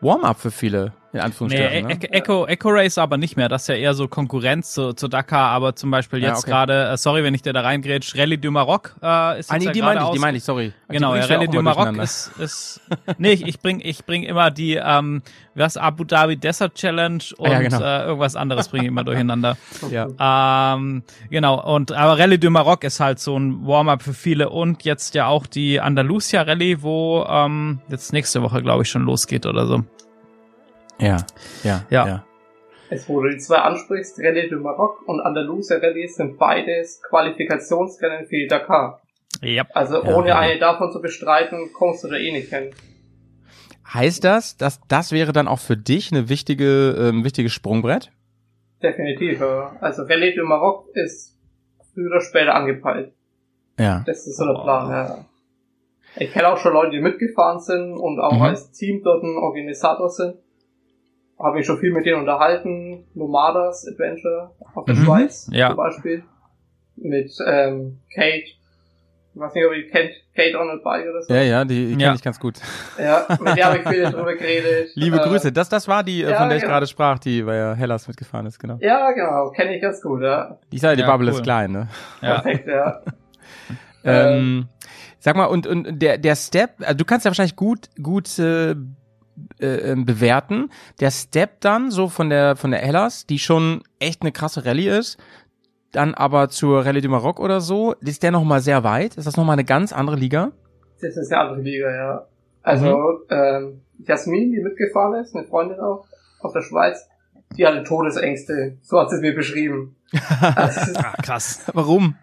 Warm-up 0.00 0.38
für 0.38 0.50
viele, 0.50 0.92
in 1.14 1.20
Nee, 1.20 1.24
Anführungsstrichen. 1.26 1.90
E- 1.90 1.94
ne? 1.94 2.10
Echo, 2.12 2.44
Echo 2.46 2.68
Race 2.70 2.98
aber 2.98 3.16
nicht 3.16 3.36
mehr. 3.36 3.48
Das 3.48 3.62
ist 3.62 3.68
ja 3.68 3.76
eher 3.76 3.94
so 3.94 4.08
Konkurrenz 4.08 4.72
zu, 4.72 4.92
zu 4.94 5.06
Dakar, 5.08 5.50
aber 5.50 5.76
zum 5.76 5.90
Beispiel 5.90 6.20
Ja, 6.20 6.30
jetzt 6.30 6.40
okay. 6.40 6.50
gerade, 6.50 6.88
äh, 6.88 6.96
sorry, 6.96 7.22
wenn 7.22 7.34
ich 7.34 7.42
dir 7.42 7.52
da 7.52 7.60
reingrätsch, 7.60 8.16
Rallye 8.16 8.36
du 8.36 8.50
Maroc 8.50 8.94
äh, 9.02 9.38
ist 9.38 9.50
jetzt 9.50 9.52
Ah, 9.52 9.58
nee, 9.58 9.64
ja 9.66 9.72
die 9.72 9.82
meine 9.82 10.02
ich, 10.02 10.10
die 10.10 10.18
meine 10.18 10.36
ich, 10.38 10.44
sorry. 10.44 10.72
Genau, 10.88 11.14
ja, 11.14 11.24
Rallye 11.24 11.46
du 11.48 11.62
Maroc 11.62 11.96
ist, 11.98 12.32
ist 12.38 12.80
nee, 13.18 13.32
ich, 13.32 13.46
ich 13.46 13.60
bring, 13.60 13.80
ich 13.82 14.04
bring 14.04 14.24
immer 14.24 14.50
die, 14.50 14.74
ähm, 14.74 15.22
was, 15.54 15.76
Abu 15.76 16.02
Dhabi 16.04 16.36
Desert 16.36 16.74
Challenge 16.74 17.22
und 17.38 17.46
Ah, 17.48 17.52
ja, 17.52 17.60
genau. 17.60 17.80
äh, 17.80 18.04
irgendwas 18.06 18.34
anderes 18.36 18.68
bringe 18.68 18.84
ich 18.84 18.88
immer 18.88 19.04
durcheinander. 19.04 19.56
Ja. 19.90 20.74
Ähm, 20.74 21.02
genau, 21.30 21.60
und 21.74 21.92
aber 21.92 22.18
Rallye 22.18 22.38
du 22.38 22.50
Maroc 22.50 22.82
ist 22.84 22.98
halt 23.00 23.20
so 23.20 23.38
ein 23.38 23.66
Warm-up 23.66 24.02
für 24.02 24.14
viele 24.14 24.48
und 24.50 24.82
jetzt 24.84 25.14
ja 25.14 25.26
auch 25.28 25.46
die 25.46 25.80
Andalusia 25.80 26.42
Rallye, 26.42 26.82
wo 26.82 27.24
ähm, 27.28 27.80
jetzt 27.88 28.12
nächste 28.12 28.42
Woche, 28.42 28.62
glaube 28.62 28.82
ich, 28.82 28.88
schon 28.90 29.02
losgeht 29.02 29.46
oder 29.46 29.66
so. 29.66 29.84
Ja, 31.04 31.16
ja, 31.62 31.84
Ja. 31.90 32.06
ja. 32.06 32.24
Es 32.90 33.06
du 33.06 33.28
die 33.28 33.38
zwei 33.38 33.56
ansprichst, 33.56 34.18
Rallye 34.20 34.48
du 34.48 34.58
Maroc 34.60 35.06
und 35.08 35.20
Andalusia 35.20 35.78
Rallye 35.78 36.06
sind 36.06 36.38
beides 36.38 37.02
Qualifikationsrennen 37.08 38.26
für 38.26 38.36
die 38.36 38.46
Dakar. 38.46 39.00
Ja. 39.42 39.64
Also 39.74 40.02
Ja, 40.04 40.14
ohne 40.16 40.28
ja. 40.28 40.38
eine 40.38 40.58
davon 40.58 40.92
zu 40.92 41.00
bestreiten, 41.00 41.72
kommst 41.72 42.04
du 42.04 42.08
da 42.08 42.16
eh 42.16 42.30
nicht 42.30 42.50
hin. 42.50 42.70
Heißt 43.92 44.22
das, 44.24 44.56
dass 44.56 44.80
das 44.88 45.12
wäre 45.12 45.32
dann 45.32 45.48
auch 45.48 45.58
für 45.58 45.76
dich 45.76 46.12
eine 46.12 46.28
wichtige, 46.28 46.90
ähm, 46.98 47.24
wichtiges 47.24 47.52
Sprungbrett? 47.52 48.10
Definitiv. 48.82 49.40
ja. 49.40 49.76
Also 49.80 50.02
Rallye 50.02 50.34
du 50.34 50.44
Maroc 50.44 50.86
ist 50.94 51.36
früher 51.94 52.10
oder 52.10 52.20
später 52.20 52.54
angepeilt. 52.54 53.12
Ja. 53.78 54.02
Das 54.06 54.26
ist 54.26 54.36
so 54.36 54.44
der 54.46 54.62
Plan, 54.62 54.90
ja. 54.90 55.24
Ich 56.16 56.32
kenne 56.32 56.48
auch 56.48 56.58
schon 56.58 56.72
Leute, 56.74 56.90
die 56.92 57.00
mitgefahren 57.00 57.58
sind 57.60 57.94
und 57.96 58.20
auch 58.20 58.34
Mhm. 58.36 58.42
als 58.42 58.70
Team 58.72 59.02
dort 59.02 59.24
ein 59.24 59.36
Organisator 59.36 60.08
sind. 60.10 60.36
Habe 61.38 61.56
mich 61.56 61.66
schon 61.66 61.78
viel 61.78 61.92
mit 61.92 62.06
denen 62.06 62.20
unterhalten. 62.20 63.04
Nomadas 63.14 63.86
Adventure 63.88 64.52
auf 64.74 64.84
der 64.84 64.94
Mhm. 64.94 65.04
Schweiz 65.04 65.48
Ja. 65.52 65.68
zum 65.68 65.76
Beispiel. 65.76 66.22
Mit 66.96 67.30
ähm, 67.46 67.98
Kate. 68.14 68.44
Ich 69.36 69.40
weiß 69.40 69.52
nicht, 69.54 69.64
ob 69.66 69.72
ihr 69.72 69.82
die 69.82 69.88
kennt. 69.90 70.10
Kate 70.36 70.56
on 70.56 70.70
a 70.70 70.76
Bike 70.82 71.06
oder 71.10 71.22
so. 71.22 71.34
Ja, 71.34 71.42
ja, 71.42 71.64
die 71.64 71.90
kenne 71.90 72.02
Ja. 72.04 72.14
ich 72.14 72.22
ganz 72.22 72.38
gut. 72.38 72.60
Ja, 72.98 73.26
mit 73.40 73.56
der 73.56 73.64
habe 73.66 73.78
ich 73.78 73.88
viel 73.88 74.04
drüber 74.04 74.34
geredet. 74.36 74.90
Liebe 74.94 75.16
Äh, 75.16 75.28
Grüße. 75.28 75.50
Das, 75.50 75.68
das 75.68 75.88
war 75.88 76.04
die, 76.04 76.22
äh, 76.22 76.30
ja, 76.30 76.36
von 76.38 76.48
der 76.48 76.56
ich 76.58 76.62
genau. 76.62 76.74
gerade 76.74 76.86
sprach, 76.86 77.18
die 77.18 77.42
bei 77.42 77.74
Hellas 77.74 78.06
mitgefahren 78.06 78.46
ist, 78.46 78.60
genau. 78.60 78.78
Ja, 78.80 79.10
genau. 79.10 79.50
Kenne 79.50 79.74
ich 79.74 79.82
ganz 79.82 80.00
gut, 80.00 80.22
ja. 80.22 80.58
Ich 80.70 80.80
sage, 80.80 80.96
die 80.96 81.02
Ja, 81.02 81.10
Bubble 81.10 81.30
cool. 81.30 81.34
ist 81.38 81.42
klein, 81.42 81.72
ne? 81.72 81.88
Ja. 82.22 82.40
Perfekt, 82.40 82.68
ja. 82.68 83.00
Ähm, 84.06 84.68
sag 85.18 85.34
mal, 85.34 85.46
und, 85.46 85.66
und 85.66 85.98
der, 85.98 86.18
der 86.18 86.36
Step, 86.36 86.72
also 86.82 86.94
du 86.94 87.04
kannst 87.06 87.24
ja 87.24 87.30
wahrscheinlich 87.30 87.56
gut, 87.56 87.88
gut 88.02 88.38
äh, 88.38 88.74
äh, 89.60 89.66
ähm, 89.92 90.04
bewerten. 90.04 90.70
Der 91.00 91.10
Step 91.10 91.60
dann, 91.60 91.90
so 91.90 92.08
von 92.08 92.30
der, 92.30 92.56
von 92.56 92.70
der 92.70 92.80
Hellas, 92.80 93.26
die 93.26 93.38
schon 93.38 93.82
echt 93.98 94.22
eine 94.22 94.32
krasse 94.32 94.64
Rallye 94.64 94.88
ist, 94.88 95.18
dann 95.92 96.14
aber 96.14 96.48
zur 96.48 96.84
Rallye 96.84 97.00
du 97.00 97.08
Maroc 97.08 97.38
oder 97.40 97.60
so, 97.60 97.94
ist 98.00 98.22
der 98.22 98.32
noch 98.32 98.44
mal 98.44 98.60
sehr 98.60 98.82
weit? 98.84 99.16
Ist 99.16 99.26
das 99.26 99.36
noch 99.36 99.44
mal 99.44 99.52
eine 99.52 99.64
ganz 99.64 99.92
andere 99.92 100.16
Liga? 100.16 100.52
Das 101.00 101.16
ist 101.16 101.32
eine 101.32 101.40
andere 101.42 101.60
Liga, 101.60 101.94
ja. 101.94 102.26
Also, 102.62 103.20
ähm, 103.30 103.82
Jasmin, 103.98 104.50
die 104.50 104.60
mitgefahren 104.60 105.20
ist, 105.22 105.36
eine 105.36 105.46
Freundin 105.46 105.78
auch, 105.78 106.06
aus 106.40 106.52
der 106.52 106.62
Schweiz, 106.62 107.06
die 107.56 107.66
hatte 107.66 107.82
Todesängste. 107.84 108.78
So 108.82 108.98
hat 108.98 109.10
sie 109.10 109.16
es 109.16 109.22
mir 109.22 109.34
beschrieben. 109.34 109.96
Also, 110.40 110.80
Ah, 110.98 111.14
krass. 111.22 111.62
Warum? 111.72 112.16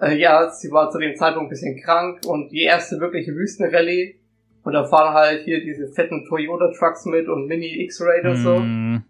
äh, 0.00 0.16
ja, 0.16 0.50
sie 0.50 0.70
war 0.70 0.90
zu 0.90 0.98
dem 0.98 1.16
Zeitpunkt 1.16 1.48
ein 1.48 1.50
bisschen 1.50 1.80
krank 1.82 2.20
und 2.26 2.50
die 2.50 2.62
erste 2.62 2.98
wirkliche 3.00 3.32
Wüstenrallye. 3.34 4.20
Und 4.64 4.72
da 4.74 4.84
fahren 4.84 5.14
halt 5.14 5.42
hier 5.44 5.60
diese 5.60 5.88
fetten 5.88 6.24
Toyota-Trucks 6.28 7.06
mit 7.06 7.28
und 7.28 7.46
Mini 7.46 7.82
X-Ray 7.84 8.26
und 8.28 8.36
so. 8.36 8.58
Mm, 8.60 9.02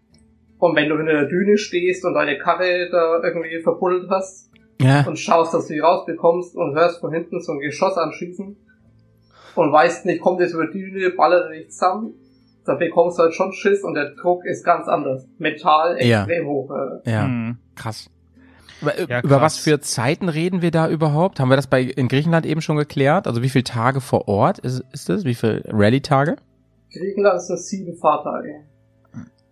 Und 0.57 0.75
wenn 0.75 0.89
du 0.89 0.97
hinter 0.97 1.13
der 1.13 1.25
Düne 1.25 1.57
stehst 1.57 2.05
und 2.05 2.13
deine 2.15 2.37
Karre 2.37 2.89
da 2.91 3.21
irgendwie 3.23 3.61
verbuddelt 3.61 4.09
hast 4.09 4.49
Ja. 4.81 5.05
und 5.05 5.17
schaust, 5.19 5.53
dass 5.53 5.67
du 5.67 5.73
die 5.73 5.79
rausbekommst 5.79 6.55
und 6.55 6.73
hörst 6.75 7.01
von 7.01 7.13
hinten 7.13 7.39
so 7.41 7.51
ein 7.51 7.59
Geschoss 7.59 7.97
anschießen 7.97 8.55
und 9.55 9.71
weißt 9.71 10.05
nicht, 10.07 10.21
kommt 10.21 10.39
jetzt 10.39 10.53
über 10.53 10.65
die 10.67 10.79
Düne, 10.79 11.11
ballert 11.11 11.45
er 11.51 11.57
dich 11.57 11.69
zusammen, 11.69 12.13
da 12.65 12.75
bekommst 12.75 13.19
du 13.19 13.23
halt 13.23 13.33
schon 13.33 13.51
Schiss 13.53 13.83
und 13.83 13.93
der 13.93 14.11
Druck 14.15 14.45
ist 14.45 14.63
ganz 14.63 14.87
anders. 14.87 15.27
Metall 15.37 15.97
Ja. 16.01 16.19
extrem 16.23 16.47
hoch. 16.47 16.71
Äh. 16.71 17.11
Ja, 17.11 17.27
mm. 17.27 17.57
krass. 17.75 18.09
Über, 18.83 19.09
Ja, 19.09 19.21
über 19.21 19.41
was 19.41 19.57
für 19.57 19.79
Zeiten 19.79 20.29
reden 20.29 20.61
wir 20.61 20.71
da 20.71 20.87
überhaupt? 20.87 21.39
Haben 21.39 21.49
wir 21.49 21.55
das 21.55 21.67
bei 21.67 21.81
in 21.81 22.07
Griechenland 22.07 22.45
eben 22.45 22.61
schon 22.61 22.77
geklärt? 22.77 23.25
Also 23.27 23.41
wie 23.41 23.49
viele 23.49 23.63
Tage 23.63 24.01
vor 24.01 24.27
Ort 24.27 24.59
ist, 24.59 24.83
ist 24.91 25.09
das? 25.09 25.25
Wie 25.25 25.33
viele 25.35 25.63
Rallye-Tage? 25.67 26.35
Griechenland 26.93 27.41
sind 27.41 27.59
sieben 27.59 27.95
Fahrtage. 27.97 28.61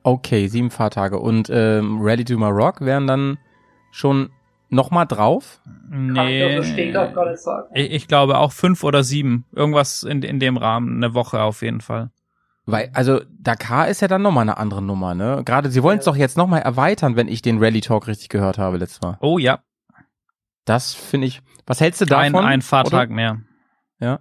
Okay, 0.03 0.47
sieben 0.47 0.69
Fahrtage. 0.71 1.19
Und 1.19 1.49
ähm, 1.51 1.99
Rally 2.01 2.25
to 2.25 2.37
Maroc 2.37 2.81
wären 2.81 3.07
dann 3.07 3.37
schon 3.91 4.29
noch 4.69 4.89
mal 4.89 5.05
drauf? 5.05 5.61
Kann 5.89 6.09
ich 6.27 6.73
Nee. 6.73 6.91
das 6.91 7.43
sagen. 7.43 7.67
Ich, 7.73 7.91
ich 7.91 8.07
glaube 8.07 8.37
auch 8.37 8.51
fünf 8.51 8.83
oder 8.83 9.03
sieben. 9.03 9.45
Irgendwas 9.53 10.03
in, 10.03 10.23
in 10.23 10.39
dem 10.39 10.57
Rahmen. 10.57 11.03
Eine 11.03 11.13
Woche 11.13 11.41
auf 11.41 11.61
jeden 11.61 11.81
Fall. 11.81 12.09
Weil, 12.65 12.91
also 12.93 13.21
Dakar 13.29 13.87
ist 13.89 14.01
ja 14.01 14.07
dann 14.07 14.21
noch 14.21 14.31
mal 14.31 14.41
eine 14.41 14.57
andere 14.57 14.81
Nummer, 14.81 15.15
ne? 15.15 15.41
Gerade, 15.45 15.69
sie 15.71 15.81
wollen 15.83 15.99
es 15.99 16.05
Ja. 16.05 16.11
doch 16.11 16.17
jetzt 16.17 16.37
noch 16.37 16.47
mal 16.47 16.59
erweitern, 16.59 17.15
wenn 17.15 17.27
ich 17.27 17.41
den 17.41 17.57
Rally 17.63 17.81
Talk 17.81 18.07
richtig 18.07 18.29
gehört 18.29 18.57
habe 18.59 18.77
letztes 18.77 19.01
Mal. 19.01 19.17
Oh 19.21 19.37
ja, 19.39 19.59
Das 20.65 20.93
finde 20.93 21.27
ich. 21.27 21.41
Was 21.65 21.81
hältst 21.81 22.01
du 22.01 22.05
ein, 22.15 22.33
davon? 22.33 22.45
ein 22.47 22.61
Fahrtag 22.61 23.07
Oder? 23.07 23.15
mehr. 23.15 23.41
Ja. 23.99 24.19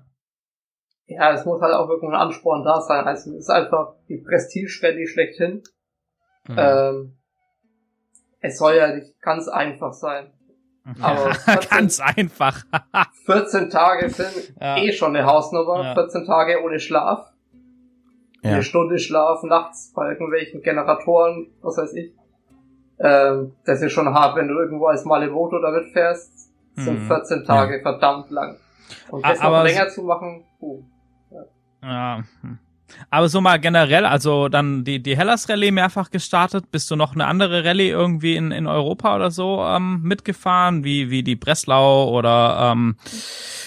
Ja, 1.07 1.33
es 1.33 1.45
muss 1.45 1.61
halt 1.61 1.75
auch 1.75 1.89
wirklich 1.89 2.09
ein 2.09 2.17
Ansporn 2.17 2.65
da 2.65 2.81
sein. 2.81 3.05
Also 3.05 3.31
es 3.33 3.41
ist 3.41 3.51
einfach 3.51 3.95
die 4.09 4.19
Prestige-Rallye 4.19 5.07
schlechthin. 5.07 5.63
Mhm. 6.49 6.57
Ähm, 6.59 7.19
es 8.41 8.59
soll 8.59 8.77
ja 8.77 8.95
nicht 8.95 9.21
ganz 9.21 9.49
einfach 9.49 9.93
sein. 9.93 10.33
Aber 11.01 11.35
14, 11.35 11.69
Ganz 11.71 12.01
einfach. 12.01 12.65
14 13.27 13.69
Tage 13.71 14.09
sind 14.09 14.55
Ja. 14.61 14.79
eh 14.79 14.93
schon 14.93 15.15
eine 15.15 15.27
Hausnummer. 15.27 15.83
Ja. 15.85 15.95
14 15.95 16.25
Tage 16.25 16.63
ohne 16.65 16.81
Schlaf. 16.81 17.27
Ja. 18.43 18.53
Eine 18.53 18.63
Stunde 18.63 18.99
Schlaf 18.99 19.43
nachts 19.43 19.93
bei 19.95 20.11
irgendwelchen 20.11 20.63
Generatoren, 20.63 21.49
was 21.61 21.77
weiß 21.77 21.93
ich. 21.95 22.13
Ähm, 22.99 23.53
das 23.65 23.83
ist 23.83 23.93
schon 23.93 24.13
hart, 24.13 24.37
wenn 24.37 24.49
du 24.49 24.55
irgendwo 24.55 24.87
als 24.87 25.05
Malevoto 25.05 25.61
damit 25.61 25.93
fährst. 25.93 26.33
Das 26.77 26.85
sind 26.85 27.03
Mhm. 27.03 27.07
14 27.07 27.45
Tage 27.45 27.81
verdammt 27.83 28.31
lang. 28.31 28.57
Und 29.11 29.25
das 29.25 29.41
aber 29.41 29.59
noch 29.59 29.65
länger 29.65 29.89
zu 29.89 30.03
machen, 30.03 30.45
puh. 30.59 30.83
Ja. 31.83 32.23
hm. 32.43 32.59
Aber 33.09 33.29
so 33.29 33.41
mal 33.41 33.59
generell, 33.59 34.05
also 34.05 34.49
dann 34.49 34.85
die, 34.85 35.01
die 35.01 35.17
Hellas 35.17 35.49
Rallye 35.49 35.71
mehrfach 35.71 36.11
gestartet. 36.11 36.71
Bist 36.71 36.91
du 36.91 36.97
noch 36.97 37.15
eine 37.15 37.27
andere 37.27 37.65
Rallye 37.65 37.89
irgendwie 37.89 38.37
in, 38.37 38.51
in 38.51 38.67
Europa 38.67 39.15
oder 39.17 39.31
so 39.31 39.63
ähm, 39.63 40.03
mitgefahren, 40.03 40.83
wie, 40.83 41.09
wie 41.09 41.23
die 41.23 41.37
Breslau 41.37 42.11
oder 42.11 42.73
ähm, 42.73 42.97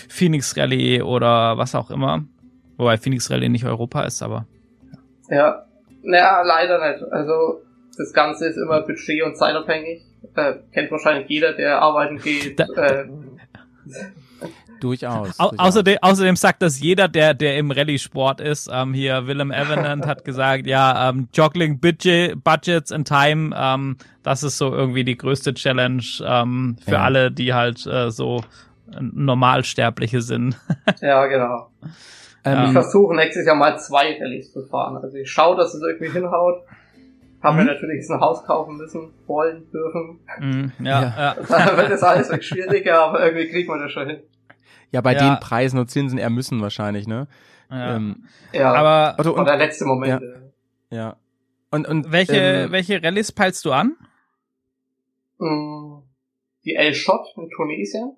Phoenix 0.09 0.57
Rallye 0.57 1.01
oder 1.01 1.57
was 1.57 1.73
auch 1.73 1.89
immer? 1.89 2.23
Wobei 2.77 2.97
Phoenix 2.97 3.31
Rallye 3.31 3.49
nicht 3.49 3.65
Europa 3.65 4.03
ist, 4.03 4.21
aber. 4.21 4.45
Ja, 5.29 5.65
naja, 6.03 6.41
leider 6.43 6.91
nicht. 6.91 7.03
Also 7.11 7.61
das 7.97 8.11
Ganze 8.13 8.47
ist 8.47 8.57
immer 8.57 8.81
budget- 8.81 9.23
und 9.23 9.37
zeitabhängig. 9.37 10.01
Äh, 10.35 10.53
kennt 10.73 10.91
wahrscheinlich 10.91 11.29
jeder, 11.29 11.53
der 11.53 11.81
arbeiten 11.81 12.17
geht. 12.19 12.59
Da- 12.59 12.65
äh, 12.75 13.05
Durchaus. 14.79 15.39
Au 15.39 15.49
durchaus. 15.49 15.59
außerdem, 15.59 15.97
außerdem 16.01 16.35
sagt 16.35 16.61
das 16.61 16.79
jeder, 16.81 17.07
der, 17.07 17.33
der 17.33 17.57
im 17.57 17.71
Rallye-Sport 17.71 18.41
ist. 18.41 18.69
Ähm, 18.71 18.93
hier 18.93 19.27
Willem 19.27 19.51
Evanant 19.51 20.05
hat 20.05 20.25
gesagt, 20.25 20.67
ja, 20.67 21.09
ähm, 21.09 21.29
Joggling 21.33 21.79
Budget, 21.79 22.43
Budgets 22.43 22.91
and 22.91 23.07
Time, 23.07 23.55
ähm, 23.57 23.97
das 24.23 24.43
ist 24.43 24.57
so 24.57 24.73
irgendwie 24.73 25.05
die 25.05 25.15
größte 25.17 25.53
Challenge 25.53 26.03
ähm, 26.25 26.75
für 26.83 26.91
Ja. 26.95 27.03
alle, 27.03 27.31
die 27.31 27.53
halt 27.53 27.85
äh, 27.85 28.11
so 28.11 28.43
Normalsterbliche 28.99 30.21
sind. 30.21 30.57
Ja, 31.01 31.25
genau. 31.27 31.69
Ähm, 32.45 32.65
Ich 32.65 32.71
versuche 32.71 33.15
nächstes 33.15 33.45
Jahr 33.45 33.55
mal 33.55 33.77
zwei 33.77 34.17
Rallyes 34.19 34.51
zu 34.51 34.65
fahren. 34.65 34.97
Also 34.97 35.17
ich 35.17 35.29
schaue, 35.31 35.55
dass 35.55 35.73
es 35.73 35.81
irgendwie 35.81 36.11
hinhaut. 36.11 36.63
Haben 37.41 37.57
wir 37.57 37.63
Mhm. 37.63 37.69
natürlich 37.71 38.09
ein 38.09 38.19
Haus 38.21 38.43
kaufen 38.45 38.77
müssen, 38.77 39.13
wollen, 39.27 39.69
dürfen. 39.71 40.19
Mhm, 40.39 40.71
ja, 40.85 41.01
ja. 41.01 41.35
Da 41.47 41.77
wird 41.77 41.91
das 41.91 42.01
alles 42.03 42.29
wirklich 42.29 42.47
schwieriger, 42.47 43.01
aber 43.01 43.25
irgendwie 43.25 43.49
kriegt 43.49 43.67
man 43.67 43.79
das 43.79 43.91
schon 43.91 44.07
hin. 44.09 44.23
ja, 44.91 45.01
bei 45.01 45.13
Ja. 45.13 45.35
den 45.35 45.39
Preisen 45.41 45.77
und 45.79 45.89
Zinsen 45.89 46.17
eher 46.19 46.29
müssen 46.29 46.61
wahrscheinlich, 46.61 47.07
ne? 47.07 47.27
ja. 47.69 47.95
Ähm, 47.95 48.25
Ja, 48.53 48.71
Aber 48.73 49.15
Otto, 49.19 49.31
und 49.33 49.39
und, 49.39 49.45
der 49.47 49.57
letzte 49.57 49.85
Moment. 49.85 50.21
äh, 50.21 50.95
ja. 50.95 51.17
Und, 51.71 51.87
und 51.87 52.11
welche, 52.11 52.35
ähm, 52.37 52.71
welche 52.71 53.01
Rallyes 53.03 53.31
peilst 53.31 53.65
du 53.65 53.71
an? 53.71 53.95
mh, 55.39 56.03
Die 56.65 56.75
El 56.75 56.93
Shot 56.93 57.25
in 57.35 57.49
Tunesien. 57.49 58.15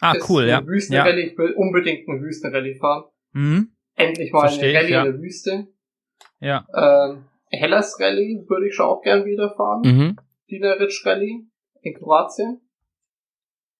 Ah, 0.00 0.14
cool, 0.28 0.44
ja. 0.44 0.58
Eine 0.58 0.66
ja. 0.66 0.72
Wüstenrallye. 0.72 1.22
Ich 1.32 1.38
will 1.38 1.52
unbedingt 1.54 2.08
eine 2.08 2.20
Wüstenrallye 2.20 2.76
fahren. 2.76 3.04
Mhm. 3.38 3.72
Endlich 3.94 4.32
mal 4.32 4.40
Versteh 4.40 4.68
eine 4.76 4.78
Rallye 4.78 4.90
ja. 4.92 5.04
in 5.04 5.12
der 5.12 5.20
Wüste. 5.22 5.66
ja. 6.40 6.66
Ähm, 6.74 7.24
Hellas 7.50 7.98
Rallye 7.98 8.44
würde 8.48 8.68
ich 8.68 8.74
schon 8.74 8.86
auch 8.86 9.00
gern 9.02 9.24
wieder 9.24 9.48
fahren. 9.56 9.80
Mhm. 9.84 10.16
Dinaric 10.50 10.92
Rallye 11.04 11.46
in 11.80 11.94
Kroatien. 11.94 12.60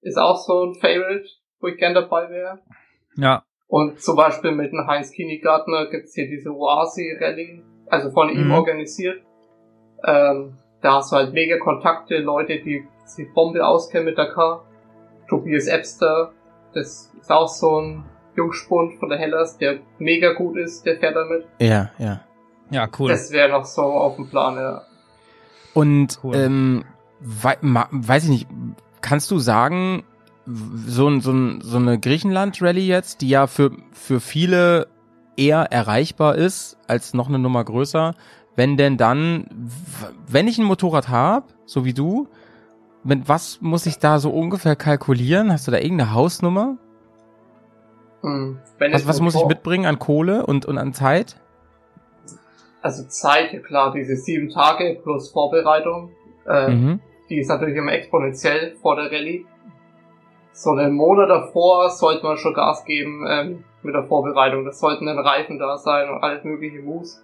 Ist 0.00 0.16
auch 0.18 0.36
so 0.38 0.64
ein 0.64 0.74
Favorite, 0.74 1.28
wo 1.60 1.66
ich 1.66 1.76
gern 1.76 1.92
dabei 1.94 2.30
wäre. 2.30 2.60
Ja. 3.16 3.44
Und 3.66 4.00
zum 4.00 4.16
Beispiel 4.16 4.52
mit 4.52 4.72
dem 4.72 4.86
Heinz 4.86 5.10
Kinigartner 5.10 5.90
gibt's 5.90 6.14
hier 6.14 6.26
diese 6.28 6.50
Oasi 6.50 7.16
Rallye, 7.20 7.62
also 7.88 8.10
von 8.10 8.30
ihm 8.30 8.46
Mhm. 8.46 8.52
organisiert. 8.54 9.22
Ähm, 10.04 10.56
da 10.80 10.94
hast 10.94 11.12
du 11.12 11.16
halt 11.16 11.34
mega 11.34 11.58
Kontakte, 11.58 12.18
Leute, 12.18 12.60
die 12.60 12.84
sich 13.04 13.30
Bombe 13.34 13.66
auskennen 13.66 14.06
mit 14.06 14.16
Dakar. 14.16 14.64
Tobias 15.28 15.66
Epster, 15.66 16.32
das 16.72 17.12
ist 17.20 17.30
auch 17.30 17.48
so 17.48 17.80
ein 17.80 18.04
Jungspund 18.38 18.94
von 19.00 19.08
der 19.08 19.18
Hellas, 19.18 19.58
der 19.58 19.78
mega 19.98 20.32
gut 20.32 20.56
ist, 20.56 20.86
der 20.86 20.98
fährt 20.98 21.16
damit. 21.16 21.44
Ja, 21.60 21.90
ja. 21.98 22.20
Ja, 22.70 22.88
cool. 22.98 23.10
Das 23.10 23.32
wäre 23.32 23.50
noch 23.50 23.64
so 23.64 23.82
auf 23.82 24.16
dem 24.16 24.28
Plan, 24.28 24.56
ja. 24.56 24.82
Und 25.74 26.18
Cool. 26.22 26.34
ähm, 26.36 26.84
wei 27.20 27.56
weiß 27.62 28.24
ich 28.24 28.30
nicht, 28.30 28.46
kannst 29.00 29.30
du 29.30 29.38
sagen, 29.38 30.04
so, 30.46 31.08
ein, 31.08 31.20
so, 31.20 31.32
ein, 31.32 31.60
so 31.62 31.76
eine 31.78 31.98
Griechenland-Rallye 31.98 32.86
jetzt, 32.86 33.20
die 33.20 33.28
ja 33.28 33.46
für, 33.46 33.70
für 33.92 34.20
viele 34.20 34.86
eher 35.36 35.72
erreichbar 35.72 36.36
ist, 36.36 36.76
als 36.86 37.14
noch 37.14 37.28
eine 37.28 37.38
Nummer 37.38 37.64
größer, 37.64 38.14
wenn 38.56 38.76
denn 38.76 38.96
dann, 38.96 39.46
wenn 40.26 40.48
ich 40.48 40.58
ein 40.58 40.64
Motorrad 40.64 41.08
habe, 41.08 41.46
so 41.64 41.84
wie 41.84 41.94
du, 41.94 42.28
mit 43.04 43.28
was 43.28 43.60
muss 43.60 43.86
ich 43.86 43.98
da 43.98 44.18
so 44.18 44.30
ungefähr 44.30 44.74
kalkulieren? 44.76 45.52
Hast 45.52 45.66
du 45.66 45.70
da 45.70 45.78
irgendeine 45.78 46.12
Hausnummer? 46.12 46.76
Hm. 48.22 48.58
Wenn 48.78 48.92
Was, 48.92 49.06
was 49.06 49.20
muss 49.20 49.34
ich 49.34 49.44
mitbringen 49.46 49.86
an 49.86 49.98
Kohle 49.98 50.44
und, 50.46 50.66
und 50.66 50.78
an 50.78 50.92
Zeit? 50.92 51.36
Also 52.82 53.04
Zeit, 53.08 53.52
ja 53.52 53.60
klar, 53.60 53.92
diese 53.92 54.16
sieben 54.16 54.50
Tage 54.50 54.98
plus 55.02 55.30
Vorbereitung, 55.30 56.12
äh, 56.46 56.70
Mhm. 56.70 57.00
die 57.28 57.38
ist 57.40 57.48
natürlich 57.48 57.76
immer 57.76 57.92
exponentiell 57.92 58.76
vor 58.80 58.96
der 58.96 59.06
Rallye. 59.06 59.46
So 60.52 60.70
einen 60.70 60.94
Monat 60.94 61.28
davor 61.30 61.90
sollte 61.90 62.24
man 62.24 62.36
schon 62.36 62.54
Gas 62.54 62.84
geben 62.84 63.24
ähm, 63.28 63.64
mit 63.82 63.94
der 63.94 64.04
Vorbereitung. 64.04 64.64
Das 64.64 64.80
sollten 64.80 65.06
dann 65.06 65.18
Reifen 65.18 65.58
da 65.58 65.76
sein 65.76 66.08
und 66.08 66.22
alles 66.22 66.42
mögliche 66.42 66.80
Moves. 66.80 67.22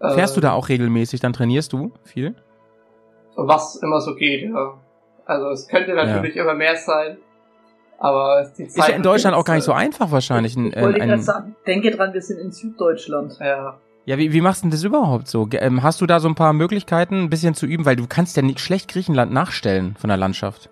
Äh, 0.00 0.14
Fährst 0.14 0.36
du 0.36 0.40
da 0.40 0.52
auch 0.52 0.68
regelmäßig? 0.70 1.20
Dann 1.20 1.34
trainierst 1.34 1.72
du 1.72 1.92
viel? 2.04 2.34
Was 3.36 3.76
immer 3.82 4.00
so 4.00 4.14
geht, 4.14 4.42
ja. 4.48 4.78
Also 5.26 5.48
es 5.50 5.68
könnte 5.68 5.94
natürlich 5.94 6.36
immer 6.36 6.54
mehr 6.54 6.76
sein, 6.76 7.18
aber 8.00 8.50
die 8.58 8.66
Zeit 8.66 8.78
Ist 8.84 8.88
ja 8.88 8.96
in 8.96 9.02
Deutschland 9.02 9.36
auch 9.36 9.44
gar 9.44 9.54
nicht 9.54 9.64
so 9.64 9.72
äh, 9.72 9.76
einfach 9.76 10.10
wahrscheinlich. 10.10 10.56
Ein, 10.56 10.72
Ich 10.74 10.80
wollte 10.80 11.00
ein, 11.02 11.20
sagen, 11.22 11.54
denke 11.66 11.90
dran, 11.92 12.12
wir 12.12 12.22
sind 12.22 12.38
in 12.40 12.50
Süddeutschland. 12.50 13.36
Ja, 13.40 13.78
Ja, 14.06 14.18
wie, 14.18 14.32
wie 14.32 14.40
machst 14.40 14.62
du 14.62 14.64
denn 14.66 14.70
das 14.72 14.82
überhaupt 14.82 15.28
so? 15.28 15.46
Ähm, 15.52 15.82
hast 15.84 16.00
du 16.00 16.06
da 16.06 16.18
so 16.18 16.26
ein 16.28 16.34
paar 16.34 16.52
Möglichkeiten, 16.52 17.22
ein 17.24 17.30
bisschen 17.30 17.54
zu 17.54 17.66
üben? 17.66 17.84
Weil 17.84 17.96
du 17.96 18.06
kannst 18.08 18.36
ja 18.36 18.42
nicht 18.42 18.58
schlecht 18.58 18.90
Griechenland 18.90 19.32
nachstellen 19.32 19.94
von 20.00 20.08
der 20.08 20.16
Landschaft. 20.16 20.70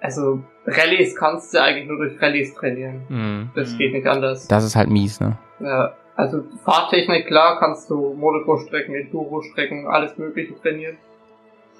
also 0.00 0.42
Rallyes 0.66 1.16
kannst 1.16 1.52
du 1.54 1.62
eigentlich 1.62 1.86
nur 1.88 1.98
durch 1.98 2.20
Rallyes 2.20 2.54
trainieren. 2.54 3.02
Hm. 3.08 3.50
Das 3.54 3.72
Mhm. 3.72 3.78
geht 3.78 3.92
nicht 3.92 4.06
anders. 4.06 4.46
Das 4.48 4.64
ist 4.64 4.76
halt 4.76 4.88
mies, 4.90 5.20
ne? 5.20 5.36
Ja, 5.60 5.94
also 6.14 6.42
Fahrtechnik, 6.64 7.26
klar, 7.26 7.58
kannst 7.58 7.90
du 7.90 8.14
Motocross-Strecken, 8.14 8.94
Enduro-Strecken, 8.94 9.86
alles 9.88 10.16
mögliche 10.18 10.54
trainieren. 10.60 10.96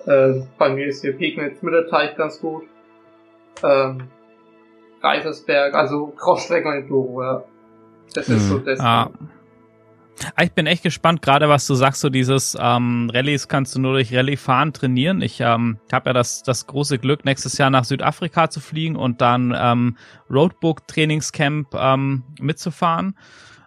Ähm, 0.07 0.47
bei 0.59 0.69
mir 0.71 0.87
ist 0.87 1.03
hier 1.03 1.17
Pegnitz 1.17 1.61
Mitterteich 1.63 2.17
ganz 2.17 2.41
gut. 2.41 2.63
Ähm, 3.63 4.03
Reisersberg, 5.03 5.75
also 5.75 6.09
Crossstrecken 6.17 6.71
und 6.73 6.79
Enduro, 6.79 7.23
ja. 7.23 7.43
Das 8.15 8.29
ist 8.29 8.45
Mhm. 8.45 8.49
so 8.49 8.59
das. 8.59 8.81
Ah. 8.81 9.11
Ah, 10.35 10.43
Ich 10.43 10.51
bin 10.53 10.67
echt 10.67 10.83
gespannt, 10.83 11.23
gerade 11.23 11.49
was 11.49 11.65
du 11.69 11.75
sagst, 11.75 12.01
so 12.01 12.09
dieses 12.09 12.57
ähm, 12.61 13.09
Rallyes 13.15 13.47
kannst 13.47 13.77
du 13.77 13.81
nur 13.81 13.93
durch 13.93 14.13
Rallye 14.13 14.37
fahren 14.37 14.73
trainieren. 14.73 15.23
Ich 15.23 15.41
ähm, 15.41 15.79
habe 15.93 16.11
ja 16.11 16.13
das, 16.13 16.43
das 16.43 16.67
große 16.67 16.99
Glück, 16.99 17.25
nächstes 17.25 17.57
Jahr 17.57 17.71
nach 17.71 17.85
Südafrika 17.85 18.51
zu 18.51 18.59
fliegen 18.59 18.97
und 18.97 19.21
dann 19.21 19.55
ähm, 19.57 19.97
Roadbook 20.29 20.89
Trainingscamp 20.89 21.73
ähm, 21.75 22.25
mitzufahren, 22.41 23.15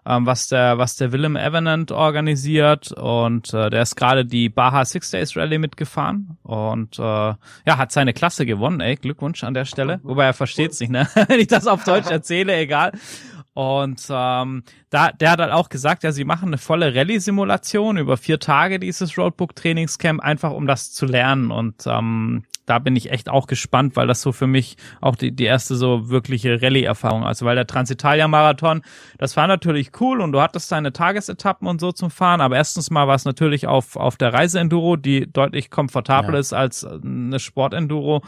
ähm, 0.05 0.25
was 0.25 0.47
der 0.47 0.77
was 0.77 0.95
der 0.95 1.11
Willem 1.11 1.35
Evanant 1.35 1.91
organisiert 1.91 2.91
und 2.91 3.53
äh, 3.53 3.69
der 3.69 3.83
ist 3.83 3.95
gerade 3.95 4.25
die 4.25 4.49
Baja 4.49 4.83
Six 4.85 5.11
Days 5.11 5.35
Rally 5.37 5.57
mitgefahren 5.57 6.37
und 6.43 6.97
äh, 6.97 7.01
ja 7.01 7.37
hat 7.65 7.91
seine 7.91 8.13
Klasse 8.13 8.45
gewonnen. 8.45 8.79
Ey, 8.79 8.95
Glückwunsch 8.95 9.43
an 9.43 9.53
der 9.53 9.65
Stelle. 9.65 9.99
Wobei 10.03 10.25
er 10.25 10.33
versteht's 10.33 10.79
nicht, 10.79 10.91
ne? 10.91 11.07
Wenn 11.27 11.39
ich 11.39 11.47
das 11.47 11.67
auf 11.67 11.83
Deutsch 11.83 12.09
erzähle, 12.09 12.55
egal. 12.55 12.93
Und 13.53 14.01
ähm, 14.09 14.63
da, 14.89 15.11
der 15.11 15.31
hat 15.31 15.39
halt 15.39 15.51
auch 15.51 15.67
gesagt, 15.69 16.03
ja, 16.03 16.11
sie 16.13 16.23
machen 16.23 16.47
eine 16.49 16.57
volle 16.57 16.95
Rallye-Simulation 16.95 17.97
über 17.97 18.15
vier 18.15 18.39
Tage 18.39 18.79
dieses 18.79 19.17
Roadbook-Trainingscamp, 19.17 20.21
einfach 20.21 20.51
um 20.51 20.67
das 20.67 20.93
zu 20.93 21.05
lernen. 21.05 21.51
Und 21.51 21.83
ähm, 21.85 22.43
da 22.65 22.79
bin 22.79 22.95
ich 22.95 23.11
echt 23.11 23.27
auch 23.27 23.47
gespannt, 23.47 23.97
weil 23.97 24.07
das 24.07 24.21
so 24.21 24.31
für 24.31 24.47
mich 24.47 24.77
auch 25.01 25.17
die, 25.17 25.35
die 25.35 25.43
erste 25.43 25.75
so 25.75 26.09
wirkliche 26.09 26.61
Rallye-Erfahrung. 26.61 27.25
Also 27.25 27.45
weil 27.45 27.55
der 27.55 27.67
Transitalia-Marathon, 27.67 28.83
das 29.17 29.35
war 29.35 29.47
natürlich 29.47 29.91
cool 29.99 30.21
und 30.21 30.31
du 30.31 30.39
hattest 30.39 30.71
deine 30.71 30.93
Tagesetappen 30.93 31.67
und 31.67 31.81
so 31.81 31.91
zum 31.91 32.09
Fahren, 32.09 32.39
aber 32.39 32.55
erstens 32.55 32.89
mal 32.89 33.07
war 33.09 33.15
es 33.15 33.25
natürlich 33.25 33.67
auf, 33.67 33.97
auf 33.97 34.15
der 34.15 34.33
Reise-Enduro, 34.33 34.95
die 34.95 35.29
deutlich 35.31 35.69
komfortabler 35.69 36.35
Ja. 36.35 36.39
ist 36.39 36.53
als 36.53 36.85
eine 36.85 37.39
Sport-Enduro. 37.39 38.21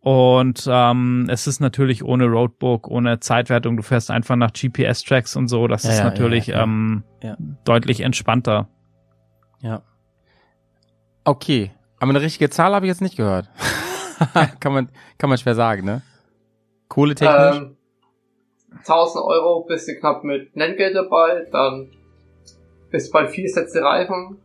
Und 0.00 0.66
ähm, 0.70 1.26
es 1.28 1.46
ist 1.46 1.60
natürlich 1.60 2.04
ohne 2.04 2.26
Roadbook, 2.26 2.88
ohne 2.88 3.18
Zeitwertung. 3.20 3.76
Du 3.76 3.82
fährst 3.82 4.10
einfach 4.10 4.36
nach 4.36 4.52
GPS-Tracks 4.52 5.34
und 5.36 5.48
so. 5.48 5.66
Das 5.66 5.82
Ja, 5.82 5.90
ist 5.90 5.98
ja, 5.98 6.04
natürlich 6.04 6.46
ja. 6.48 6.62
Ähm, 6.62 7.02
Ja. 7.22 7.36
deutlich 7.64 8.00
entspannter. 8.00 8.68
Ja. 9.60 9.82
Okay. 11.24 11.72
Aber 11.98 12.10
eine 12.10 12.20
richtige 12.20 12.48
Zahl 12.48 12.74
habe 12.74 12.86
ich 12.86 12.90
jetzt 12.90 13.02
nicht 13.02 13.16
gehört. 13.16 13.50
kann 14.60 14.72
man, 14.72 14.88
kann 15.18 15.28
man 15.30 15.38
schwer 15.38 15.56
sagen, 15.56 15.84
ne? 15.84 16.02
Kohletechnisch? 16.88 17.56
Ähm, 17.56 17.76
1000 18.78 19.24
Euro 19.24 19.64
bist 19.64 19.88
du 19.88 19.96
knapp 19.98 20.22
mit 20.22 20.54
Nenngeld 20.54 20.94
dabei, 20.94 21.46
dann 21.50 21.90
bist 22.90 23.12
bei 23.12 23.26
vier 23.26 23.48
Sätze 23.48 23.82
Reifen, 23.82 24.38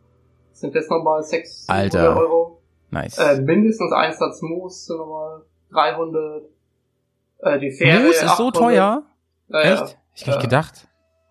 sind 0.52 0.76
das 0.76 0.90
nochmal 0.90 1.24
600 1.24 1.70
Alter. 1.96 2.18
Euro. 2.18 2.63
Nice. 2.94 3.18
Äh, 3.18 3.42
mindestens 3.42 3.92
ein 3.92 4.14
Satz 4.14 4.42
Moos 4.42 4.86
sind 4.86 4.98
nochmal 4.98 5.42
300. 5.72 6.44
Äh, 7.40 7.60
die 7.60 7.72
Fähre 7.72 8.00
Moos 8.04 8.16
ist 8.16 8.22
so 8.38 8.48
800. 8.50 8.56
teuer? 8.56 9.04
Ja, 9.50 9.62
ja. 9.64 9.74
Echt? 9.84 9.98
Ich 10.16 10.22
hätte 10.22 10.38
Ja. 10.38 10.42
gedacht. 10.42 10.88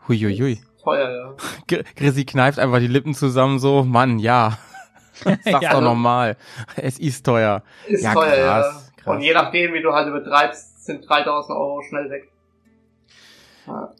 Huiuiui. 0.08 0.60
Teuer, 0.82 1.10
ja. 1.10 1.34
Gr- 1.68 1.84
Chrissy 1.94 2.24
kneift 2.24 2.58
einfach 2.58 2.78
die 2.80 2.88
Lippen 2.88 3.14
zusammen 3.14 3.58
so, 3.60 3.84
Mann, 3.84 4.18
ja. 4.18 4.58
Sag's 5.14 5.44
Ja. 5.62 5.72
doch 5.74 5.80
nochmal. 5.80 6.36
Es 6.76 6.98
ist 6.98 7.24
teuer. 7.24 7.62
Ist 7.86 8.02
Ja, 8.02 8.12
teuer, 8.14 8.32
krass, 8.32 8.92
ja. 8.96 9.02
krass. 9.04 9.14
Und 9.16 9.20
je 9.22 9.32
nachdem, 9.32 9.72
wie 9.74 9.80
du 9.82 9.92
halt 9.92 10.08
übertreibst, 10.08 10.84
sind 10.84 11.08
3000 11.08 11.56
Euro 11.56 11.82
schnell 11.82 12.10
weg. 12.10 12.28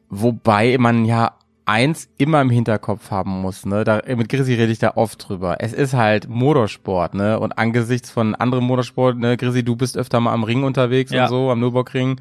Wobei 0.09 0.77
man 0.79 1.05
ja 1.05 1.37
eins 1.73 2.09
immer 2.19 2.41
im 2.43 2.51
Hinterkopf 2.51 3.11
haben 3.11 3.41
muss, 3.41 3.65
ne? 3.65 3.85
Da, 3.85 4.03
mit 4.15 4.29
Chrissy 4.29 4.55
rede 4.55 4.71
ich 4.73 4.79
da 4.79 4.93
oft 4.97 5.29
drüber. 5.29 5.57
Es 5.61 5.73
ist 5.73 5.95
halt 5.95 6.29
Motorsport, 6.29 7.15
ne? 7.15 7.41
Und 7.41 7.59
angesichts 7.59 8.11
von 8.11 8.35
anderen 8.35 8.65
Motorsport, 8.65 9.17
ne, 9.19 9.37
Chrissy, 9.37 9.65
du 9.65 9.75
bist 9.77 9.97
öfter 9.97 10.21
mal 10.21 10.33
am 10.33 10.45
Ring 10.45 10.63
unterwegs 10.65 11.11
Ja. 11.13 11.25
und 11.25 11.29
so, 11.31 11.51
am 11.51 11.61
Nürburgring. 11.61 12.21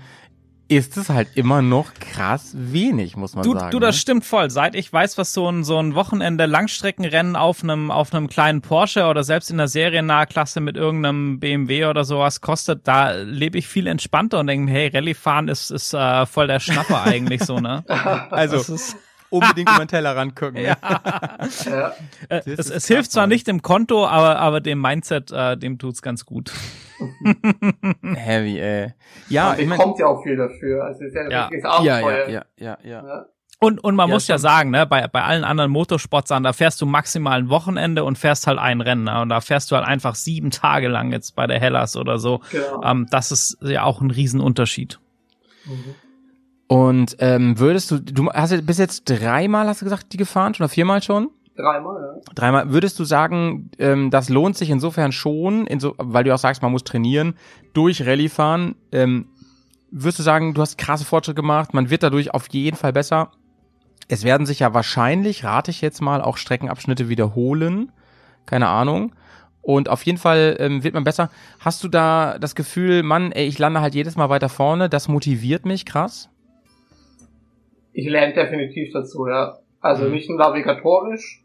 ist 0.69 0.95
es 0.95 1.09
halt 1.09 1.27
immer 1.35 1.61
noch 1.61 1.93
krass 1.95 2.53
wenig, 2.55 3.17
muss 3.17 3.35
man 3.35 3.43
Du, 3.43 3.51
sagen. 3.53 3.71
du, 3.71 3.79
das 3.79 3.95
ne? 3.95 3.99
stimmt 3.99 4.23
voll. 4.23 4.49
Seit 4.49 4.73
ich 4.73 4.93
weiß, 4.93 5.17
was 5.17 5.33
so 5.33 5.49
ein, 5.51 5.65
so 5.65 5.77
ein 5.77 5.95
Wochenende 5.95 6.45
Langstreckenrennen 6.45 7.35
auf 7.35 7.61
einem, 7.61 7.91
auf 7.91 8.13
einem 8.13 8.29
kleinen 8.29 8.61
Porsche 8.61 9.03
oder 9.07 9.25
selbst 9.25 9.51
in 9.51 9.57
der 9.57 9.67
seriennahe 9.67 10.27
Klasse 10.27 10.61
mit 10.61 10.77
irgendeinem 10.77 11.41
BMW 11.41 11.87
oder 11.87 12.05
sowas 12.05 12.39
kostet, 12.39 12.87
da 12.87 13.11
lebe 13.11 13.57
ich 13.57 13.67
viel 13.67 13.85
entspannter 13.85 14.39
und 14.39 14.47
denke, 14.47 14.71
hey, 14.71 14.87
Rallye 14.93 15.13
fahren 15.13 15.49
ist, 15.49 15.71
ist 15.71 15.93
äh, 15.93 16.25
voll 16.25 16.47
der 16.47 16.61
Schnapper 16.61 17.03
eigentlich 17.03 17.43
so, 17.43 17.59
ne? 17.59 17.83
Also 18.31 18.75
unbedingt 19.31 19.69
über 19.69 19.79
den 19.83 19.87
Tellerrand 19.87 20.35
gucken. 20.35 20.57
ja. 20.63 20.75
Ja. 21.65 21.93
Äh, 22.29 22.41
es 22.45 22.69
es 22.69 22.85
hilft 22.87 23.11
zwar 23.11 23.25
nicht 23.27 23.47
dem 23.47 23.61
Konto, 23.63 24.05
aber, 24.05 24.37
aber 24.39 24.61
dem 24.61 24.79
Mindset, 24.79 25.31
äh, 25.31 25.57
dem 25.57 25.79
tut's 25.79 26.01
ganz 26.03 26.25
gut. 26.25 26.51
Heavy, 28.15 28.59
ey. 28.59 28.93
Ja, 29.29 29.49
und 29.51 29.55
ich 29.57 29.63
es 29.63 29.67
mein, 29.69 29.79
kommt 29.79 29.99
ja 29.99 30.05
auch 30.07 30.21
viel 30.23 30.35
dafür. 30.37 30.83
Also 30.85 31.01
es 31.01 31.07
ist 31.09 31.15
ja 31.15 31.21
ein 31.23 31.31
Ja. 31.31 31.41
richtiges 31.43 31.63
ja, 31.63 31.69
Abenteuer. 31.71 32.29
ja, 32.29 32.29
ja, 32.29 32.45
ja, 32.57 32.77
ja. 32.83 33.07
Ja. 33.07 33.25
Und, 33.59 33.83
und 33.83 33.95
man 33.95 34.09
Ja, 34.09 34.15
muss 34.15 34.27
ja 34.27 34.35
schon. 34.35 34.41
sagen, 34.41 34.71
ne, 34.71 34.87
bei, 34.87 35.07
bei 35.07 35.21
allen 35.23 35.43
anderen 35.43 35.69
Motorsportsachen, 35.71 36.43
da 36.43 36.51
fährst 36.53 36.81
du 36.81 36.85
maximal 36.87 37.37
ein 37.39 37.49
Wochenende 37.49 38.03
und 38.03 38.17
fährst 38.17 38.47
halt 38.47 38.57
ein 38.57 38.81
Rennen. 38.81 39.03
Ne? 39.03 39.21
Und 39.21 39.29
da 39.29 39.39
fährst 39.39 39.69
du 39.71 39.75
halt 39.75 39.85
einfach 39.85 40.15
sieben 40.15 40.49
Tage 40.51 40.87
lang 40.87 41.11
jetzt 41.11 41.35
bei 41.35 41.45
der 41.47 41.59
Hellas 41.59 41.95
oder 41.95 42.17
so. 42.17 42.41
Genau. 42.51 42.83
Ähm, 42.83 43.07
das 43.11 43.31
ist 43.31 43.57
ja 43.61 43.83
auch 43.83 44.01
ein 44.01 44.09
Riesenunterschied. 44.09 44.99
Mhm. 45.65 45.95
Und 46.71 47.17
ähm, 47.19 47.59
würdest 47.59 47.91
du, 47.91 47.99
du 47.99 48.31
hast 48.31 48.51
ja 48.51 48.61
bis 48.61 48.77
jetzt 48.77 49.03
dreimal, 49.03 49.67
hast 49.67 49.81
du 49.81 49.85
gesagt, 49.85 50.13
die 50.13 50.17
gefahren 50.17 50.53
schon 50.53 50.63
oder 50.63 50.73
viermal 50.73 51.03
schon? 51.03 51.29
Dreimal, 51.57 52.01
ja. 52.01 52.33
Dreimal. 52.33 52.71
Würdest 52.71 52.97
du 52.97 53.03
sagen, 53.03 53.71
ähm, 53.77 54.09
das 54.09 54.29
lohnt 54.29 54.55
sich 54.55 54.69
insofern 54.69 55.11
schon, 55.11 55.67
inso, 55.67 55.95
weil 55.97 56.23
du 56.23 56.33
auch 56.33 56.37
sagst, 56.37 56.61
man 56.61 56.71
muss 56.71 56.85
trainieren, 56.85 57.33
durch 57.73 58.07
Rallye 58.07 58.29
fahren? 58.29 58.75
Ähm, 58.93 59.27
würdest 59.91 60.19
du 60.19 60.23
sagen, 60.23 60.53
du 60.53 60.61
hast 60.61 60.77
krasse 60.77 61.03
Fortschritte 61.03 61.41
gemacht, 61.41 61.73
man 61.73 61.89
wird 61.89 62.03
dadurch 62.03 62.33
auf 62.33 62.47
jeden 62.51 62.77
Fall 62.77 62.93
besser? 62.93 63.31
Es 64.07 64.23
werden 64.23 64.45
sich 64.45 64.59
ja 64.59 64.73
wahrscheinlich, 64.73 65.43
rate 65.43 65.71
ich 65.71 65.81
jetzt 65.81 66.01
mal, 66.01 66.21
auch 66.21 66.37
Streckenabschnitte 66.37 67.09
wiederholen. 67.09 67.91
Keine 68.45 68.69
Ahnung. 68.69 69.13
Und 69.61 69.89
auf 69.89 70.03
jeden 70.03 70.17
Fall 70.17 70.55
ähm, 70.57 70.85
wird 70.85 70.93
man 70.93 71.03
besser. 71.03 71.31
Hast 71.59 71.83
du 71.83 71.89
da 71.89 72.39
das 72.39 72.55
Gefühl, 72.55 73.03
Mann, 73.03 73.33
ey, 73.33 73.45
ich 73.45 73.59
lande 73.59 73.81
halt 73.81 73.93
jedes 73.93 74.15
Mal 74.15 74.29
weiter 74.29 74.47
vorne, 74.47 74.87
das 74.87 75.09
motiviert 75.09 75.65
mich 75.65 75.85
krass? 75.85 76.30
Ich 77.93 78.07
lerne 78.07 78.33
definitiv 78.33 78.91
dazu, 78.93 79.27
ja. 79.27 79.57
Also 79.81 80.05
Mhm. 80.05 80.11
nicht 80.11 80.29
navigatorisch. 80.29 81.43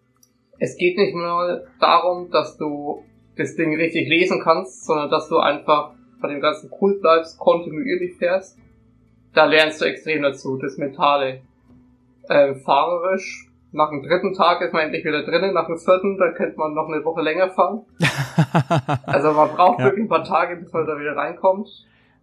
Es 0.58 0.76
geht 0.76 0.96
nicht 0.96 1.14
nur 1.14 1.64
darum, 1.80 2.30
dass 2.30 2.56
du 2.56 3.02
das 3.36 3.56
Ding 3.56 3.74
richtig 3.76 4.08
lesen 4.08 4.40
kannst, 4.42 4.86
sondern 4.86 5.10
dass 5.10 5.28
du 5.28 5.38
einfach 5.38 5.92
bei 6.20 6.28
dem 6.28 6.40
ganzen 6.40 6.70
cool 6.80 6.98
bleibst, 7.00 7.38
kontinuierlich 7.38 8.16
fährst. 8.16 8.58
Da 9.34 9.44
lernst 9.44 9.80
du 9.80 9.84
extrem 9.84 10.22
dazu, 10.22 10.56
das 10.56 10.78
Mentale. 10.78 11.42
Ähm, 12.30 12.56
fahrerisch, 12.56 13.48
nach 13.72 13.90
dem 13.90 14.02
dritten 14.02 14.32
Tag 14.32 14.62
ist 14.62 14.72
man 14.72 14.82
endlich 14.84 15.04
wieder 15.04 15.22
drinnen, 15.24 15.52
nach 15.52 15.66
dem 15.66 15.76
vierten, 15.78 16.16
da 16.16 16.32
könnte 16.32 16.56
man 16.58 16.72
noch 16.74 16.88
eine 16.88 17.04
Woche 17.04 17.20
länger 17.22 17.50
fahren. 17.50 17.82
Also 19.06 19.32
man 19.32 19.48
braucht 19.50 19.78
Ja. 19.80 19.86
wirklich 19.86 20.04
ein 20.04 20.08
paar 20.08 20.24
Tage, 20.24 20.56
bis 20.56 20.72
man 20.72 20.86
da 20.86 20.98
wieder 20.98 21.16
reinkommt. 21.16 21.68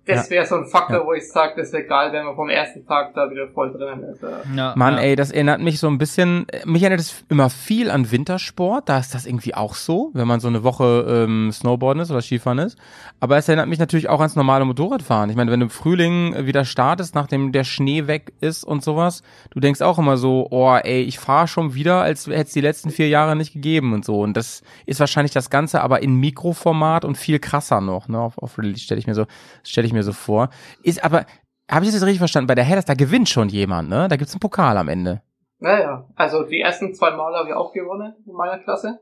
Das 0.06 0.30
wäre 0.30 0.46
so 0.46 0.56
ein 0.56 0.66
Faktor, 0.66 0.98
Ja. 1.00 1.06
wo 1.06 1.14
ich 1.14 1.30
sage, 1.32 1.54
das 1.56 1.72
wäre 1.72 1.84
geil, 1.86 2.12
wenn 2.12 2.26
man 2.26 2.36
vom 2.36 2.50
ersten 2.50 2.86
Tag 2.86 3.14
da 3.14 3.32
wieder 3.32 3.48
voll 3.48 3.72
drinnen 3.72 4.04
ist. 4.04 4.22
Ja. 4.54 4.74
Mann, 4.76 4.96
ja. 4.96 5.00
ey, 5.02 5.16
das 5.16 5.32
erinnert 5.32 5.62
mich 5.62 5.80
so 5.80 5.88
ein 5.88 5.98
bisschen, 5.98 6.46
äh, 6.50 6.66
mich 6.66 6.84
erinnert 6.84 7.00
es 7.00 7.24
immer 7.30 7.50
viel 7.50 7.90
an 7.90 8.12
Wintersport, 8.12 8.90
da 8.90 8.98
ist 9.00 9.14
das 9.16 9.26
irgendwie 9.26 9.56
auch 9.56 9.76
so, 9.76 10.12
wenn 10.14 10.28
man 10.28 10.42
so 10.42 10.50
eine 10.50 10.64
Woche 10.64 11.06
ähm, 11.08 11.52
Snowboarden 11.54 12.02
ist 12.04 12.12
oder 12.12 12.22
Skifahren 12.22 12.60
ist. 12.60 12.78
Aber 13.22 13.38
es 13.38 13.48
erinnert 13.48 13.70
mich 13.70 13.80
natürlich 13.80 14.10
auch 14.10 14.20
ans 14.20 14.36
normale 14.36 14.66
Motorradfahren. 14.66 15.30
Ich 15.30 15.38
meine, 15.38 15.52
wenn 15.52 15.62
du 15.62 15.66
im 15.68 15.70
Frühling 15.70 16.34
äh, 16.34 16.46
wieder 16.46 16.66
startest, 16.66 17.16
nachdem 17.16 17.54
der 17.54 17.64
Schnee 17.64 18.08
weg 18.08 18.34
ist 18.42 18.66
und 18.66 18.84
sowas, 18.84 19.24
du 19.52 19.62
denkst 19.62 19.82
auch 19.82 20.00
immer 20.00 20.18
so, 20.18 20.48
oh 20.52 20.76
ey, 20.76 21.02
ich 21.04 21.18
fahre 21.20 21.48
schon 21.48 21.76
wieder, 21.76 22.02
als 22.02 22.28
hätte 22.28 22.42
es 22.42 22.52
die 22.52 22.62
letzten 22.62 22.90
vier 22.90 23.08
Jahre 23.08 23.38
nicht 23.38 23.54
gegeben 23.54 23.94
und 23.94 24.04
so. 24.04 24.20
Und 24.20 24.36
das 24.36 24.64
ist 24.86 25.00
wahrscheinlich 25.00 25.32
das 25.32 25.50
Ganze 25.50 25.82
aber 25.82 26.04
in 26.04 26.16
Mikroformat 26.16 27.06
und 27.06 27.18
viel 27.18 27.40
krasser 27.40 27.80
noch, 27.80 28.10
ne? 28.10 28.20
Auf, 28.20 28.38
auf 28.38 28.58
Release 28.58 28.80
stelle 28.82 29.00
ich 29.00 29.08
mir 29.08 29.16
so, 29.16 29.26
stelle 29.64 29.88
ich 29.88 29.93
mir 29.94 30.04
so 30.04 30.14
vor. 30.14 30.50
Ist 30.84 31.04
aber, 31.04 31.26
habe 31.70 31.86
ich 31.86 31.92
das 31.92 31.96
jetzt 31.96 32.04
richtig 32.04 32.20
verstanden? 32.20 32.48
Bei 32.48 32.56
der 32.56 32.64
Hellas, 32.64 32.86
da 32.86 32.94
gewinnt 32.94 33.30
schon 33.30 33.50
jemand, 33.50 33.90
ne? 33.90 34.08
Da 34.08 34.16
gibt's 34.16 34.34
einen 34.34 34.40
Pokal 34.40 34.78
am 34.78 34.90
Ende. 34.90 35.22
Naja, 35.60 36.10
also 36.16 36.44
die 36.44 36.60
ersten 36.60 36.94
zwei 36.94 37.12
Male 37.12 37.38
habe 37.38 37.50
ich 37.50 37.56
auch 37.56 37.72
gewonnen 37.72 38.16
in 38.26 38.34
meiner 38.34 38.60
Klasse. 38.60 39.00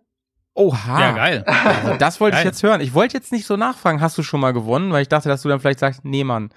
Oha. 0.54 1.00
ja, 1.00 1.12
geil. 1.14 1.44
Also 1.48 1.98
das 1.98 2.20
wollte 2.20 2.36
ich 2.36 2.44
Geil. 2.44 2.52
jetzt 2.52 2.62
hören. 2.62 2.82
Ich 2.82 2.94
wollte 2.94 3.16
jetzt 3.16 3.32
nicht 3.32 3.46
so 3.46 3.56
nachfragen, 3.56 4.02
hast 4.02 4.18
du 4.18 4.24
schon 4.24 4.42
mal 4.42 4.52
gewonnen? 4.52 4.92
Weil 4.92 5.02
ich 5.02 5.08
dachte, 5.10 5.30
dass 5.30 5.42
du 5.42 5.50
dann 5.50 5.60
vielleicht 5.60 5.80
sagst, 5.80 6.04
nee, 6.04 6.24
Mann. 6.24 6.54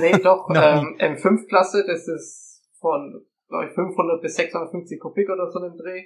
Nee, 0.00 0.18
doch, 0.22 0.48
ähm, 0.54 0.96
M5-Klasse, 0.98 1.84
das 1.86 2.06
ist 2.06 2.62
von, 2.80 3.24
glaube 3.48 3.66
ich, 3.66 3.72
500 3.72 4.22
bis 4.22 4.36
650 4.36 5.00
Kubik 5.00 5.28
oder 5.28 5.50
so 5.50 5.58
im 5.64 5.76
Dreh. 5.76 6.02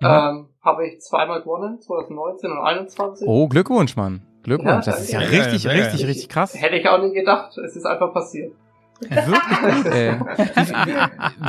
Mhm. 0.00 0.06
Ähm, 0.06 0.48
habe 0.60 0.88
ich 0.88 1.00
zweimal 1.00 1.40
gewonnen, 1.40 1.80
2019 1.80 2.50
und 2.50 2.56
2021. 2.56 3.28
Oh, 3.28 3.48
Glückwunsch, 3.48 3.96
Mann. 3.96 4.22
Glückwunsch. 4.44 4.86
Ja, 4.86 4.92
das 4.92 5.00
ist 5.02 5.12
ja 5.12 5.18
richtig, 5.18 5.64
geil, 5.64 5.76
richtig, 5.80 6.00
geil. 6.00 6.08
richtig 6.08 6.28
krass. 6.28 6.54
Hätte 6.54 6.76
ich 6.76 6.88
auch 6.88 7.02
nie 7.02 7.12
gedacht, 7.12 7.56
es 7.58 7.74
ist 7.76 7.84
einfach 7.86 8.12
passiert. 8.12 8.52
Wirklich 9.00 9.82
gut, 9.84 9.92
ey. 9.92 10.12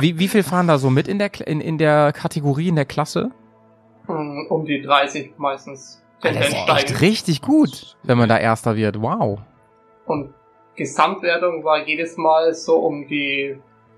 wie, 0.00 0.18
wie 0.18 0.28
viel 0.28 0.42
fahren 0.42 0.66
da 0.66 0.78
so 0.78 0.90
mit 0.90 1.06
in 1.06 1.18
der, 1.18 1.30
in, 1.46 1.60
in 1.60 1.78
der 1.78 2.12
Kategorie, 2.12 2.68
in 2.68 2.74
der 2.76 2.84
Klasse? 2.86 3.30
Hm, 4.06 4.46
Um 4.50 4.64
die 4.64 4.82
30 4.82 5.34
meistens. 5.38 6.02
Das 6.22 6.32
Tendenz 6.32 6.54
ist 6.54 6.68
echt 6.90 7.00
richtig 7.02 7.42
gut, 7.42 7.96
wenn 8.02 8.18
man 8.18 8.28
da 8.28 8.38
Erster 8.38 8.74
wird. 8.74 9.00
Wow. 9.00 9.38
Und 10.06 10.32
Gesamtwertung 10.74 11.62
war 11.62 11.86
jedes 11.86 12.16
Mal 12.16 12.52
so 12.54 12.76
um 12.78 13.06
die 13.06 13.56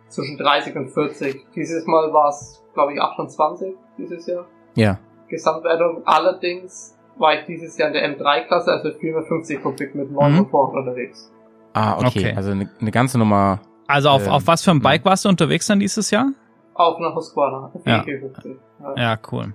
zwischen 0.08 0.36
30 0.36 0.74
und 0.76 0.88
40. 0.90 1.46
Dieses 1.54 1.86
Mal 1.86 2.12
war 2.12 2.30
es, 2.30 2.62
glaube 2.74 2.94
ich, 2.94 3.00
28 3.00 3.74
dieses 3.96 4.26
Jahr. 4.26 4.46
Ja. 4.74 4.98
Gesamtwertung. 5.28 6.02
Allerdings 6.06 6.97
war 7.18 7.34
ich 7.34 7.46
dieses 7.46 7.76
Jahr 7.78 7.88
in 7.88 7.94
der 7.94 8.18
M3-Klasse, 8.18 8.70
also 8.72 8.90
450 8.98 9.62
Kubik 9.62 9.94
mit 9.94 10.10
neun 10.10 10.32
Mhm. 10.32 10.38
Motoren 10.38 10.78
unterwegs. 10.78 11.30
Ah, 11.74 11.96
okay. 11.96 12.06
Okay. 12.06 12.34
Also 12.36 12.50
eine, 12.52 12.68
eine 12.80 12.90
ganze 12.90 13.18
Nummer. 13.18 13.60
Also 13.86 14.08
auf, 14.10 14.26
Ähm, 14.26 14.32
auf 14.32 14.46
was 14.46 14.62
für 14.62 14.70
ein 14.70 14.80
Bike 14.80 15.04
warst 15.04 15.24
du 15.24 15.28
unterwegs 15.28 15.66
dann 15.66 15.80
dieses 15.80 16.10
Jahr? 16.10 16.28
Auf 16.74 16.96
einer 16.98 17.14
Husqvarna, 17.14 17.70
Ja. 17.84 18.02
450. 18.04 18.56
Ja. 18.80 18.94
Ja, 18.96 19.18
cool. 19.32 19.54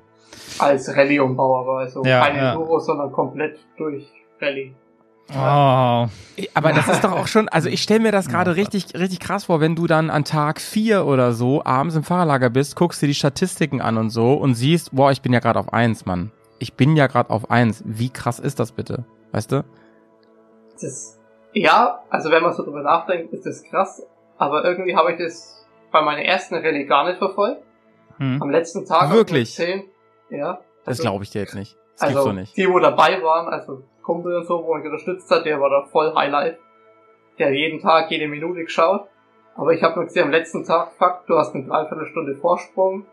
Als 0.59 0.95
Rallye-Umbau, 0.95 1.57
aber 1.61 1.78
also 1.80 2.03
Ja, 2.03 2.22
keine 2.26 2.38
ja. 2.39 2.51
Enduro, 2.53 2.80
sondern 2.80 3.11
komplett 3.11 3.59
durch 3.78 4.07
Rallye. 4.41 4.74
Oh. 5.30 6.07
Aber 6.53 6.74
das 6.74 6.89
ist 6.89 7.03
doch 7.03 7.14
auch 7.14 7.28
schon, 7.28 7.47
also 7.47 7.70
ich 7.70 7.82
stelle 7.82 8.01
mir 8.01 8.11
das 8.11 8.28
gerade 8.28 8.51
Ja, 8.51 8.55
richtig, 8.55 8.93
richtig 8.93 9.20
krass 9.22 9.45
vor, 9.45 9.61
wenn 9.61 9.76
du 9.76 9.88
dann 9.88 10.09
an 10.09 10.26
Tag 10.26 10.59
vier 10.59 11.05
oder 11.05 11.32
so 11.32 11.64
abends 11.64 11.95
im 11.95 12.03
Fahrerlager 12.03 12.49
bist, 12.49 12.76
guckst 12.76 13.01
dir 13.01 13.07
die 13.07 13.14
Statistiken 13.14 13.80
an 13.80 13.97
und 13.97 14.09
so 14.09 14.34
und 14.34 14.55
siehst, 14.55 14.93
boah, 14.93 15.11
ich 15.11 15.22
bin 15.22 15.32
ja 15.32 15.39
gerade 15.39 15.59
auf 15.59 15.72
eins, 15.72 16.05
Mann. 16.05 16.32
Ich 16.59 16.73
bin 16.75 16.95
ja 16.95 17.07
gerade 17.07 17.29
auf 17.29 17.49
eins. 17.51 17.83
Wie 17.85 18.09
krass 18.09 18.39
ist 18.39 18.59
das 18.59 18.71
bitte? 18.71 19.05
Weißt 19.31 19.51
du? 19.51 19.63
Das, 20.81 21.19
ja, 21.53 22.03
also 22.09 22.31
wenn 22.31 22.43
man 22.43 22.53
so 22.53 22.63
drüber 22.63 22.81
nachdenkt, 22.81 23.33
ist 23.33 23.45
das 23.45 23.63
krass. 23.63 24.05
Aber 24.37 24.63
irgendwie 24.65 24.95
habe 24.95 25.11
ich 25.13 25.17
das 25.19 25.65
bei 25.91 26.01
meiner 26.01 26.23
ersten 26.23 26.55
Rallye 26.55 26.85
gar 26.85 27.05
nicht 27.05 27.17
verfolgt. 27.17 27.61
Hm. 28.17 28.41
Am 28.41 28.49
letzten 28.49 28.85
Tag. 28.85 29.11
Wirklich? 29.11 29.57
um 29.59 29.65
10, 29.65 29.83
ja. 30.29 30.59
Das 30.85 30.99
Also- 30.99 31.03
glaube 31.03 31.23
ich 31.23 31.29
dir 31.31 31.41
jetzt 31.41 31.55
nicht. 31.55 31.75
Das 31.75 32.01
gibt's 32.07 32.15
Also 32.17 32.29
doch 32.29 32.33
nicht. 32.35 32.57
die, 32.57 32.67
wo 32.69 32.79
dabei 32.79 33.21
waren, 33.21 33.47
also 33.53 33.83
Kumpel 34.01 34.35
und 34.35 34.45
so, 34.45 34.63
wo 34.65 34.73
mich 34.75 34.85
unterstützt 34.85 35.29
hat, 35.31 35.45
der 35.45 35.59
war 35.61 35.69
da 35.69 35.83
voll 35.91 36.13
Highlight. 36.15 36.57
Der 37.39 37.53
jeden 37.53 37.79
Tag, 37.79 38.09
jede 38.11 38.27
Minute 38.27 38.63
geschaut. 38.63 39.07
Aber 39.55 39.73
ich 39.73 39.83
habe 39.83 39.99
mir 39.99 40.05
gesehen, 40.05 40.23
am 40.25 40.31
letzten 40.31 40.63
Tag, 40.65 40.93
fuck, 40.97 41.25
du 41.27 41.37
hast 41.37 41.53
eine 41.53 41.65
Dreiviertelstunde 41.65 42.35
Vorsprung. 42.35 43.05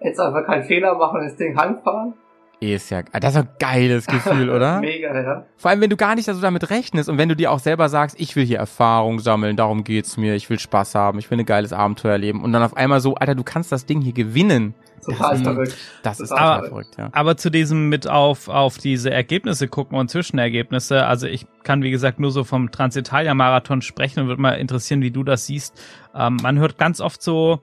Jetzt 0.00 0.18
einfach 0.18 0.44
keinen 0.46 0.64
Fehler 0.64 0.94
machen 0.94 1.20
und 1.20 1.26
das 1.26 1.36
Ding 1.36 1.56
heimfahren. 1.58 2.14
Ist 2.60 2.90
ja, 2.90 3.02
das 3.02 3.34
ist 3.34 3.40
ein 3.40 3.48
geiles 3.58 4.06
Gefühl, 4.06 4.48
oder? 4.54 4.80
Mega, 4.80 5.14
ja. 5.20 5.44
Vor 5.56 5.70
allem, 5.70 5.80
wenn 5.82 5.90
du 5.90 5.96
gar 5.96 6.14
nicht 6.14 6.24
so 6.26 6.40
damit 6.40 6.70
rechnest 6.70 7.08
und 7.10 7.18
wenn 7.18 7.28
du 7.28 7.36
dir 7.36 7.50
auch 7.52 7.58
selber 7.58 7.88
sagst, 7.88 8.18
ich 8.18 8.36
will 8.36 8.46
hier 8.46 8.58
Erfahrung 8.58 9.18
sammeln, 9.18 9.56
darum 9.56 9.84
geht's 9.84 10.16
mir, 10.16 10.34
ich 10.34 10.48
will 10.48 10.58
Spaß 10.58 10.94
haben, 10.94 11.18
ich 11.18 11.30
will 11.30 11.38
ein 11.38 11.44
geiles 11.46 11.72
Abenteuer 11.74 12.12
erleben 12.12 12.42
und 12.42 12.52
dann 12.52 12.62
auf 12.62 12.76
einmal 12.76 13.00
so, 13.00 13.16
Alter, 13.16 13.34
du 13.34 13.42
kannst 13.44 13.70
das 13.72 13.84
Ding 13.86 14.00
hier 14.00 14.12
gewinnen. 14.14 14.74
Total 15.04 15.30
Das 15.32 15.38
ist- 15.40 15.44
verrückt. 15.44 15.76
Das 16.02 16.20
ist 16.20 16.28
Total 16.30 16.56
total 16.56 16.68
verrückt, 16.70 16.96
ja. 16.96 17.08
Aber 17.12 17.36
zu 17.36 17.50
diesem 17.50 17.90
mit 17.90 18.08
auf, 18.08 18.48
auf 18.48 18.78
diese 18.78 19.10
Ergebnisse 19.10 19.68
gucken 19.68 19.98
und 19.98 20.08
Zwischenergebnisse, 20.10 21.04
also 21.04 21.26
ich 21.26 21.46
kann 21.64 21.82
wie 21.82 21.90
gesagt 21.90 22.18
nur 22.20 22.30
so 22.30 22.44
vom 22.44 22.70
Transitalia-Marathon 22.70 23.82
sprechen 23.82 24.20
und 24.20 24.28
würde 24.28 24.40
mal 24.40 24.52
interessieren, 24.52 25.02
wie 25.02 25.10
du 25.10 25.22
das 25.22 25.44
siehst. 25.46 25.74
Ähm, 26.14 26.38
man 26.42 26.58
hört 26.58 26.78
ganz 26.78 27.02
oft 27.02 27.20
so 27.22 27.60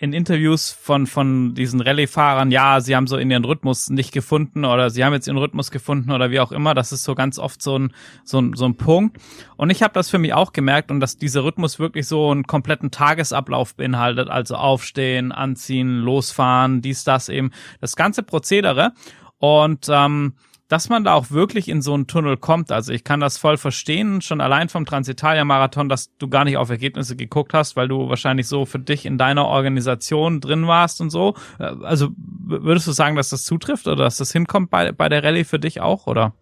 in 0.00 0.12
Interviews 0.12 0.70
von, 0.70 1.08
von 1.08 1.54
diesen 1.54 1.80
Rallye-Fahrern, 1.80 2.52
ja, 2.52 2.80
sie 2.80 2.94
haben 2.94 3.08
so 3.08 3.16
in 3.16 3.32
ihren 3.32 3.44
Rhythmus 3.44 3.90
nicht 3.90 4.12
gefunden 4.12 4.64
oder 4.64 4.90
sie 4.90 5.04
haben 5.04 5.12
jetzt 5.12 5.26
ihren 5.26 5.38
Rhythmus 5.38 5.72
gefunden 5.72 6.12
oder 6.12 6.30
wie 6.30 6.38
auch 6.38 6.52
immer. 6.52 6.72
Das 6.74 6.92
ist 6.92 7.02
so 7.02 7.16
ganz 7.16 7.38
oft 7.38 7.60
so 7.60 7.76
ein, 7.76 7.92
so 8.22 8.40
ein, 8.40 8.54
so 8.54 8.64
ein 8.64 8.76
Punkt. 8.76 9.18
Und 9.56 9.70
ich 9.70 9.82
habe 9.82 9.92
das 9.94 10.08
für 10.08 10.18
mich 10.18 10.34
auch 10.34 10.52
gemerkt 10.52 10.92
und 10.92 11.00
dass 11.00 11.16
dieser 11.16 11.42
Rhythmus 11.42 11.80
wirklich 11.80 12.06
so 12.06 12.30
einen 12.30 12.44
kompletten 12.44 12.92
Tagesablauf 12.92 13.74
beinhaltet, 13.74 14.28
also 14.28 14.54
aufstehen, 14.54 15.32
anziehen, 15.32 15.98
losfahren, 15.98 16.80
dies, 16.80 17.02
das 17.02 17.28
eben, 17.28 17.50
das 17.80 17.96
ganze 17.96 18.22
Prozedere. 18.22 18.92
Und 19.38 19.88
ähm, 19.90 20.34
dass 20.68 20.88
man 20.88 21.02
da 21.02 21.14
auch 21.14 21.30
wirklich 21.30 21.68
in 21.68 21.80
so 21.80 21.94
einen 21.94 22.06
Tunnel 22.06 22.36
kommt. 22.36 22.70
Also 22.70 22.92
ich 22.92 23.02
kann 23.02 23.20
das 23.20 23.38
voll 23.38 23.56
verstehen, 23.56 24.20
schon 24.20 24.40
allein 24.40 24.68
vom 24.68 24.84
Transitalia-Marathon, 24.84 25.88
dass 25.88 26.14
du 26.18 26.28
gar 26.28 26.44
nicht 26.44 26.58
auf 26.58 26.68
Ergebnisse 26.68 27.16
geguckt 27.16 27.54
hast, 27.54 27.74
weil 27.74 27.88
du 27.88 28.08
wahrscheinlich 28.08 28.46
so 28.46 28.66
für 28.66 28.78
dich 28.78 29.06
in 29.06 29.16
deiner 29.16 29.46
Organisation 29.46 30.40
drin 30.40 30.66
warst 30.66 31.00
und 31.00 31.10
so. 31.10 31.34
Äh, 31.58 31.74
also 31.82 32.08
würdest 32.16 32.86
du 32.86 32.92
sagen, 32.92 33.16
dass 33.16 33.30
das 33.30 33.44
zutrifft 33.44 33.86
oder 33.86 34.04
dass 34.04 34.18
das 34.18 34.32
hinkommt 34.32 34.70
bei, 34.70 34.92
bei 34.92 35.08
der 35.08 35.24
Rallye 35.24 35.44
für 35.44 35.58
dich 35.58 35.80
auch, 35.80 36.06
oder? 36.06 36.34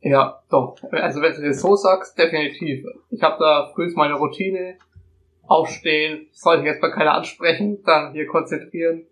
Ja, 0.00 0.40
doch. 0.50 0.76
Also 0.90 1.20
wenn 1.20 1.34
du 1.34 1.42
das 1.42 1.60
so 1.60 1.76
sagst, 1.76 2.18
definitiv. 2.18 2.84
Ich 3.10 3.22
habe 3.22 3.36
da 3.38 3.70
früh 3.74 3.92
meine 3.94 4.14
Routine, 4.14 4.76
aufstehen, 5.46 6.28
sollte 6.32 6.62
ich 6.62 6.68
jetzt 6.68 6.82
mal 6.82 6.92
keiner 6.92 7.14
ansprechen, 7.14 7.82
dann 7.84 8.12
hier 8.12 8.26
konzentrieren. 8.26 9.06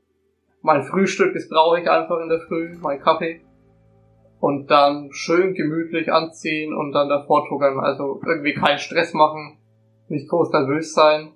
Mein 0.63 0.85
Frühstück, 0.85 1.35
das 1.35 1.49
brauche 1.49 1.81
ich 1.81 1.91
einfach 1.91 2.21
in 2.21 2.29
der 2.29 2.41
Früh, 2.41 2.77
mein 2.81 3.01
Kaffee. 3.01 3.41
Und 4.41 4.71
dann 4.71 5.11
schön 5.13 5.55
gemütlich 5.55 6.13
anziehen 6.13 6.75
und 6.75 6.93
dann 6.93 7.09
davor 7.09 7.47
tuckern. 7.49 7.79
Also 7.79 8.21
irgendwie 8.27 8.55
keinen 8.55 8.79
Stress 8.79 9.13
machen, 9.13 9.59
nicht 10.09 10.29
groß 10.29 10.51
nervös 10.53 10.95
sein. 10.95 11.33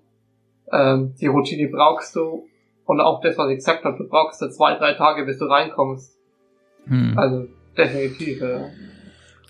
Ähm, 0.73 1.15
die 1.21 1.27
Routine 1.27 1.69
brauchst 1.69 2.17
du. 2.17 2.49
Und 2.87 3.01
auch 3.01 3.21
das, 3.21 3.39
was 3.39 3.51
ich 3.51 3.57
gesagt 3.57 3.85
habe, 3.85 3.97
du 3.99 4.09
brauchst 4.09 4.41
da 4.43 4.51
zwei, 4.51 4.75
drei 4.75 4.95
Tage, 4.95 5.25
bis 5.25 5.39
du 5.39 5.47
reinkommst. 5.47 6.17
Hm. 6.87 7.19
Also 7.19 7.47
definitiv. 7.77 8.41
Ja. 8.41 8.71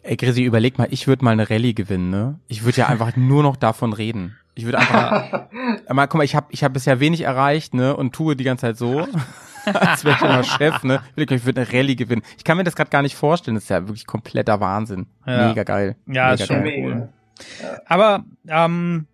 Ey, 0.03 0.17
Grisi, 0.17 0.45
überleg 0.45 0.79
mal, 0.79 0.89
ich 0.91 1.09
würde 1.09 1.25
mal 1.25 1.31
eine 1.31 1.49
Rallye 1.49 1.75
gewinnen, 1.75 2.11
ne? 2.11 2.39
Ich 2.47 2.65
würde 2.65 2.79
ja 2.79 2.89
einfach 2.89 3.17
nur 3.17 3.43
noch 3.43 3.57
davon 3.57 3.93
reden. 3.93 4.37
Ich 4.55 4.65
würde 4.67 4.79
einfach 4.79 5.49
mal, 5.89 6.07
guck 6.07 6.19
mal, 6.19 6.25
ich 6.25 6.37
habe 6.37 6.47
ich 6.51 6.63
hab 6.63 6.73
bisher 6.75 7.01
wenig 7.01 7.23
erreicht, 7.23 7.75
ne, 7.75 7.97
und 7.97 8.15
tue 8.15 8.37
die 8.37 8.45
ganze 8.45 8.63
Zeit 8.67 8.77
so, 8.77 9.07
als 9.67 10.05
wäre 10.05 10.17
ich 10.17 10.23
immer 10.23 10.45
Chef, 10.45 10.83
ne? 10.83 11.01
Ich 11.17 11.45
würde 11.45 11.63
eine 11.63 11.73
Rallye 11.73 11.97
gewinnen. 11.97 12.23
Ich 12.37 12.45
kann 12.45 12.57
mir 12.57 12.65
das 12.65 12.77
gerade 12.77 12.91
gar 12.91 13.03
nicht 13.03 13.15
vorstellen, 13.17 13.55
das 13.55 13.65
ist 13.65 13.71
ja 13.71 13.83
wirklich 13.87 14.07
kompletter 14.07 14.61
Wahnsinn. 14.61 15.07
Ja. 15.27 15.49
Mega 15.49 15.63
geil. 15.65 15.97
Ja, 16.07 16.13
Mega 16.13 16.33
ist 16.35 16.47
schon 16.47 16.65
geil. 16.65 16.75
cool. 16.83 17.09
Aber 17.87 18.25
ähm, 18.49 19.07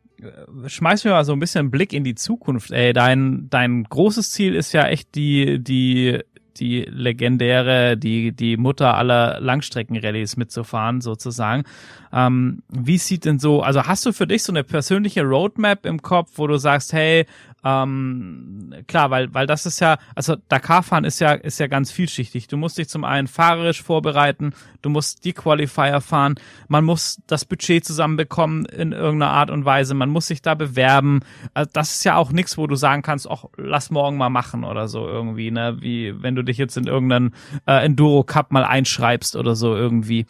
schmeiß 0.67 1.05
mir 1.05 1.13
mal 1.13 1.25
so 1.25 1.33
ein 1.33 1.41
bisschen 1.41 1.61
einen 1.61 1.71
Blick 1.71 1.93
in 1.93 2.05
die 2.05 2.15
Zukunft. 2.15 2.71
Ey, 2.71 2.93
dein 2.93 3.49
dein 3.51 3.85
großes 3.85 4.31
Ziel 4.33 4.55
ist 4.55 4.73
ja 4.73 4.87
echt 4.87 5.15
die 5.15 5.63
die 5.63 6.21
die 6.59 6.83
legendäre, 6.83 7.97
die 7.97 8.33
die 8.33 8.57
Mutter 8.59 8.95
aller 8.97 9.41
Langstreckenrallyes 9.41 10.37
mitzufahren 10.37 11.01
sozusagen. 11.01 11.65
Ähm, 12.13 12.63
wie 12.69 12.99
sieht 12.99 13.25
denn 13.25 13.39
so? 13.39 13.63
Also 13.63 13.85
hast 13.85 14.05
du 14.05 14.13
für 14.13 14.27
dich 14.27 14.43
so 14.43 14.53
eine 14.53 14.65
persönliche 14.65 15.23
Roadmap 15.23 15.87
im 15.87 16.03
Kopf, 16.03 16.33
wo 16.35 16.47
du 16.47 16.59
sagst, 16.59 16.93
hey, 16.93 17.25
ähm, 17.63 18.75
klar, 18.87 19.11
weil 19.11 19.33
weil 19.35 19.47
das 19.47 19.67
ist 19.67 19.81
ja, 19.81 19.99
also 20.15 20.37
Dakar-Fahren 20.49 21.05
ist 21.05 21.21
ja 21.21 21.33
ist 21.33 21.61
ja 21.61 21.67
ganz 21.67 21.93
vielschichtig. 21.93 22.49
Du 22.49 22.57
musst 22.57 22.79
dich 22.79 22.89
zum 22.89 23.05
einen 23.05 23.29
fahrerisch 23.29 23.83
vorbereiten, 23.83 24.55
du 24.81 24.89
musst 24.89 25.25
die 25.25 25.35
Qualifier 25.35 26.01
fahren, 26.01 26.37
man 26.69 26.85
muss 26.85 27.21
das 27.27 27.45
Budget 27.45 27.85
zusammenbekommen 27.85 28.65
in 28.65 28.93
irgendeiner 28.93 29.33
Art 29.33 29.51
und 29.51 29.65
Weise, 29.65 29.95
man 29.95 30.09
muss 30.09 30.27
sich 30.27 30.41
da 30.41 30.55
bewerben. 30.55 31.21
Also 31.53 31.71
das 31.73 31.97
ist 31.97 32.05
ja 32.05 32.17
auch 32.17 32.33
nichts, 32.33 32.57
wo 32.57 32.67
du 32.67 32.77
sagen 32.77 33.03
kannst, 33.03 33.31
ach, 33.31 33.45
lass 33.57 33.91
morgen 33.91 34.17
mal 34.17 34.31
machen 34.31 34.65
oder 34.65 34.89
so 34.89 35.07
irgendwie, 35.07 35.51
ne? 35.51 35.77
Wie 35.81 36.23
wenn 36.23 36.35
du 36.35 36.43
dich 36.43 36.57
jetzt 36.57 36.77
in 36.79 36.87
irgendeinen 36.87 37.35
äh, 37.67 37.85
Enduro 37.85 38.25
Cup 38.25 38.53
mal 38.53 38.65
einschreibst 38.65 39.37
oder 39.37 39.55
so 39.55 39.77
irgendwie. 39.77 40.27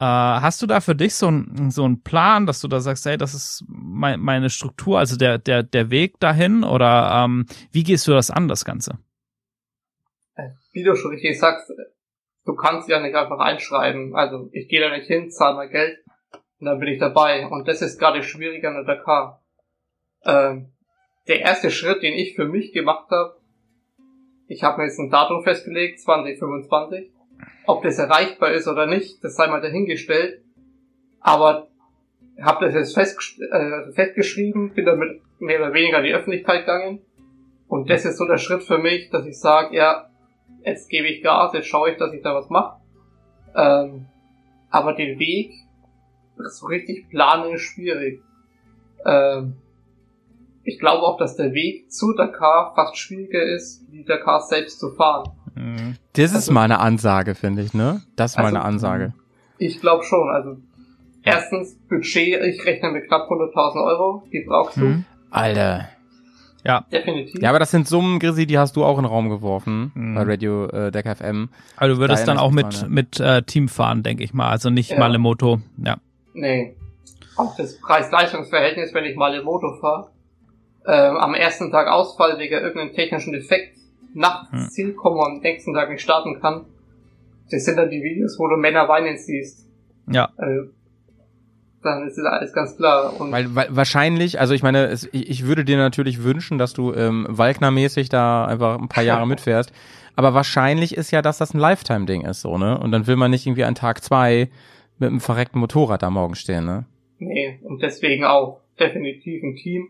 Äh, 0.00 0.04
hast 0.04 0.60
du 0.60 0.66
da 0.66 0.80
für 0.80 0.94
dich 0.94 1.14
so 1.14 1.28
einen 1.28 1.70
so 1.70 1.84
einen 1.84 2.02
Plan, 2.02 2.46
dass 2.46 2.60
du 2.60 2.68
da 2.68 2.80
sagst, 2.80 3.06
hey, 3.06 3.16
das 3.16 3.34
ist 3.34 3.64
mein, 3.68 4.20
meine 4.20 4.50
Struktur, 4.50 4.98
also 4.98 5.16
der 5.16 5.38
der 5.38 5.62
der 5.62 5.90
Weg 5.90 6.18
dahin 6.20 6.64
oder 6.64 7.24
ähm, 7.24 7.46
wie 7.70 7.84
gehst 7.84 8.06
du 8.08 8.12
das 8.12 8.30
an, 8.30 8.48
das 8.48 8.64
Ganze? 8.64 8.98
Wie 10.72 10.82
du 10.82 10.96
schon 10.96 11.12
richtig 11.12 11.38
sagst, 11.38 11.70
du 12.44 12.54
kannst 12.54 12.88
ja 12.88 13.00
nicht 13.00 13.14
einfach 13.14 13.38
einschreiben. 13.38 14.16
Also 14.16 14.48
ich 14.52 14.68
gehe 14.68 14.80
da 14.80 14.90
nicht 14.90 15.06
hin, 15.06 15.30
zahle 15.30 15.54
mal 15.54 15.68
Geld 15.68 15.98
und 16.58 16.66
dann 16.66 16.80
bin 16.80 16.88
ich 16.88 16.98
dabei. 16.98 17.46
Und 17.46 17.68
das 17.68 17.80
ist 17.80 17.98
gerade 17.98 18.22
schwieriger 18.22 18.68
an 18.68 18.84
der 18.84 18.96
Dakar. 18.96 19.42
Ähm, 20.24 20.72
der 21.28 21.40
erste 21.40 21.70
Schritt, 21.70 22.02
den 22.02 22.14
ich 22.14 22.34
für 22.34 22.46
mich 22.46 22.72
gemacht 22.72 23.10
habe, 23.10 23.36
ich 24.46 24.62
habe 24.62 24.78
mir 24.78 24.84
jetzt 24.84 24.98
ein 24.98 25.10
Datum 25.10 25.42
festgelegt, 25.42 26.00
2025. 26.00 27.13
Ob 27.66 27.82
das 27.82 27.98
erreichbar 27.98 28.52
ist 28.52 28.68
oder 28.68 28.86
nicht, 28.86 29.22
das 29.22 29.36
sei 29.36 29.46
mal 29.46 29.60
dahingestellt. 29.60 30.42
Aber 31.20 31.68
habe 32.40 32.66
das 32.66 32.74
jetzt 32.74 32.94
fest, 32.94 33.40
äh, 33.40 33.92
festgeschrieben, 33.92 34.74
bin 34.74 34.84
damit 34.84 35.22
mehr 35.38 35.60
oder 35.60 35.72
weniger 35.72 35.98
in 35.98 36.04
die 36.04 36.14
Öffentlichkeit 36.14 36.60
gegangen. 36.60 37.00
Und 37.68 37.90
das 37.90 38.04
ist 38.04 38.18
so 38.18 38.26
der 38.26 38.38
Schritt 38.38 38.62
für 38.62 38.78
mich, 38.78 39.10
dass 39.10 39.26
ich 39.26 39.38
sage, 39.38 39.76
ja, 39.76 40.10
jetzt 40.64 40.88
gebe 40.88 41.08
ich 41.08 41.22
Gas, 41.22 41.52
jetzt 41.54 41.68
schaue 41.68 41.90
ich, 41.90 41.96
dass 41.96 42.12
ich 42.12 42.22
da 42.22 42.34
was 42.34 42.50
mache. 42.50 42.80
Ähm, 43.56 44.06
aber 44.70 44.94
den 44.94 45.18
Weg 45.18 45.52
so 46.36 46.66
richtig 46.66 47.08
planen 47.10 47.54
ist 47.54 47.62
schwierig. 47.62 48.20
Ähm, 49.06 49.56
ich 50.64 50.78
glaube 50.78 51.02
auch, 51.02 51.18
dass 51.18 51.36
der 51.36 51.52
Weg 51.52 51.92
zu 51.92 52.14
Dakar 52.14 52.74
fast 52.74 52.96
schwieriger 52.96 53.42
ist, 53.42 53.86
wie 53.90 54.04
Dakar 54.04 54.40
selbst 54.40 54.80
zu 54.80 54.90
fahren. 54.90 55.30
Mhm. 55.64 55.96
Das 56.14 56.30
ist 56.30 56.34
Also- 56.36 56.52
mal 56.52 56.62
eine 56.64 56.78
Ansage, 56.80 57.34
finde 57.34 57.62
ich, 57.62 57.74
ne? 57.74 58.02
Das 58.16 58.32
ist 58.32 58.38
mal 58.38 58.46
Also- 58.46 58.58
Ansage. 58.58 59.14
Ich 59.58 59.80
glaube 59.80 60.04
schon. 60.04 60.28
Also 60.30 60.56
erstens 61.22 61.76
Budget, 61.88 62.42
ich 62.44 62.64
rechne 62.66 62.90
mit 62.90 63.06
knapp 63.08 63.28
100.000 63.30 63.82
Euro, 63.84 64.24
die 64.32 64.44
brauchst 64.46 64.76
du 64.76 64.80
Hm? 64.82 65.04
Alter. 65.30 65.88
definitiv. 66.90 67.40
Ja, 67.42 67.50
aber 67.50 67.58
das 67.58 67.70
sind 67.70 67.86
Summen, 67.86 68.18
Grisi, 68.18 68.46
die 68.46 68.58
hast 68.58 68.74
du 68.76 68.84
auch 68.84 68.96
in 68.98 69.04
den 69.04 69.10
Raum 69.10 69.28
geworfen 69.28 69.92
Mhm. 69.94 70.14
bei 70.14 70.22
Radio 70.22 70.66
äh, 70.68 70.90
Deck 70.90 71.06
FM. 71.06 71.50
Also 71.76 71.94
du 71.96 72.00
würdest 72.00 72.22
Daher 72.26 72.34
dann 72.36 72.38
auch 72.42 72.50
mit 72.52 72.88
mit 72.88 73.20
äh, 73.20 73.42
Team 73.42 73.68
fahren, 73.68 74.02
denke 74.02 74.24
ich 74.24 74.32
mal, 74.32 74.48
also 74.48 74.70
nicht 74.70 74.90
Ja. 74.92 74.98
mal 74.98 75.14
im 75.14 75.20
Moto. 75.22 75.60
Ja. 75.76 75.96
Nee. 76.32 76.74
Auch 77.36 77.54
das 77.56 77.78
Preis-Leistungs-Verhältnis, 77.80 78.94
wenn 78.94 79.04
ich 79.04 79.14
mal 79.16 79.34
im 79.34 79.44
Moto 79.44 79.76
fahre, 79.80 80.08
ähm, 80.86 81.16
am 81.16 81.34
ersten 81.34 81.70
Tag 81.70 81.86
Ausfall 81.88 82.38
wegen 82.38 82.54
irgendeinem 82.54 82.92
technischen 82.94 83.32
Defekt, 83.32 83.76
nachts 84.14 84.50
Hm. 84.52 84.58
ins 84.58 84.70
Ziel 84.72 84.92
komme 84.94 85.20
und 85.20 85.36
am 85.36 85.40
nächsten 85.40 85.74
Tag 85.74 85.90
nicht 85.90 86.02
starten 86.02 86.40
kann. 86.40 86.66
Das 87.50 87.64
sind 87.64 87.76
dann 87.76 87.90
die 87.90 88.02
Videos, 88.02 88.38
wo 88.38 88.48
du 88.48 88.56
Männer 88.56 88.88
weinen 88.88 89.18
siehst. 89.18 89.68
Ja. 90.10 90.30
Also, 90.36 90.70
dann 91.82 92.06
ist 92.06 92.16
das 92.16 92.24
alles 92.24 92.52
ganz 92.52 92.76
klar. 92.76 93.20
Und 93.20 93.30
Weil, 93.30 93.54
weil 93.54 93.66
wahrscheinlich, 93.70 94.40
also 94.40 94.54
ich 94.54 94.62
meine, 94.62 94.86
es, 94.86 95.08
ich, 95.12 95.28
ich 95.28 95.46
würde 95.46 95.64
dir 95.64 95.76
natürlich 95.76 96.22
wünschen, 96.24 96.56
dass 96.56 96.72
du 96.72 96.94
ähm, 96.94 97.26
Walkner-mäßig 97.28 98.08
da 98.08 98.46
einfach 98.46 98.78
ein 98.78 98.88
paar 98.88 99.04
Jahre 99.04 99.26
mitfährst. 99.28 99.72
Aber 100.16 100.32
wahrscheinlich 100.32 100.96
ist 100.96 101.10
ja, 101.10 101.20
dass 101.22 101.38
das 101.38 101.52
ein 101.54 101.58
Lifetime-Ding 101.58 102.22
ist, 102.22 102.40
so, 102.40 102.56
ne? 102.56 102.78
Und 102.78 102.92
dann 102.92 103.06
will 103.06 103.16
man 103.16 103.30
nicht 103.32 103.46
irgendwie 103.46 103.64
an 103.64 103.74
Tag 103.74 104.02
zwei 104.02 104.48
mit 104.98 105.10
einem 105.10 105.20
verreckten 105.20 105.60
Motorrad 105.60 106.02
da 106.02 106.10
morgen 106.10 106.36
stehen, 106.36 106.64
ne? 106.64 106.86
nee, 107.18 107.58
und 107.62 107.82
deswegen 107.82 108.24
auch 108.24 108.60
definitiv 108.78 109.42
ein 109.42 109.56
Team. 109.56 109.88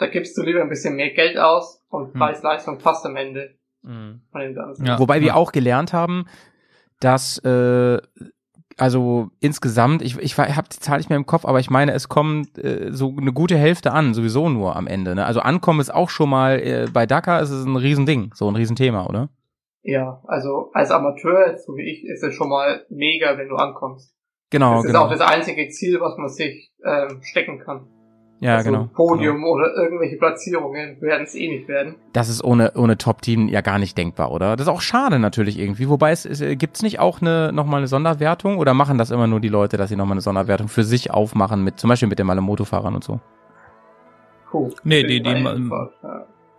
Da 0.00 0.06
gibst 0.06 0.36
du 0.36 0.42
lieber 0.42 0.62
ein 0.62 0.70
bisschen 0.70 0.96
mehr 0.96 1.10
Geld 1.10 1.36
aus 1.36 1.84
und 1.90 2.14
Hm. 2.14 2.18
Preis-Leistung 2.18 2.78
passt 2.78 3.04
am 3.04 3.16
Ende 3.16 3.54
von 3.82 4.40
dem 4.40 4.54
Ganzen. 4.54 4.86
Ja. 4.86 4.98
Wobei 4.98 5.20
wir 5.20 5.36
auch 5.36 5.52
gelernt 5.52 5.92
haben, 5.92 6.26
dass 7.00 7.38
äh, 7.44 7.98
also 8.76 9.30
insgesamt, 9.40 10.00
ich, 10.00 10.18
ich 10.18 10.38
habe 10.38 10.68
die 10.72 10.78
Zahl 10.78 10.98
nicht 10.98 11.10
mehr 11.10 11.18
im 11.18 11.26
Kopf, 11.26 11.44
aber 11.44 11.60
ich 11.60 11.68
meine, 11.68 11.92
es 11.92 12.08
kommt 12.08 12.56
äh, 12.58 12.92
so 12.92 13.14
eine 13.16 13.32
gute 13.32 13.56
Hälfte 13.56 13.92
an, 13.92 14.14
sowieso 14.14 14.48
nur 14.48 14.74
am 14.74 14.86
Ende. 14.86 15.14
Ne? 15.14 15.26
Also 15.26 15.40
ankommen 15.40 15.80
ist 15.80 15.92
auch 15.92 16.08
schon 16.08 16.30
mal, 16.30 16.58
äh, 16.60 16.86
bei 16.90 17.04
Dakar 17.04 17.42
ist 17.42 17.50
es 17.50 17.66
ein 17.66 17.76
Riesending, 17.76 18.32
so 18.34 18.48
ein 18.48 18.56
Riesenthema, 18.56 19.06
oder? 19.06 19.28
Ja, 19.82 20.22
also 20.26 20.70
als 20.72 20.90
Amateur, 20.90 21.58
so 21.58 21.76
wie 21.76 21.90
ich, 21.90 22.04
ist 22.04 22.22
es 22.22 22.34
schon 22.34 22.48
mal 22.48 22.86
mega, 22.88 23.36
wenn 23.36 23.48
du 23.48 23.56
ankommst. 23.56 24.14
Genau, 24.50 24.76
das 24.76 24.84
ist 24.84 24.92
genau. 24.92 25.04
auch 25.04 25.10
das 25.10 25.20
einzige 25.20 25.68
Ziel, 25.68 26.00
was 26.00 26.16
man 26.16 26.28
sich 26.28 26.72
ähm, 26.84 27.22
stecken 27.22 27.58
kann. 27.60 27.86
Ja, 28.40 28.56
also 28.56 28.70
genau. 28.70 28.84
Podium 28.94 29.44
oder 29.44 29.74
irgendwelche 29.76 30.16
Platzierungen 30.16 31.00
werden 31.00 31.24
es 31.24 31.34
eh 31.34 31.46
nicht 31.48 31.68
werden. 31.68 31.96
Das 32.12 32.28
ist 32.28 32.42
ohne, 32.42 32.72
ohne 32.74 32.96
Top-Team 32.98 33.48
ja 33.48 33.60
gar 33.60 33.78
nicht 33.78 33.96
denkbar, 33.98 34.32
oder? 34.32 34.56
Das 34.56 34.66
ist 34.66 34.72
auch 34.72 34.80
schade 34.80 35.18
natürlich 35.18 35.58
irgendwie. 35.58 35.88
Wobei 35.88 36.10
es, 36.10 36.24
es 36.24 36.40
äh, 36.40 36.56
gibt's 36.56 36.82
nicht 36.82 36.98
auch 37.00 37.20
eine 37.20 37.52
nochmal 37.52 37.78
eine 37.78 37.86
Sonderwertung 37.86 38.56
oder 38.58 38.72
machen 38.74 38.96
das 38.98 39.10
immer 39.10 39.26
nur 39.26 39.40
die 39.40 39.48
Leute, 39.48 39.76
dass 39.76 39.90
sie 39.90 39.96
nochmal 39.96 40.14
eine 40.14 40.20
Sonderwertung 40.22 40.68
für 40.68 40.84
sich 40.84 41.10
aufmachen 41.10 41.62
mit, 41.62 41.78
zum 41.78 41.88
Beispiel 41.88 42.08
mit 42.08 42.18
den 42.18 42.26
Malemoto-Fahrern 42.26 42.94
und 42.94 43.04
so? 43.04 43.20
Puh, 44.50 44.70
Nee, 44.84 45.04
die- 45.04 45.22
die- 45.22 45.48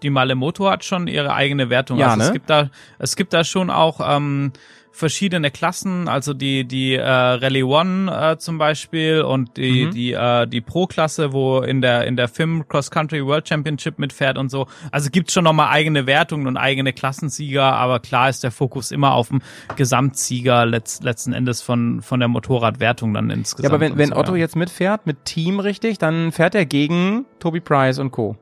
die 0.03 0.09
Malemoto 0.09 0.69
hat 0.69 0.83
schon 0.83 1.07
ihre 1.07 1.33
eigene 1.33 1.69
Wertung. 1.69 1.97
Ja, 1.97 2.07
also 2.07 2.21
es 2.21 2.27
ne? 2.27 2.33
gibt 2.33 2.49
da, 2.49 2.69
es 2.97 3.15
gibt 3.15 3.33
da 3.33 3.43
schon 3.43 3.69
auch 3.69 3.99
ähm, 4.03 4.51
verschiedene 4.93 5.51
Klassen, 5.51 6.07
also 6.07 6.33
die 6.33 6.65
die 6.65 6.95
äh, 6.95 7.01
Rallye 7.03 7.63
One 7.63 8.11
äh, 8.33 8.37
zum 8.37 8.57
Beispiel 8.57 9.21
und 9.21 9.57
die 9.57 9.85
Mhm. 9.85 9.91
die 9.91 10.11
äh, 10.13 10.47
die 10.47 10.61
Pro-Klasse, 10.61 11.31
wo 11.33 11.59
in 11.61 11.81
der 11.81 12.05
in 12.07 12.17
der 12.17 12.27
FIM 12.27 12.67
Cross 12.67 12.91
Country 12.91 13.25
World 13.25 13.47
Championship 13.47 13.99
mitfährt 13.99 14.37
und 14.37 14.49
so. 14.51 14.67
Also 14.91 15.09
gibt's 15.09 15.33
schon 15.33 15.43
nochmal 15.45 15.69
eigene 15.69 16.05
Wertungen 16.07 16.45
und 16.47 16.57
eigene 16.57 16.93
Klassensieger, 16.93 17.63
aber 17.63 17.99
klar 17.99 18.29
ist 18.29 18.43
der 18.43 18.51
Fokus 18.51 18.91
immer 18.91 19.13
auf 19.13 19.29
dem 19.29 19.41
Gesamtsieger 19.77 20.65
letzt, 20.65 21.03
letzten 21.03 21.33
Endes 21.33 21.61
von 21.61 22.01
von 22.01 22.19
der 22.19 22.27
Motorradwertung 22.29 23.13
dann 23.13 23.29
Ja, 23.29 23.35
insgesamt. 23.35 23.73
aber 23.73 23.81
wenn, 23.81 23.93
und 23.93 23.97
wenn 23.97 24.09
so, 24.09 24.15
Otto 24.15 24.33
ja. 24.35 24.39
jetzt 24.41 24.55
mitfährt, 24.55 25.05
mit 25.07 25.25
Team 25.25 25.59
richtig, 25.59 25.97
dann 25.97 26.31
fährt 26.31 26.53
er 26.55 26.65
gegen 26.65 27.25
Toby 27.39 27.59
Price 27.59 27.97
und 27.99 28.11
Co. 28.11 28.35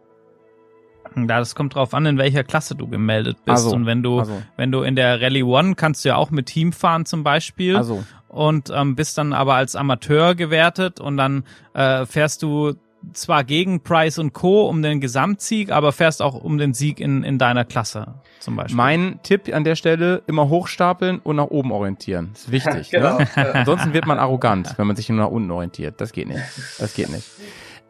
Ja, 1.16 1.40
das 1.40 1.56
kommt 1.56 1.76
drauf 1.76 1.94
an, 1.94 2.06
in 2.06 2.18
welcher 2.18 2.44
Klasse 2.44 2.76
du 2.76 2.88
gemeldet 2.88 3.38
bist. 3.46 3.66
Also, 3.66 3.76
und 3.76 3.86
wenn 3.86 4.04
du, 4.04 4.20
also. 4.20 4.42
wenn 4.58 4.72
du 4.72 4.82
in 4.82 4.96
der 4.96 5.22
Rallye 5.22 5.44
One 5.44 5.76
kannst 5.76 6.06
du 6.06 6.10
ja 6.10 6.16
auch 6.16 6.32
mit 6.32 6.48
Team 6.48 6.74
fahren 6.74 7.06
zum 7.06 7.24
Beispiel. 7.24 7.76
Also, 7.76 8.04
und 8.28 8.72
ähm, 8.74 8.96
bist 8.96 9.18
dann 9.18 9.34
aber 9.34 9.56
als 9.56 9.76
Amateur 9.76 10.36
gewertet 10.36 11.00
und 11.00 11.18
dann 11.18 11.44
äh, 11.74 12.06
fährst 12.06 12.44
du 12.44 12.76
zwar 13.14 13.44
gegen 13.44 13.82
Price 13.82 14.18
und 14.20 14.34
Co. 14.34 14.68
um 14.68 14.82
den 14.82 15.00
Gesamtsieg, 15.00 15.72
aber 15.72 15.92
fährst 15.92 16.22
auch 16.22 16.36
um 16.36 16.58
den 16.58 16.74
Sieg 16.74 17.00
in, 17.00 17.24
in 17.24 17.38
deiner 17.38 17.66
Klasse 17.66 18.16
zum 18.40 18.56
Beispiel. 18.56 18.76
mein 18.76 19.20
Tipp 19.24 19.54
an 19.54 19.64
der 19.64 19.76
Stelle, 19.76 20.22
immer 20.28 20.50
hochstapeln 20.50 21.20
und 21.20 21.38
nach 21.38 21.46
oben 21.46 21.72
orientieren. 21.72 22.32
ist 22.34 22.52
wichtig. 22.52 22.92
Genau. 23.00 23.20
ne? 23.20 23.28
Ansonsten 23.54 23.94
wird 23.94 24.06
man 24.06 24.20
arrogant, 24.20 24.78
wenn 24.78 24.88
man 24.88 24.96
sich 24.96 25.10
nur 25.10 25.18
nach 25.18 25.30
unten 25.30 25.52
orientiert. 25.52 26.02
Das 26.02 26.12
geht 26.12 26.28
nicht. 26.28 26.44
Das 26.78 26.94
geht 26.94 27.10
nicht. 27.10 27.26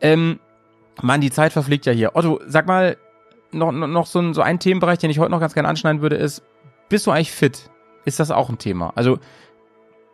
Ähm, 0.02 0.40
Mann, 1.02 1.22
die 1.22 1.32
Zeit 1.32 1.54
verfliegt 1.54 1.86
ja 1.86 1.94
hier. 1.94 2.16
Otto, 2.16 2.40
sag 2.46 2.68
mal, 2.68 2.98
noch, 3.52 3.72
noch 3.72 4.06
so 4.06 4.20
ein, 4.20 4.34
so 4.34 4.42
ein 4.42 4.60
Themenbereich, 4.60 5.00
den 5.00 5.10
ich 5.10 5.20
heute 5.20 5.32
noch 5.32 5.40
ganz 5.40 5.54
gerne 5.54 5.70
anschneiden 5.70 6.02
würde, 6.02 6.16
ist, 6.16 6.44
bist 6.88 7.08
du 7.08 7.12
eigentlich 7.12 7.32
fit? 7.32 7.70
Ist 8.06 8.20
das 8.20 8.32
auch 8.32 8.50
ein 8.50 8.58
Thema? 8.58 8.92
Also, 8.96 9.20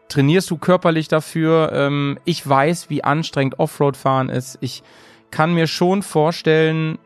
trainierst 0.07 0.49
du 0.51 0.57
körperlich 0.57 1.07
dafür? 1.07 1.71
Ähm, 1.73 2.19
ich 2.25 2.47
weiß, 2.47 2.89
wie 2.89 3.03
anstrengend 3.03 3.59
Offroad-Fahren 3.59 4.29
ist. 4.29 4.57
Ich 4.61 4.83
kann 5.31 5.53
mir 5.53 5.67
schon 5.67 6.01
vorstellen, 6.01 6.97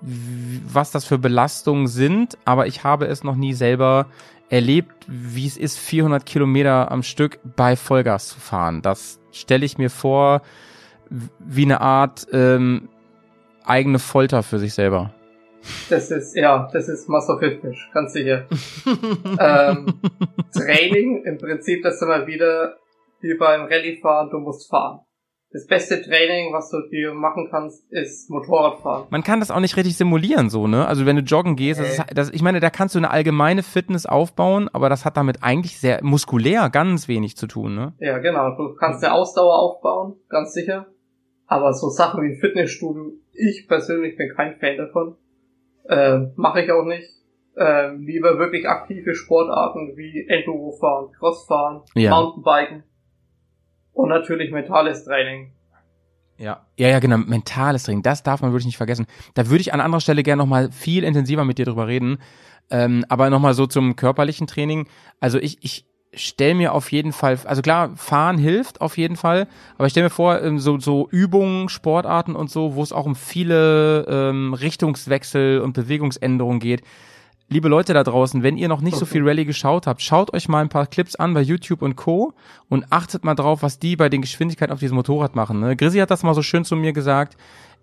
was 0.00 0.90
das 0.90 1.04
für 1.04 1.18
Belastungen 1.18 1.88
sind, 1.88 2.38
aber 2.44 2.66
ich 2.66 2.84
habe 2.84 3.06
es 3.06 3.24
noch 3.24 3.34
nie 3.34 3.52
selber 3.52 4.06
erlebt, 4.48 5.04
wie 5.06 5.46
es 5.46 5.56
ist, 5.56 5.78
400 5.78 6.24
Kilometer 6.24 6.90
am 6.90 7.02
Stück 7.02 7.38
bei 7.56 7.76
Vollgas 7.76 8.28
zu 8.28 8.40
fahren. 8.40 8.80
Das 8.82 9.20
stelle 9.32 9.66
ich 9.66 9.76
mir 9.76 9.90
vor 9.90 10.42
wie 11.38 11.64
eine 11.64 11.80
Art 11.80 12.26
ähm, 12.32 12.88
eigene 13.64 13.98
Folter 13.98 14.42
für 14.42 14.58
sich 14.58 14.74
selber. 14.74 15.12
Das 15.90 16.10
ist, 16.10 16.36
ja, 16.36 16.68
das 16.72 16.88
ist 16.88 17.08
masochistisch, 17.08 17.90
ganz 17.92 18.12
sicher. 18.12 18.46
ähm, 19.40 20.00
Training, 20.52 21.24
im 21.24 21.38
Prinzip, 21.38 21.82
das 21.82 21.98
sind 21.98 22.08
wir 22.08 22.26
wieder 22.26 22.76
wie 23.20 23.34
beim 23.34 23.62
Rallye-Fahren, 23.62 24.30
du 24.30 24.38
musst 24.38 24.70
fahren. 24.70 25.00
Das 25.50 25.66
beste 25.66 26.02
Training, 26.02 26.52
was 26.52 26.68
du 26.68 26.76
dir 26.90 27.14
machen 27.14 27.48
kannst, 27.50 27.90
ist 27.90 28.28
Motorradfahren. 28.28 29.06
Man 29.08 29.22
kann 29.22 29.40
das 29.40 29.50
auch 29.50 29.60
nicht 29.60 29.78
richtig 29.78 29.96
simulieren, 29.96 30.50
so, 30.50 30.66
ne? 30.66 30.86
Also 30.86 31.06
wenn 31.06 31.16
du 31.16 31.22
joggen 31.22 31.56
gehst, 31.56 31.80
das 31.80 31.88
ist, 31.88 32.04
das, 32.14 32.30
ich 32.30 32.42
meine, 32.42 32.60
da 32.60 32.68
kannst 32.68 32.94
du 32.94 32.98
eine 32.98 33.10
allgemeine 33.10 33.62
Fitness 33.62 34.04
aufbauen, 34.04 34.68
aber 34.74 34.90
das 34.90 35.06
hat 35.06 35.16
damit 35.16 35.42
eigentlich 35.42 35.78
sehr 35.78 36.04
muskulär 36.04 36.68
ganz 36.68 37.08
wenig 37.08 37.38
zu 37.38 37.46
tun, 37.46 37.74
ne? 37.74 37.94
Ja, 37.98 38.18
genau. 38.18 38.56
Du 38.56 38.74
kannst 38.74 39.02
eine 39.02 39.14
Ausdauer 39.14 39.58
aufbauen, 39.58 40.16
ganz 40.28 40.52
sicher. 40.52 40.86
Aber 41.46 41.72
so 41.72 41.88
Sachen 41.88 42.22
wie 42.22 42.34
ein 42.34 42.40
Fitnessstudio, 42.40 43.12
ich 43.32 43.66
persönlich 43.66 44.18
bin 44.18 44.30
kein 44.36 44.58
Fan 44.58 44.76
davon. 44.76 45.16
Ähm, 45.88 46.32
Mache 46.36 46.62
ich 46.62 46.70
auch 46.72 46.84
nicht. 46.84 47.08
Ähm, 47.56 48.02
lieber 48.06 48.38
wirklich 48.38 48.68
aktive 48.68 49.14
Sportarten 49.14 49.96
wie 49.96 50.26
Enduro-Fahren, 50.28 51.10
Crossfahren, 51.12 51.82
Ja. 51.94 52.10
Mountainbiken 52.10 52.84
und 53.92 54.08
natürlich 54.10 54.52
mentales 54.52 55.04
Training. 55.04 55.52
Ja. 56.36 56.64
Ja, 56.76 56.88
ja, 56.88 57.00
genau. 57.00 57.16
Mentales 57.18 57.82
Training, 57.82 58.02
das 58.04 58.22
darf 58.22 58.42
man 58.42 58.52
wirklich 58.52 58.66
nicht 58.66 58.76
vergessen. 58.76 59.06
Da 59.34 59.48
würde 59.48 59.60
ich 59.60 59.74
an 59.74 59.80
anderer 59.80 60.00
Stelle 60.00 60.22
gerne 60.22 60.40
nochmal 60.40 60.70
viel 60.70 61.02
intensiver 61.02 61.44
mit 61.44 61.58
dir 61.58 61.64
drüber 61.64 61.88
reden. 61.88 62.18
Ähm, 62.70 63.04
aber 63.08 63.28
nochmal 63.28 63.54
so 63.54 63.66
zum 63.66 63.96
körperlichen 63.96 64.46
Training. 64.46 64.86
Also 65.18 65.38
ich, 65.38 65.64
ich 65.64 65.84
stelle 66.14 66.54
mir 66.54 66.72
auf 66.72 66.90
jeden 66.90 67.12
Fall, 67.12 67.38
also 67.44 67.62
klar, 67.62 67.90
fahren 67.96 68.38
hilft 68.38 68.80
auf 68.80 68.96
jeden 68.96 69.16
Fall, 69.16 69.46
aber 69.76 69.86
ich 69.86 69.92
stelle 69.92 70.06
mir 70.06 70.10
vor, 70.10 70.42
ähm, 70.42 70.58
so, 70.58 70.78
so 70.78 71.08
Übungen, 71.10 71.68
Sportarten 71.68 72.34
und 72.34 72.50
so, 72.50 72.74
wo 72.74 72.82
es 72.82 72.92
auch 72.92 73.06
um 73.06 73.14
viele 73.14 74.06
ähm, 74.08 74.54
Richtungswechsel 74.54 75.60
und 75.60 75.74
Bewegungsänderungen 75.74 76.60
geht. 76.60 76.82
Liebe 77.50 77.68
Leute 77.68 77.94
da 77.94 78.04
draußen, 78.04 78.42
wenn 78.42 78.58
ihr 78.58 78.68
noch 78.68 78.82
nicht 78.82 78.98
so 78.98 79.06
viel 79.06 79.26
Rallye 79.26 79.46
geschaut 79.46 79.86
habt, 79.86 80.02
schaut 80.02 80.34
euch 80.34 80.48
mal 80.48 80.60
ein 80.60 80.68
paar 80.68 80.86
Clips 80.86 81.16
an 81.16 81.32
bei 81.32 81.40
YouTube 81.40 81.80
und 81.80 81.96
Co. 81.96 82.34
und 82.68 82.84
achtet 82.90 83.24
mal 83.24 83.34
drauf, 83.34 83.62
was 83.62 83.78
die 83.78 83.96
bei 83.96 84.10
den 84.10 84.20
Geschwindigkeiten 84.20 84.70
auf 84.70 84.80
diesem 84.80 84.96
Motorrad 84.96 85.34
machen. 85.34 85.58
Ne? 85.60 85.74
Grissi 85.74 85.98
hat 85.98 86.10
das 86.10 86.22
mal 86.22 86.34
so 86.34 86.42
schön 86.42 86.66
zu 86.66 86.76
mir 86.76 86.92
gesagt. 86.92 87.38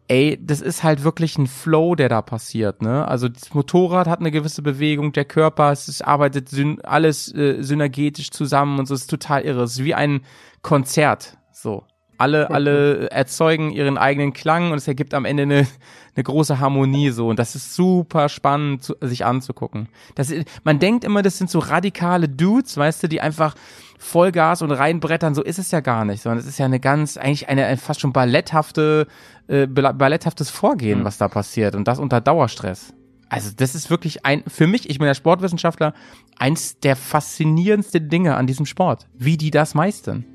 Ey, 0.07 0.37
das 0.39 0.61
ist 0.61 0.83
halt 0.83 1.03
wirklich 1.03 1.37
ein 1.37 1.47
Flow, 1.47 1.95
der 1.95 2.09
da 2.09 2.21
passiert, 2.21 2.83
ne? 2.83 3.07
Also 3.07 3.27
das 3.27 3.53
Motorrad 3.55 4.07
hat 4.07 4.19
eine 4.19 4.29
gewisse 4.29 4.61
Bewegung, 4.61 5.13
der 5.13 5.25
Körper, 5.25 5.71
es 5.71 6.01
arbeitet 6.01 6.49
alles 6.83 7.33
äh, 7.33 7.63
synergetisch 7.63 8.29
zusammen 8.29 8.77
und 8.77 8.85
so 8.85 8.93
ist 8.93 9.09
total 9.09 9.41
irre. 9.41 9.63
Es 9.63 9.73
ist 9.73 9.83
wie 9.83 9.95
ein 9.95 10.21
Konzert, 10.61 11.37
so. 11.51 11.85
Alle, 12.17 12.49
alle 12.49 13.09
erzeugen 13.11 13.71
ihren 13.71 13.97
eigenen 13.97 14.33
Klang 14.33 14.71
und 14.71 14.77
es 14.77 14.87
ergibt 14.87 15.13
am 15.13 15.25
Ende 15.25 15.43
eine, 15.43 15.67
eine 16.15 16.23
große 16.23 16.59
Harmonie 16.59 17.09
so 17.09 17.27
und 17.27 17.39
das 17.39 17.55
ist 17.55 17.75
super 17.75 18.29
spannend 18.29 18.83
zu, 18.83 18.95
sich 19.01 19.25
anzugucken. 19.25 19.89
Das, 20.15 20.33
man 20.63 20.79
denkt 20.79 21.03
immer, 21.03 21.21
das 21.21 21.37
sind 21.37 21.49
so 21.49 21.59
radikale 21.59 22.29
Dudes, 22.29 22.77
weißt 22.77 23.03
du, 23.03 23.09
die 23.09 23.21
einfach 23.21 23.55
Vollgas 23.97 24.61
und 24.61 24.71
reinbrettern, 24.71 25.35
so 25.35 25.43
ist 25.43 25.59
es 25.59 25.71
ja 25.71 25.79
gar 25.79 26.05
nicht, 26.05 26.21
sondern 26.21 26.39
es 26.39 26.45
ist 26.45 26.57
ja 26.57 26.65
eine 26.65 26.79
ganz, 26.79 27.17
eigentlich 27.17 27.49
eine, 27.49 27.65
eine 27.65 27.77
fast 27.77 28.01
schon 28.01 28.13
balletthafte, 28.13 29.07
äh, 29.47 29.67
balletthaftes 29.67 30.49
Vorgehen, 30.49 31.03
was 31.03 31.17
da 31.17 31.27
passiert 31.27 31.75
und 31.75 31.87
das 31.87 31.99
unter 31.99 32.21
Dauerstress. 32.21 32.93
Also 33.29 33.51
das 33.55 33.75
ist 33.75 33.89
wirklich 33.89 34.25
ein, 34.25 34.43
für 34.47 34.67
mich, 34.67 34.89
ich 34.89 34.99
bin 34.99 35.07
ja 35.07 35.13
Sportwissenschaftler, 35.13 35.93
eins 36.37 36.79
der 36.79 36.95
faszinierendsten 36.95 38.07
Dinge 38.07 38.35
an 38.35 38.47
diesem 38.47 38.65
Sport, 38.65 39.07
wie 39.17 39.37
die 39.37 39.51
das 39.51 39.73
meistern. 39.73 40.25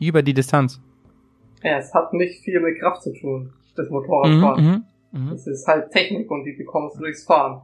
Über 0.00 0.22
die 0.22 0.34
Distanz. 0.34 0.80
Ja, 1.64 1.78
es 1.78 1.92
hat 1.94 2.12
nicht 2.12 2.44
viel 2.44 2.60
mit 2.60 2.78
Kraft 2.78 3.02
zu 3.02 3.12
tun, 3.14 3.52
das 3.74 3.88
Motorradfahren. 3.90 4.64
Mhm, 4.64 4.84
mhm, 5.12 5.26
mhm. 5.26 5.32
Es 5.32 5.46
ist 5.46 5.66
halt 5.66 5.90
Technik 5.90 6.30
und 6.30 6.44
die 6.44 6.52
bekommst 6.52 6.96
du 6.96 7.00
durchs 7.00 7.24
Fahren. 7.24 7.62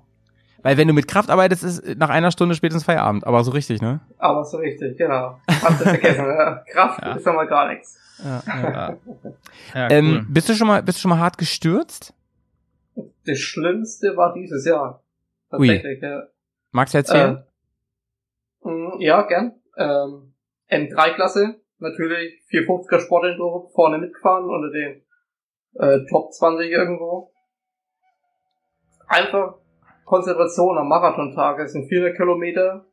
Weil 0.62 0.76
wenn 0.76 0.88
du 0.88 0.94
mit 0.94 1.07
Kraft 1.09 1.30
arbeitest, 1.30 1.64
ist 1.64 1.98
nach 1.98 2.11
einer 2.11 2.30
Stunde 2.30 2.55
spätestens 2.55 2.84
Feierabend, 2.84 3.26
aber 3.26 3.44
so 3.44 3.51
richtig, 3.51 3.80
ne? 3.80 4.01
Aber 4.18 4.44
so 4.44 4.57
richtig, 4.59 4.96
genau. 4.98 5.38
Hast 5.48 5.80
du 5.80 5.84
vergessen, 5.84 6.24
ja. 6.26 6.64
Kraft 6.70 7.03
Ja. 7.03 7.14
ist 7.14 7.26
einmal 7.28 7.46
gar 7.46 7.68
nichts. 7.72 7.98
Ja, 8.22 8.42
Ja, 8.46 8.70
ja 8.70 8.98
cool. 9.74 9.88
ähm, 9.90 10.26
bist 10.30 10.48
du 10.48 10.55
schon 10.55 10.66
mal, 10.66 10.82
bist 10.82 10.98
du 10.98 11.03
schon 11.03 11.11
mal 11.11 11.18
hart 11.18 11.38
gestürzt? 11.38 12.12
Das 13.26 13.38
Schlimmste 13.38 14.16
war 14.16 14.34
dieses 14.34 14.66
Jahr. 14.66 15.03
Tatsächlich, 15.51 16.01
ja. 16.03 16.24
Magst 16.72 16.94
du 16.94 16.98
erzählen? 16.98 17.44
Äh, 18.64 18.68
mh, 18.68 18.96
ja, 18.98 19.22
gern. 19.22 19.53
Ähm, 19.76 20.32
M3-Klasse, 20.70 21.59
natürlich 21.81 22.41
450er 22.51 23.01
Sportenduro, 23.01 23.70
vorne 23.74 23.99
mitgefahren 23.99 24.45
unter 24.45 24.70
den 24.70 25.03
äh, 25.74 26.07
Top 26.11 26.33
20 26.33 26.70
irgendwo. 26.70 27.33
Einfach 29.09 29.55
Konzentration 30.05 30.78
am 30.78 30.89
Marathontag. 30.89 31.59
Es 31.61 31.72
sind 31.72 31.89
400 31.89 32.16
Kilometer 32.16 32.85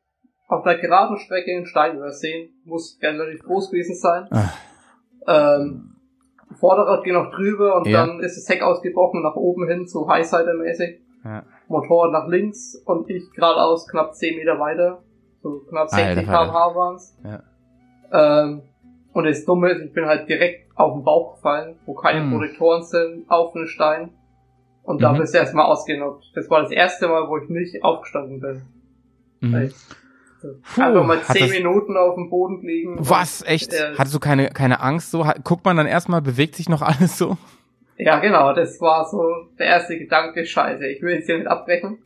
auf 0.48 0.66
einer 0.66 0.78
geraden 0.80 1.18
Strecke 1.18 1.52
in 1.52 1.66
Stein 1.66 1.98
übersehen. 1.98 2.50
Muss 2.66 2.98
relativ 3.02 3.44
groß 3.44 3.70
gewesen 3.72 3.96
sein. 3.96 4.28
Ah. 4.32 4.50
Ähm, 5.28 5.94
Vorderrad 6.60 7.04
ging 7.04 7.14
noch 7.14 7.32
drüber 7.32 7.76
und 7.78 7.88
Ja. 7.88 8.06
dann 8.06 8.20
ist 8.22 8.38
das 8.38 8.48
Heck 8.50 8.64
ausgebrochen 8.64 9.22
nach 9.22 9.36
oben 9.36 9.68
hin, 9.68 9.86
so 9.88 10.08
Highsider-mäßig. 10.08 11.02
Ja. 11.26 11.44
Motorrad 11.68 12.12
nach 12.14 12.28
links 12.30 12.82
und 12.86 13.10
ich 13.10 13.30
geradeaus 13.36 13.88
knapp 13.90 14.16
10 14.16 14.38
Meter 14.38 14.58
weiter. 14.60 15.04
So 15.44 15.60
knapp 15.70 15.90
60 15.90 16.08
Alter 16.08 16.24
Vater. 16.32 16.46
km/h 16.52 16.76
waren's. 16.76 17.18
Ja. 17.24 17.44
Ähm, 18.44 18.62
und 19.18 19.26
das 19.26 19.46
Dumme 19.46 19.70
ist, 19.72 19.82
ich 19.84 19.94
bin 19.94 20.06
halt 20.06 20.30
direkt 20.30 20.70
auf 20.76 20.94
den 20.94 21.04
Bauch 21.04 21.36
gefallen, 21.36 21.76
wo 21.86 21.94
keine 21.94 22.22
Hm. 22.22 22.32
Protektoren 22.32 22.84
sind, 22.84 23.26
auf 23.30 23.54
den 23.54 23.68
Stein. 23.68 24.10
Und 24.84 25.02
da 25.02 25.12
Mhm. 25.12 25.18
bist 25.20 25.34
du 25.34 25.38
erstmal 25.40 25.66
ausgenockt. 25.66 26.26
Das 26.36 26.50
war 26.50 26.62
das 26.62 26.72
erste 26.72 27.08
Mal, 27.08 27.28
wo 27.28 27.38
ich 27.38 27.50
nicht 27.50 27.84
aufgestanden 27.84 28.40
bin. 28.40 28.62
Mhm. 29.42 29.56
Echt. 29.56 29.76
Einfach 30.78 31.04
mal 31.06 31.18
hat 31.18 31.26
10 31.26 31.42
das- 31.42 31.52
Minuten 31.52 31.98
auf 31.98 32.16
dem 32.16 32.30
Boden 32.30 32.62
liegen. 32.62 32.96
Was? 33.00 33.44
Echt? 33.46 33.74
Äh, 33.74 33.96
Hattest 33.98 34.16
du 34.16 34.20
keine, 34.20 34.50
keine 34.50 34.80
Angst 34.82 35.12
so? 35.12 35.26
Guckt 35.44 35.66
man 35.66 35.76
dann 35.78 35.88
erstmal, 35.88 36.22
bewegt 36.22 36.56
sich 36.56 36.70
noch 36.70 36.82
alles 36.84 37.18
so? 37.18 37.38
Ja, 37.98 38.20
genau, 38.20 38.54
das 38.54 38.80
war 38.80 39.10
so 39.10 39.24
der 39.58 39.66
erste 39.66 39.98
Gedanke, 39.98 40.46
scheiße, 40.46 40.86
ich 40.88 41.02
will 41.02 41.16
jetzt 41.16 41.26
hier 41.26 41.40
nicht 41.40 41.48
abbrechen. 41.48 41.98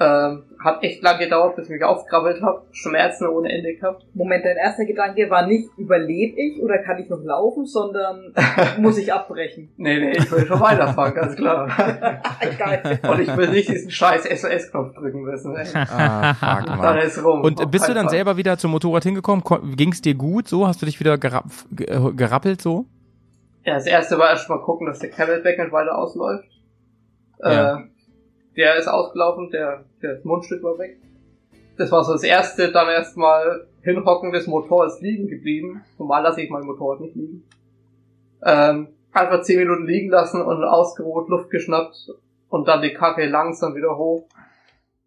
Ähm, 0.00 0.44
hat 0.62 0.84
echt 0.84 1.02
lang 1.02 1.18
gedauert, 1.18 1.56
bis 1.56 1.64
ich 1.66 1.70
mich 1.72 1.82
aufgekrabbelt 1.82 2.40
habe, 2.42 2.62
Schmerzen 2.72 3.26
ohne 3.26 3.50
Ende 3.50 3.74
gehabt. 3.74 4.06
Moment, 4.14 4.44
dein 4.44 4.56
erster 4.56 4.84
Gedanke 4.84 5.28
war 5.30 5.46
nicht, 5.46 5.70
überlebe 5.76 6.36
ich 6.40 6.62
oder 6.62 6.78
kann 6.78 6.98
ich 7.02 7.08
noch 7.08 7.22
laufen, 7.24 7.64
sondern 7.66 8.32
muss 8.78 8.96
ich 8.98 9.12
abbrechen. 9.12 9.70
Nee, 9.76 9.98
nee, 9.98 10.12
ich 10.12 10.30
will 10.30 10.46
schon 10.46 10.60
weiterfahren, 10.60 11.14
ganz 11.14 11.34
klar. 11.34 11.66
Geil. 12.58 13.00
Und 13.10 13.20
ich 13.20 13.36
will 13.36 13.48
nicht 13.48 13.68
diesen 13.70 13.90
scheiß 13.90 14.24
SOS-Knopf 14.24 14.94
drücken 14.94 15.22
müssen. 15.22 15.56
Ey. 15.56 15.66
Ah, 15.74 16.34
fuck, 16.34 16.80
Dann 16.82 16.98
ist 16.98 17.24
rum. 17.24 17.40
Und 17.40 17.60
äh, 17.60 17.66
bist 17.66 17.88
du 17.88 17.94
dann 17.94 18.04
Fall. 18.04 18.10
selber 18.14 18.36
wieder 18.36 18.56
zum 18.58 18.70
Motorrad 18.72 19.02
hingekommen? 19.02 19.42
Ging 19.74 19.90
es 19.92 20.00
dir 20.02 20.14
gut 20.14 20.46
so? 20.48 20.66
Hast 20.66 20.80
du 20.82 20.86
dich 20.86 21.00
wieder 21.00 21.18
gerapp, 21.18 21.46
ge- 21.72 21.86
äh, 21.88 22.12
gerappelt 22.12 22.60
so? 22.62 22.84
Ja, 23.64 23.74
das 23.74 23.86
erste 23.86 24.16
war 24.18 24.30
erstmal 24.30 24.60
gucken, 24.60 24.86
dass 24.86 25.00
der 25.00 25.10
Camelback 25.10 25.58
nicht 25.58 25.72
weiter 25.72 25.98
ausläuft. 25.98 26.46
Ja. 27.42 27.78
Äh, 27.78 27.82
der 28.58 28.76
ist 28.76 28.88
ausgelaufen, 28.88 29.50
der, 29.50 29.84
der 30.02 30.16
das 30.16 30.24
Mundstück 30.24 30.62
war 30.62 30.78
weg. 30.78 30.98
Das 31.76 31.92
war 31.92 32.02
so 32.02 32.12
das 32.12 32.24
erste, 32.24 32.72
dann 32.72 32.88
erstmal 32.88 33.68
hinhocken, 33.82 34.32
das 34.32 34.48
Motor 34.48 34.86
ist 34.86 35.00
liegen 35.00 35.28
geblieben. 35.28 35.82
Normal 35.96 36.24
lasse 36.24 36.42
ich 36.42 36.50
mein 36.50 36.64
Motorrad 36.64 37.00
nicht 37.00 37.14
liegen. 37.14 37.44
Ähm, 38.44 38.88
einfach 39.12 39.42
10 39.42 39.60
Minuten 39.60 39.86
liegen 39.86 40.10
lassen 40.10 40.42
und 40.42 40.64
ausgeruht, 40.64 41.28
Luft 41.28 41.50
geschnappt 41.50 42.10
und 42.48 42.66
dann 42.66 42.82
die 42.82 42.94
Kacke 42.94 43.26
langsam 43.26 43.76
wieder 43.76 43.96
hoch 43.96 44.28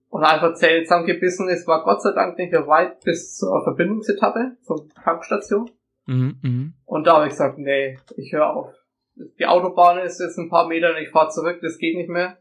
und 0.10 0.24
einfach 0.24 0.56
seltsam 0.56 1.06
gebissen. 1.06 1.49
Es 1.49 1.68
war 1.68 1.84
Gott 1.84 2.02
sei 2.02 2.12
Dank 2.14 2.38
nicht 2.38 2.54
mehr 2.54 2.68
weit 2.68 3.02
bis 3.02 3.36
zur 3.36 3.62
Verbindungsetappe, 3.64 4.58
zur 4.62 4.88
Tankstation. 5.04 5.70
Mhm, 6.06 6.38
mhm. 6.41 6.74
Und 6.86 7.06
da 7.06 7.16
habe 7.16 7.26
ich 7.26 7.32
gesagt, 7.32 7.58
nee, 7.58 7.97
ich 8.16 8.32
höre 8.32 8.56
auf. 8.56 8.74
Die 9.16 9.45
Autobahn 9.45 9.99
ist 9.99 10.22
jetzt 10.22 10.38
ein 10.38 10.49
paar 10.49 10.68
Meter 10.68 10.91
und 10.91 11.02
ich 11.02 11.10
fahre 11.10 11.30
zurück, 11.30 11.60
das 11.62 11.78
geht 11.78 11.97
nicht 11.97 12.10
mehr. 12.10 12.38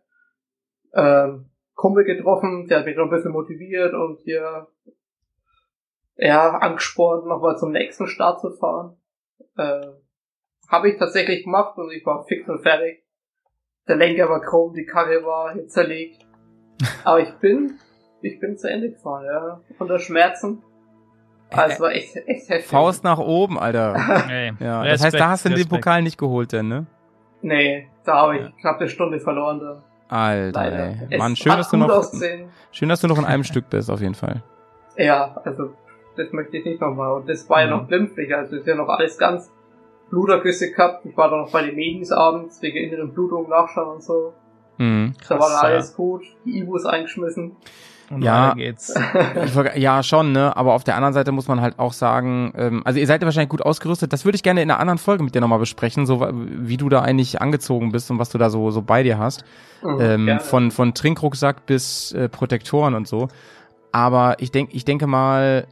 Ähm, 0.94 1.46
Kumpel 1.74 2.04
getroffen, 2.04 2.66
der 2.68 2.80
hat 2.80 2.86
mich 2.86 2.96
noch 2.96 3.04
ein 3.04 3.10
bisschen 3.10 3.32
motiviert 3.32 3.94
und 3.94 4.20
hier 4.20 4.66
ja, 6.16 6.50
angespornt, 6.50 7.26
nochmal 7.26 7.56
zum 7.56 7.70
nächsten 7.72 8.06
Start 8.06 8.40
zu 8.40 8.50
fahren. 8.50 8.96
Äh, 9.56 9.86
habe 10.68 10.90
ich 10.90 10.98
tatsächlich 10.98 11.44
gemacht 11.44 11.78
und 11.78 11.90
ich 11.90 12.04
war 12.04 12.24
fix 12.26 12.48
und 12.48 12.60
fertig. 12.62 13.02
Der 13.88 13.96
Lenker 13.96 14.28
war 14.28 14.40
krumm, 14.40 14.74
die 14.74 14.84
Karre 14.84 15.24
war 15.24 15.54
zerlegt. 15.68 16.24
Aber 17.04 17.20
ich 17.20 17.32
bin, 17.40 17.78
ich 18.20 18.38
bin 18.38 18.56
zu 18.58 18.68
Ende 18.70 18.90
gefahren, 18.90 19.24
ja. 19.24 19.60
Unter 19.78 19.98
Schmerzen. 19.98 20.62
Also 21.50 21.82
war 21.82 21.92
echt, 21.92 22.14
echt 22.14 22.48
heftig. 22.48 22.66
Faust 22.66 23.02
nach 23.02 23.18
oben, 23.18 23.58
Alter. 23.58 23.94
Ey, 24.30 24.52
Ja, 24.60 24.84
das 24.84 24.92
Respekt, 24.92 25.02
heißt, 25.04 25.20
da 25.20 25.28
hast 25.30 25.44
du 25.46 25.48
den. 25.48 25.68
Pokal 25.68 26.02
nicht 26.02 26.18
geholt, 26.18 26.52
denn, 26.52 26.68
ne? 26.68 26.86
Nee, 27.42 27.88
da 28.04 28.20
habe 28.22 28.36
ich 28.36 28.42
Ja. 28.42 28.52
knapp 28.60 28.78
eine 28.78 28.88
Stunde 28.88 29.18
verloren 29.18 29.58
da. 29.58 29.82
Alter, 30.10 30.60
Leider. 30.60 30.94
ey. 31.08 31.18
Mann, 31.18 31.36
schön, 31.36 31.52
dass 31.56 31.70
du 31.70 31.76
noch, 31.76 31.88
aussehen. 31.88 32.48
schön, 32.72 32.88
dass 32.88 33.00
du 33.00 33.06
noch 33.08 33.18
in 33.18 33.24
einem 33.24 33.44
Stück 33.44 33.70
bist, 33.70 33.90
auf 33.90 34.00
jeden 34.00 34.14
Fall. 34.14 34.42
Ja, 34.96 35.40
also 35.44 35.72
das 36.16 36.32
möchte 36.32 36.56
ich 36.58 36.64
nicht 36.64 36.80
nochmal. 36.80 37.12
Und 37.12 37.28
das 37.28 37.48
war 37.48 37.60
ja 37.62 37.66
Mhm. 37.66 37.82
noch 37.82 37.88
glimpflich, 37.88 38.34
also 38.34 38.56
ist 38.56 38.66
ja 38.66 38.74
noch 38.74 38.88
alles 38.88 39.16
ganz 39.18 39.50
Blutergüsse 40.10 40.72
gehabt. 40.72 41.06
Ich 41.06 41.16
war 41.16 41.30
da 41.30 41.36
noch 41.36 41.52
bei 41.52 41.62
den 41.62 41.76
Medis 41.76 42.10
abends, 42.10 42.60
wegen 42.60 42.76
inneren 42.76 43.12
Blutungen 43.14 43.48
nachschauen 43.48 43.94
und 43.96 44.02
so. 44.02 44.32
Mhm. 44.78 45.14
Da 45.28 45.38
war 45.38 45.48
dann 45.48 45.70
alles 45.72 45.94
gut, 45.94 46.22
die 46.44 46.58
Ibus 46.58 46.84
eingeschmissen. 46.86 47.56
Und 48.10 48.22
Ja. 48.22 48.54
geht's. 48.54 48.92
Ich 49.44 49.54
ja, 49.82 50.02
schon, 50.02 50.32
ne? 50.32 50.56
Aber 50.56 50.74
auf 50.74 50.82
der 50.84 50.96
anderen 50.96 51.14
Seite 51.14 51.30
muss 51.32 51.46
man 51.48 51.60
halt 51.60 51.78
auch 51.78 51.92
sagen, 51.92 52.52
ähm, 52.56 52.82
also 52.84 52.98
ihr 52.98 53.06
seid 53.06 53.22
ja 53.22 53.26
wahrscheinlich 53.26 53.48
gut 53.50 53.62
ausgerüstet. 53.62 54.12
Das 54.12 54.24
würde 54.24 54.36
ich 54.36 54.42
gerne 54.42 54.62
in 54.62 54.70
einer 54.70 54.80
anderen 54.80 54.98
Folge 54.98 55.22
mit 55.22 55.34
dir 55.34 55.40
nochmal 55.40 55.60
besprechen, 55.60 56.06
so 56.06 56.28
wie 56.32 56.76
du 56.76 56.88
da 56.88 57.02
eigentlich 57.02 57.40
angezogen 57.40 57.92
bist 57.92 58.10
und 58.10 58.18
was 58.18 58.30
du 58.30 58.38
da 58.38 58.50
so, 58.50 58.70
so 58.72 58.82
bei 58.82 59.02
dir 59.04 59.18
hast. 59.18 59.44
Mhm, 59.82 60.00
ähm, 60.00 60.40
von, 60.40 60.70
von 60.72 60.92
Trinkrucksack 60.92 61.66
bis 61.66 62.12
äh, 62.12 62.28
Protektoren 62.28 62.94
und 62.94 63.06
so. 63.06 63.28
Aber 63.92 64.36
ich 64.40 64.50
denk, 64.50 64.70
ich 64.72 64.84
denke 64.84 65.06
mal, 65.06 65.66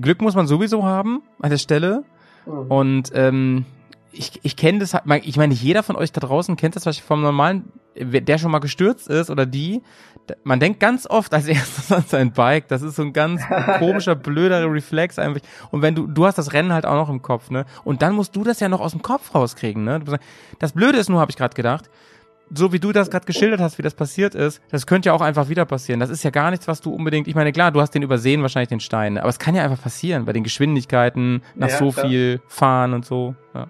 Glück 0.00 0.20
muss 0.20 0.34
man 0.34 0.46
sowieso 0.46 0.84
haben 0.84 1.22
an 1.40 1.50
der 1.50 1.58
Stelle. 1.58 2.04
Mhm. 2.46 2.70
Und 2.70 3.10
ähm, 3.14 3.64
ich, 4.12 4.40
ich 4.42 4.56
kenne 4.56 4.78
das, 4.80 4.94
halt- 4.94 5.04
ich 5.24 5.36
meine, 5.36 5.54
jeder 5.54 5.82
von 5.82 5.96
euch 5.96 6.12
da 6.12 6.20
draußen 6.20 6.56
kennt 6.56 6.76
das 6.76 6.86
wahrscheinlich 6.86 7.06
vom 7.06 7.22
normalen, 7.22 7.64
der 7.96 8.38
schon 8.38 8.50
mal 8.50 8.58
gestürzt 8.60 9.08
ist 9.08 9.28
oder 9.30 9.44
die. 9.46 9.82
Man 10.44 10.60
denkt 10.60 10.78
ganz 10.80 11.06
oft 11.08 11.32
als 11.34 11.46
erstes 11.48 11.90
an 11.92 12.04
sein 12.06 12.32
Bike. 12.32 12.68
Das 12.68 12.82
ist 12.82 12.96
so 12.96 13.02
ein 13.02 13.12
ganz 13.12 13.42
komischer, 13.78 14.14
blöder 14.14 14.70
Reflex 14.70 15.18
einfach. 15.18 15.40
Und 15.70 15.82
wenn 15.82 15.94
du, 15.94 16.06
du 16.06 16.26
hast 16.26 16.36
das 16.38 16.52
Rennen 16.52 16.72
halt 16.72 16.86
auch 16.86 16.94
noch 16.94 17.08
im 17.10 17.22
Kopf, 17.22 17.50
ne? 17.50 17.64
Und 17.84 18.02
dann 18.02 18.14
musst 18.14 18.36
du 18.36 18.44
das 18.44 18.60
ja 18.60 18.68
noch 18.68 18.80
aus 18.80 18.92
dem 18.92 19.02
Kopf 19.02 19.34
rauskriegen, 19.34 19.84
ne? 19.84 20.00
Das 20.58 20.72
Blöde 20.72 20.98
ist 20.98 21.08
nur, 21.08 21.20
habe 21.20 21.30
ich 21.30 21.36
gerade 21.36 21.54
gedacht, 21.54 21.90
so 22.54 22.72
wie 22.72 22.78
du 22.78 22.92
das 22.92 23.10
gerade 23.10 23.26
geschildert 23.26 23.60
hast, 23.60 23.76
wie 23.76 23.82
das 23.82 23.92
passiert 23.94 24.34
ist, 24.34 24.62
das 24.70 24.86
könnte 24.86 25.08
ja 25.08 25.12
auch 25.12 25.20
einfach 25.20 25.50
wieder 25.50 25.66
passieren. 25.66 26.00
Das 26.00 26.08
ist 26.08 26.22
ja 26.22 26.30
gar 26.30 26.50
nichts, 26.50 26.66
was 26.66 26.80
du 26.80 26.94
unbedingt, 26.94 27.28
ich 27.28 27.34
meine, 27.34 27.52
klar, 27.52 27.70
du 27.72 27.80
hast 27.80 27.90
den 27.90 28.02
übersehen, 28.02 28.40
wahrscheinlich 28.40 28.70
den 28.70 28.80
Stein, 28.80 29.18
aber 29.18 29.28
es 29.28 29.38
kann 29.38 29.54
ja 29.54 29.62
einfach 29.64 29.82
passieren 29.82 30.24
bei 30.24 30.32
den 30.32 30.44
Geschwindigkeiten, 30.44 31.42
nach 31.56 31.68
Ja, 31.68 31.76
so 31.78 31.90
klar. 31.90 32.06
viel 32.08 32.40
Fahren 32.48 32.94
und 32.94 33.04
so. 33.04 33.34
Ja. 33.54 33.66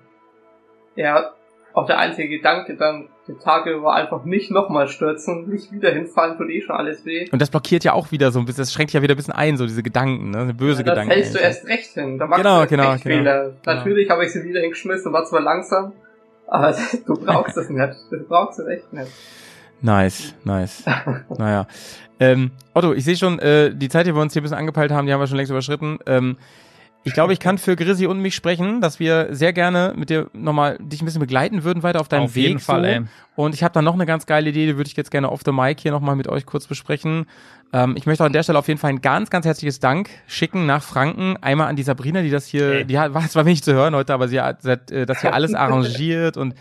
Ja, 0.99 1.31
auch 1.75 1.87
der 1.87 1.99
einzige 1.99 2.29
Gedanke 2.29 2.75
dann, 2.75 3.09
die 3.29 3.35
Tage 3.35 3.83
war 3.85 3.95
einfach 3.95 4.25
nicht 4.25 4.51
nochmal 4.51 4.89
stürzen, 4.89 5.49
nicht 5.49 5.71
wieder 5.71 5.93
hinfallen, 5.93 6.37
tut 6.37 6.51
eh 6.51 6.61
schon 6.61 6.75
alles 6.75 7.05
weh. 7.05 7.29
Und 7.31 7.41
das 7.41 7.51
blockiert 7.51 7.85
ja 7.85 7.93
auch 7.93 8.11
wieder 8.11 8.33
so 8.33 8.41
ein 8.41 8.47
bisschen, 8.47 8.63
das 8.63 8.73
schränkt 8.73 8.93
ja 8.95 9.01
wieder 9.01 9.15
ein 9.15 9.17
bisschen 9.17 9.35
ein, 9.35 9.57
so 9.57 9.65
diese 9.65 9.85
Gedanken, 9.85 10.31
ne? 10.31 10.53
Böse 10.55 10.83
da 10.83 10.91
Gedanken. 10.93 11.13
fällst 11.13 11.35
du 11.37 11.39
erst 11.39 11.67
recht 11.69 11.91
hin. 11.91 12.19
Da 12.19 12.27
machst 12.27 12.43
Genau, 12.43 12.55
du 12.57 12.61
erst 12.63 12.71
genau, 12.71 12.91
recht 12.91 13.05
genau. 13.05 13.17
Fehler. 13.17 13.53
Natürlich 13.65 14.11
habe 14.11 14.25
ich 14.25 14.33
sie 14.33 14.43
wieder 14.43 14.61
hingeschmissen, 14.61 15.13
war 15.13 15.25
zwar 15.25 15.41
langsam, 15.41 15.93
aber 16.49 16.75
du 17.07 17.15
brauchst 17.15 17.57
es 17.57 17.69
nicht. 17.69 17.95
Du 18.11 18.25
brauchst 18.27 18.59
es 18.59 18.67
echt 18.67 18.93
nicht. 18.93 19.13
Nice, 19.81 20.35
nice. 20.43 20.85
naja. 21.39 21.69
Ähm, 22.19 22.51
Otto, 22.75 22.93
ich 22.95 23.05
sehe 23.05 23.15
schon, 23.15 23.39
äh, 23.39 23.73
die 23.73 23.89
Zeit, 23.89 24.07
die 24.09 24.15
wir 24.17 24.21
uns 24.21 24.33
hier 24.33 24.43
ein 24.43 24.45
bisschen 24.45 24.59
angepeilt 24.59 24.91
haben, 24.91 25.07
die 25.07 25.13
haben 25.13 25.21
wir 25.21 25.29
schon 25.29 25.37
längst 25.37 25.53
überschritten. 25.53 26.01
Ähm, 26.07 26.37
ich 27.05 27.15
glaube, 27.15 27.33
ich 27.33 27.41
kann 27.41 27.59
für 27.59 27.77
Grizzly 27.77 28.07
und 28.07 28.21
mich 28.21 28.35
sprechen, 28.35 28.81
dass 28.81 28.99
wir 29.01 29.29
sehr 29.31 29.53
gerne 29.53 29.95
mit 29.97 30.11
dir 30.11 30.29
nochmal 30.33 30.77
dich 30.81 31.01
ein 31.01 31.05
bisschen 31.05 31.21
begleiten 31.21 31.65
würden 31.65 31.83
weiter 31.83 32.01
auf 32.01 32.09
deinem 32.09 32.25
Auf 32.25 32.35
Weg. 32.35 32.49
jeden 32.49 32.59
Fall, 32.59 32.83
so. 32.83 32.89
ey. 32.89 33.03
Und 33.37 33.55
ich 33.55 33.63
habe 33.63 33.73
da 33.73 33.83
noch 33.83 33.95
eine 33.95 34.05
ganz 34.05 34.27
geile 34.27 34.51
Idee, 34.51 34.67
die 34.67 34.77
würde 34.77 34.89
ich 34.89 34.97
jetzt 34.97 35.11
gerne 35.11 35.31
off 35.31 35.43
the 35.45 35.53
mic 35.53 35.81
hier 35.81 35.93
nochmal 35.93 36.17
mit 36.17 36.29
euch 36.29 36.45
kurz 36.45 36.67
besprechen. 36.67 37.27
Ähm, 37.73 37.95
ich 37.97 38.07
möchte 38.07 38.25
auch 38.25 38.27
an 38.27 38.33
der 38.33 38.43
Stelle 38.43 38.59
auf 38.59 38.69
jeden 38.69 38.81
Fall 38.81 38.91
ein 38.91 39.01
ganz, 39.01 39.31
ganz 39.31 39.47
herzliches 39.47 39.81
Dank 39.81 40.11
schicken 40.27 40.67
nach 40.67 40.83
Franken. 40.83 41.37
Einmal 41.41 41.69
an 41.69 41.77
die 41.77 41.83
Sabrina, 41.83 42.23
die 42.23 42.31
das 42.31 42.47
hier, 42.47 42.73
Ey. 42.73 42.85
die 42.85 42.99
hat, 42.99 43.15
war 43.15 43.27
zwar 43.29 43.47
wenig 43.47 43.63
zu 43.63 43.73
hören 43.73 43.95
heute, 43.95 44.13
aber 44.13 44.29
sie 44.29 44.41
hat, 44.41 44.63
sie 44.63 44.73
hat 44.73 44.91
äh, 44.91 45.07
das 45.07 45.21
hier 45.21 45.35
alles 45.35 45.55
arrangiert 45.55 46.37
und 46.37 46.55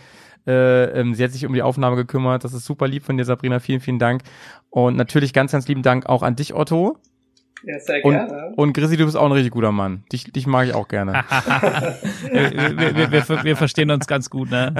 äh, 0.46 0.84
ähm, 1.00 1.14
sie 1.14 1.24
hat 1.24 1.32
sich 1.32 1.44
um 1.46 1.52
die 1.52 1.62
Aufnahme 1.62 1.96
gekümmert. 1.96 2.44
Das 2.44 2.54
ist 2.54 2.64
super 2.64 2.88
lieb 2.88 3.04
von 3.04 3.16
dir, 3.16 3.24
Sabrina. 3.24 3.58
Vielen, 3.58 3.80
vielen 3.80 3.98
Dank. 3.98 4.22
Und 4.70 4.96
natürlich 4.96 5.32
ganz, 5.32 5.52
ganz 5.52 5.68
lieben 5.68 5.82
Dank 5.82 6.06
auch 6.06 6.22
an 6.22 6.36
dich, 6.36 6.54
Otto. 6.54 6.96
Ja, 7.64 7.78
sehr 7.80 8.04
Und, 8.04 8.12
gerne. 8.12 8.52
und 8.56 8.72
Grizzly, 8.72 8.96
du 8.96 9.04
bist 9.04 9.16
auch 9.16 9.26
ein 9.26 9.32
richtig 9.32 9.50
guter 9.52 9.72
Mann. 9.72 10.04
Dich, 10.12 10.24
dich 10.32 10.46
mag 10.46 10.66
ich 10.68 10.74
auch 10.74 10.86
gerne. 10.88 11.12
wir, 12.30 12.76
wir, 12.78 12.96
wir, 12.96 13.12
wir, 13.12 13.44
wir 13.44 13.56
verstehen 13.56 13.90
uns 13.90 14.06
ganz 14.06 14.30
gut, 14.30 14.50
ne? 14.50 14.72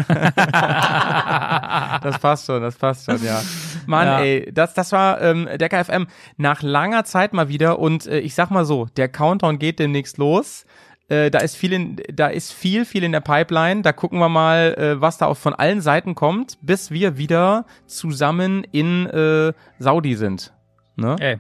Das 2.03 2.18
passt 2.20 2.47
schon, 2.47 2.62
das 2.62 2.76
passt 2.76 3.07
schon, 3.07 3.22
ja. 3.24 3.41
Mann, 3.87 4.07
Ja. 4.07 4.20
ey, 4.20 4.51
das, 4.53 4.74
das 4.74 4.93
war 4.93 5.20
ähm, 5.20 5.49
der 5.59 5.68
KFM 5.68 6.07
nach 6.37 6.62
langer 6.62 7.05
Zeit 7.05 7.33
mal 7.33 7.49
wieder 7.49 7.79
und 7.79 8.07
äh, 8.07 8.18
ich 8.20 8.35
sag 8.35 8.51
mal 8.51 8.64
so, 8.64 8.87
der 8.97 9.09
Countdown 9.09 9.59
geht 9.59 9.79
demnächst 9.79 10.18
los. 10.18 10.64
Äh, 11.09 11.31
da 11.31 11.39
ist 11.39 11.57
viel 11.57 11.72
in, 11.72 11.97
da 12.12 12.29
ist 12.29 12.53
viel, 12.53 12.85
viel 12.85 13.03
in 13.03 13.12
der 13.12 13.20
Pipeline. 13.20 13.83
Da 13.83 13.93
gucken 13.93 14.18
wir 14.18 14.29
mal, 14.29 14.74
äh, 14.74 15.01
was 15.01 15.18
da 15.18 15.26
auch 15.26 15.37
von 15.39 15.55
allen 15.55 15.81
Seiten 15.81 16.14
kommt, 16.14 16.59
bis 16.61 16.91
wir 16.91 17.16
wieder 17.18 17.64
zusammen 17.87 18.64
in 18.72 19.07
äh, 19.07 19.53
Saudi 19.79 20.14
sind. 20.16 20.53
Ne? 20.97 21.16
Ey. 21.18 21.39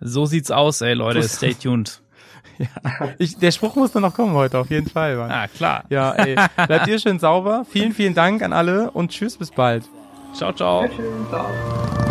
So 0.00 0.26
sieht's 0.26 0.50
aus, 0.50 0.80
ey, 0.80 0.94
Leute. 0.94 1.22
Stay 1.28 1.54
tuned. 1.54 2.00
Ich, 3.18 3.36
der 3.36 3.50
Spruch 3.50 3.76
muss 3.76 3.92
nur 3.92 4.00
noch 4.00 4.14
kommen 4.14 4.32
heute, 4.32 4.58
auf 4.58 4.70
jeden 4.70 4.88
Fall. 4.88 5.16
Mann. 5.16 5.30
Ah, 5.30 5.46
klar. 5.46 5.84
Ja, 5.90 6.12
ey, 6.12 6.36
bleibt 6.66 6.86
ihr 6.86 6.98
schön 6.98 7.18
sauber. 7.18 7.66
Vielen, 7.68 7.92
vielen 7.92 8.14
Dank 8.14 8.42
an 8.42 8.54
alle 8.54 8.90
und 8.92 9.10
tschüss, 9.10 9.36
bis 9.36 9.50
bald. 9.50 9.84
Ciao, 10.32 10.54
ciao. 10.54 10.88
Schönen 10.88 11.30
Tag. 11.30 12.05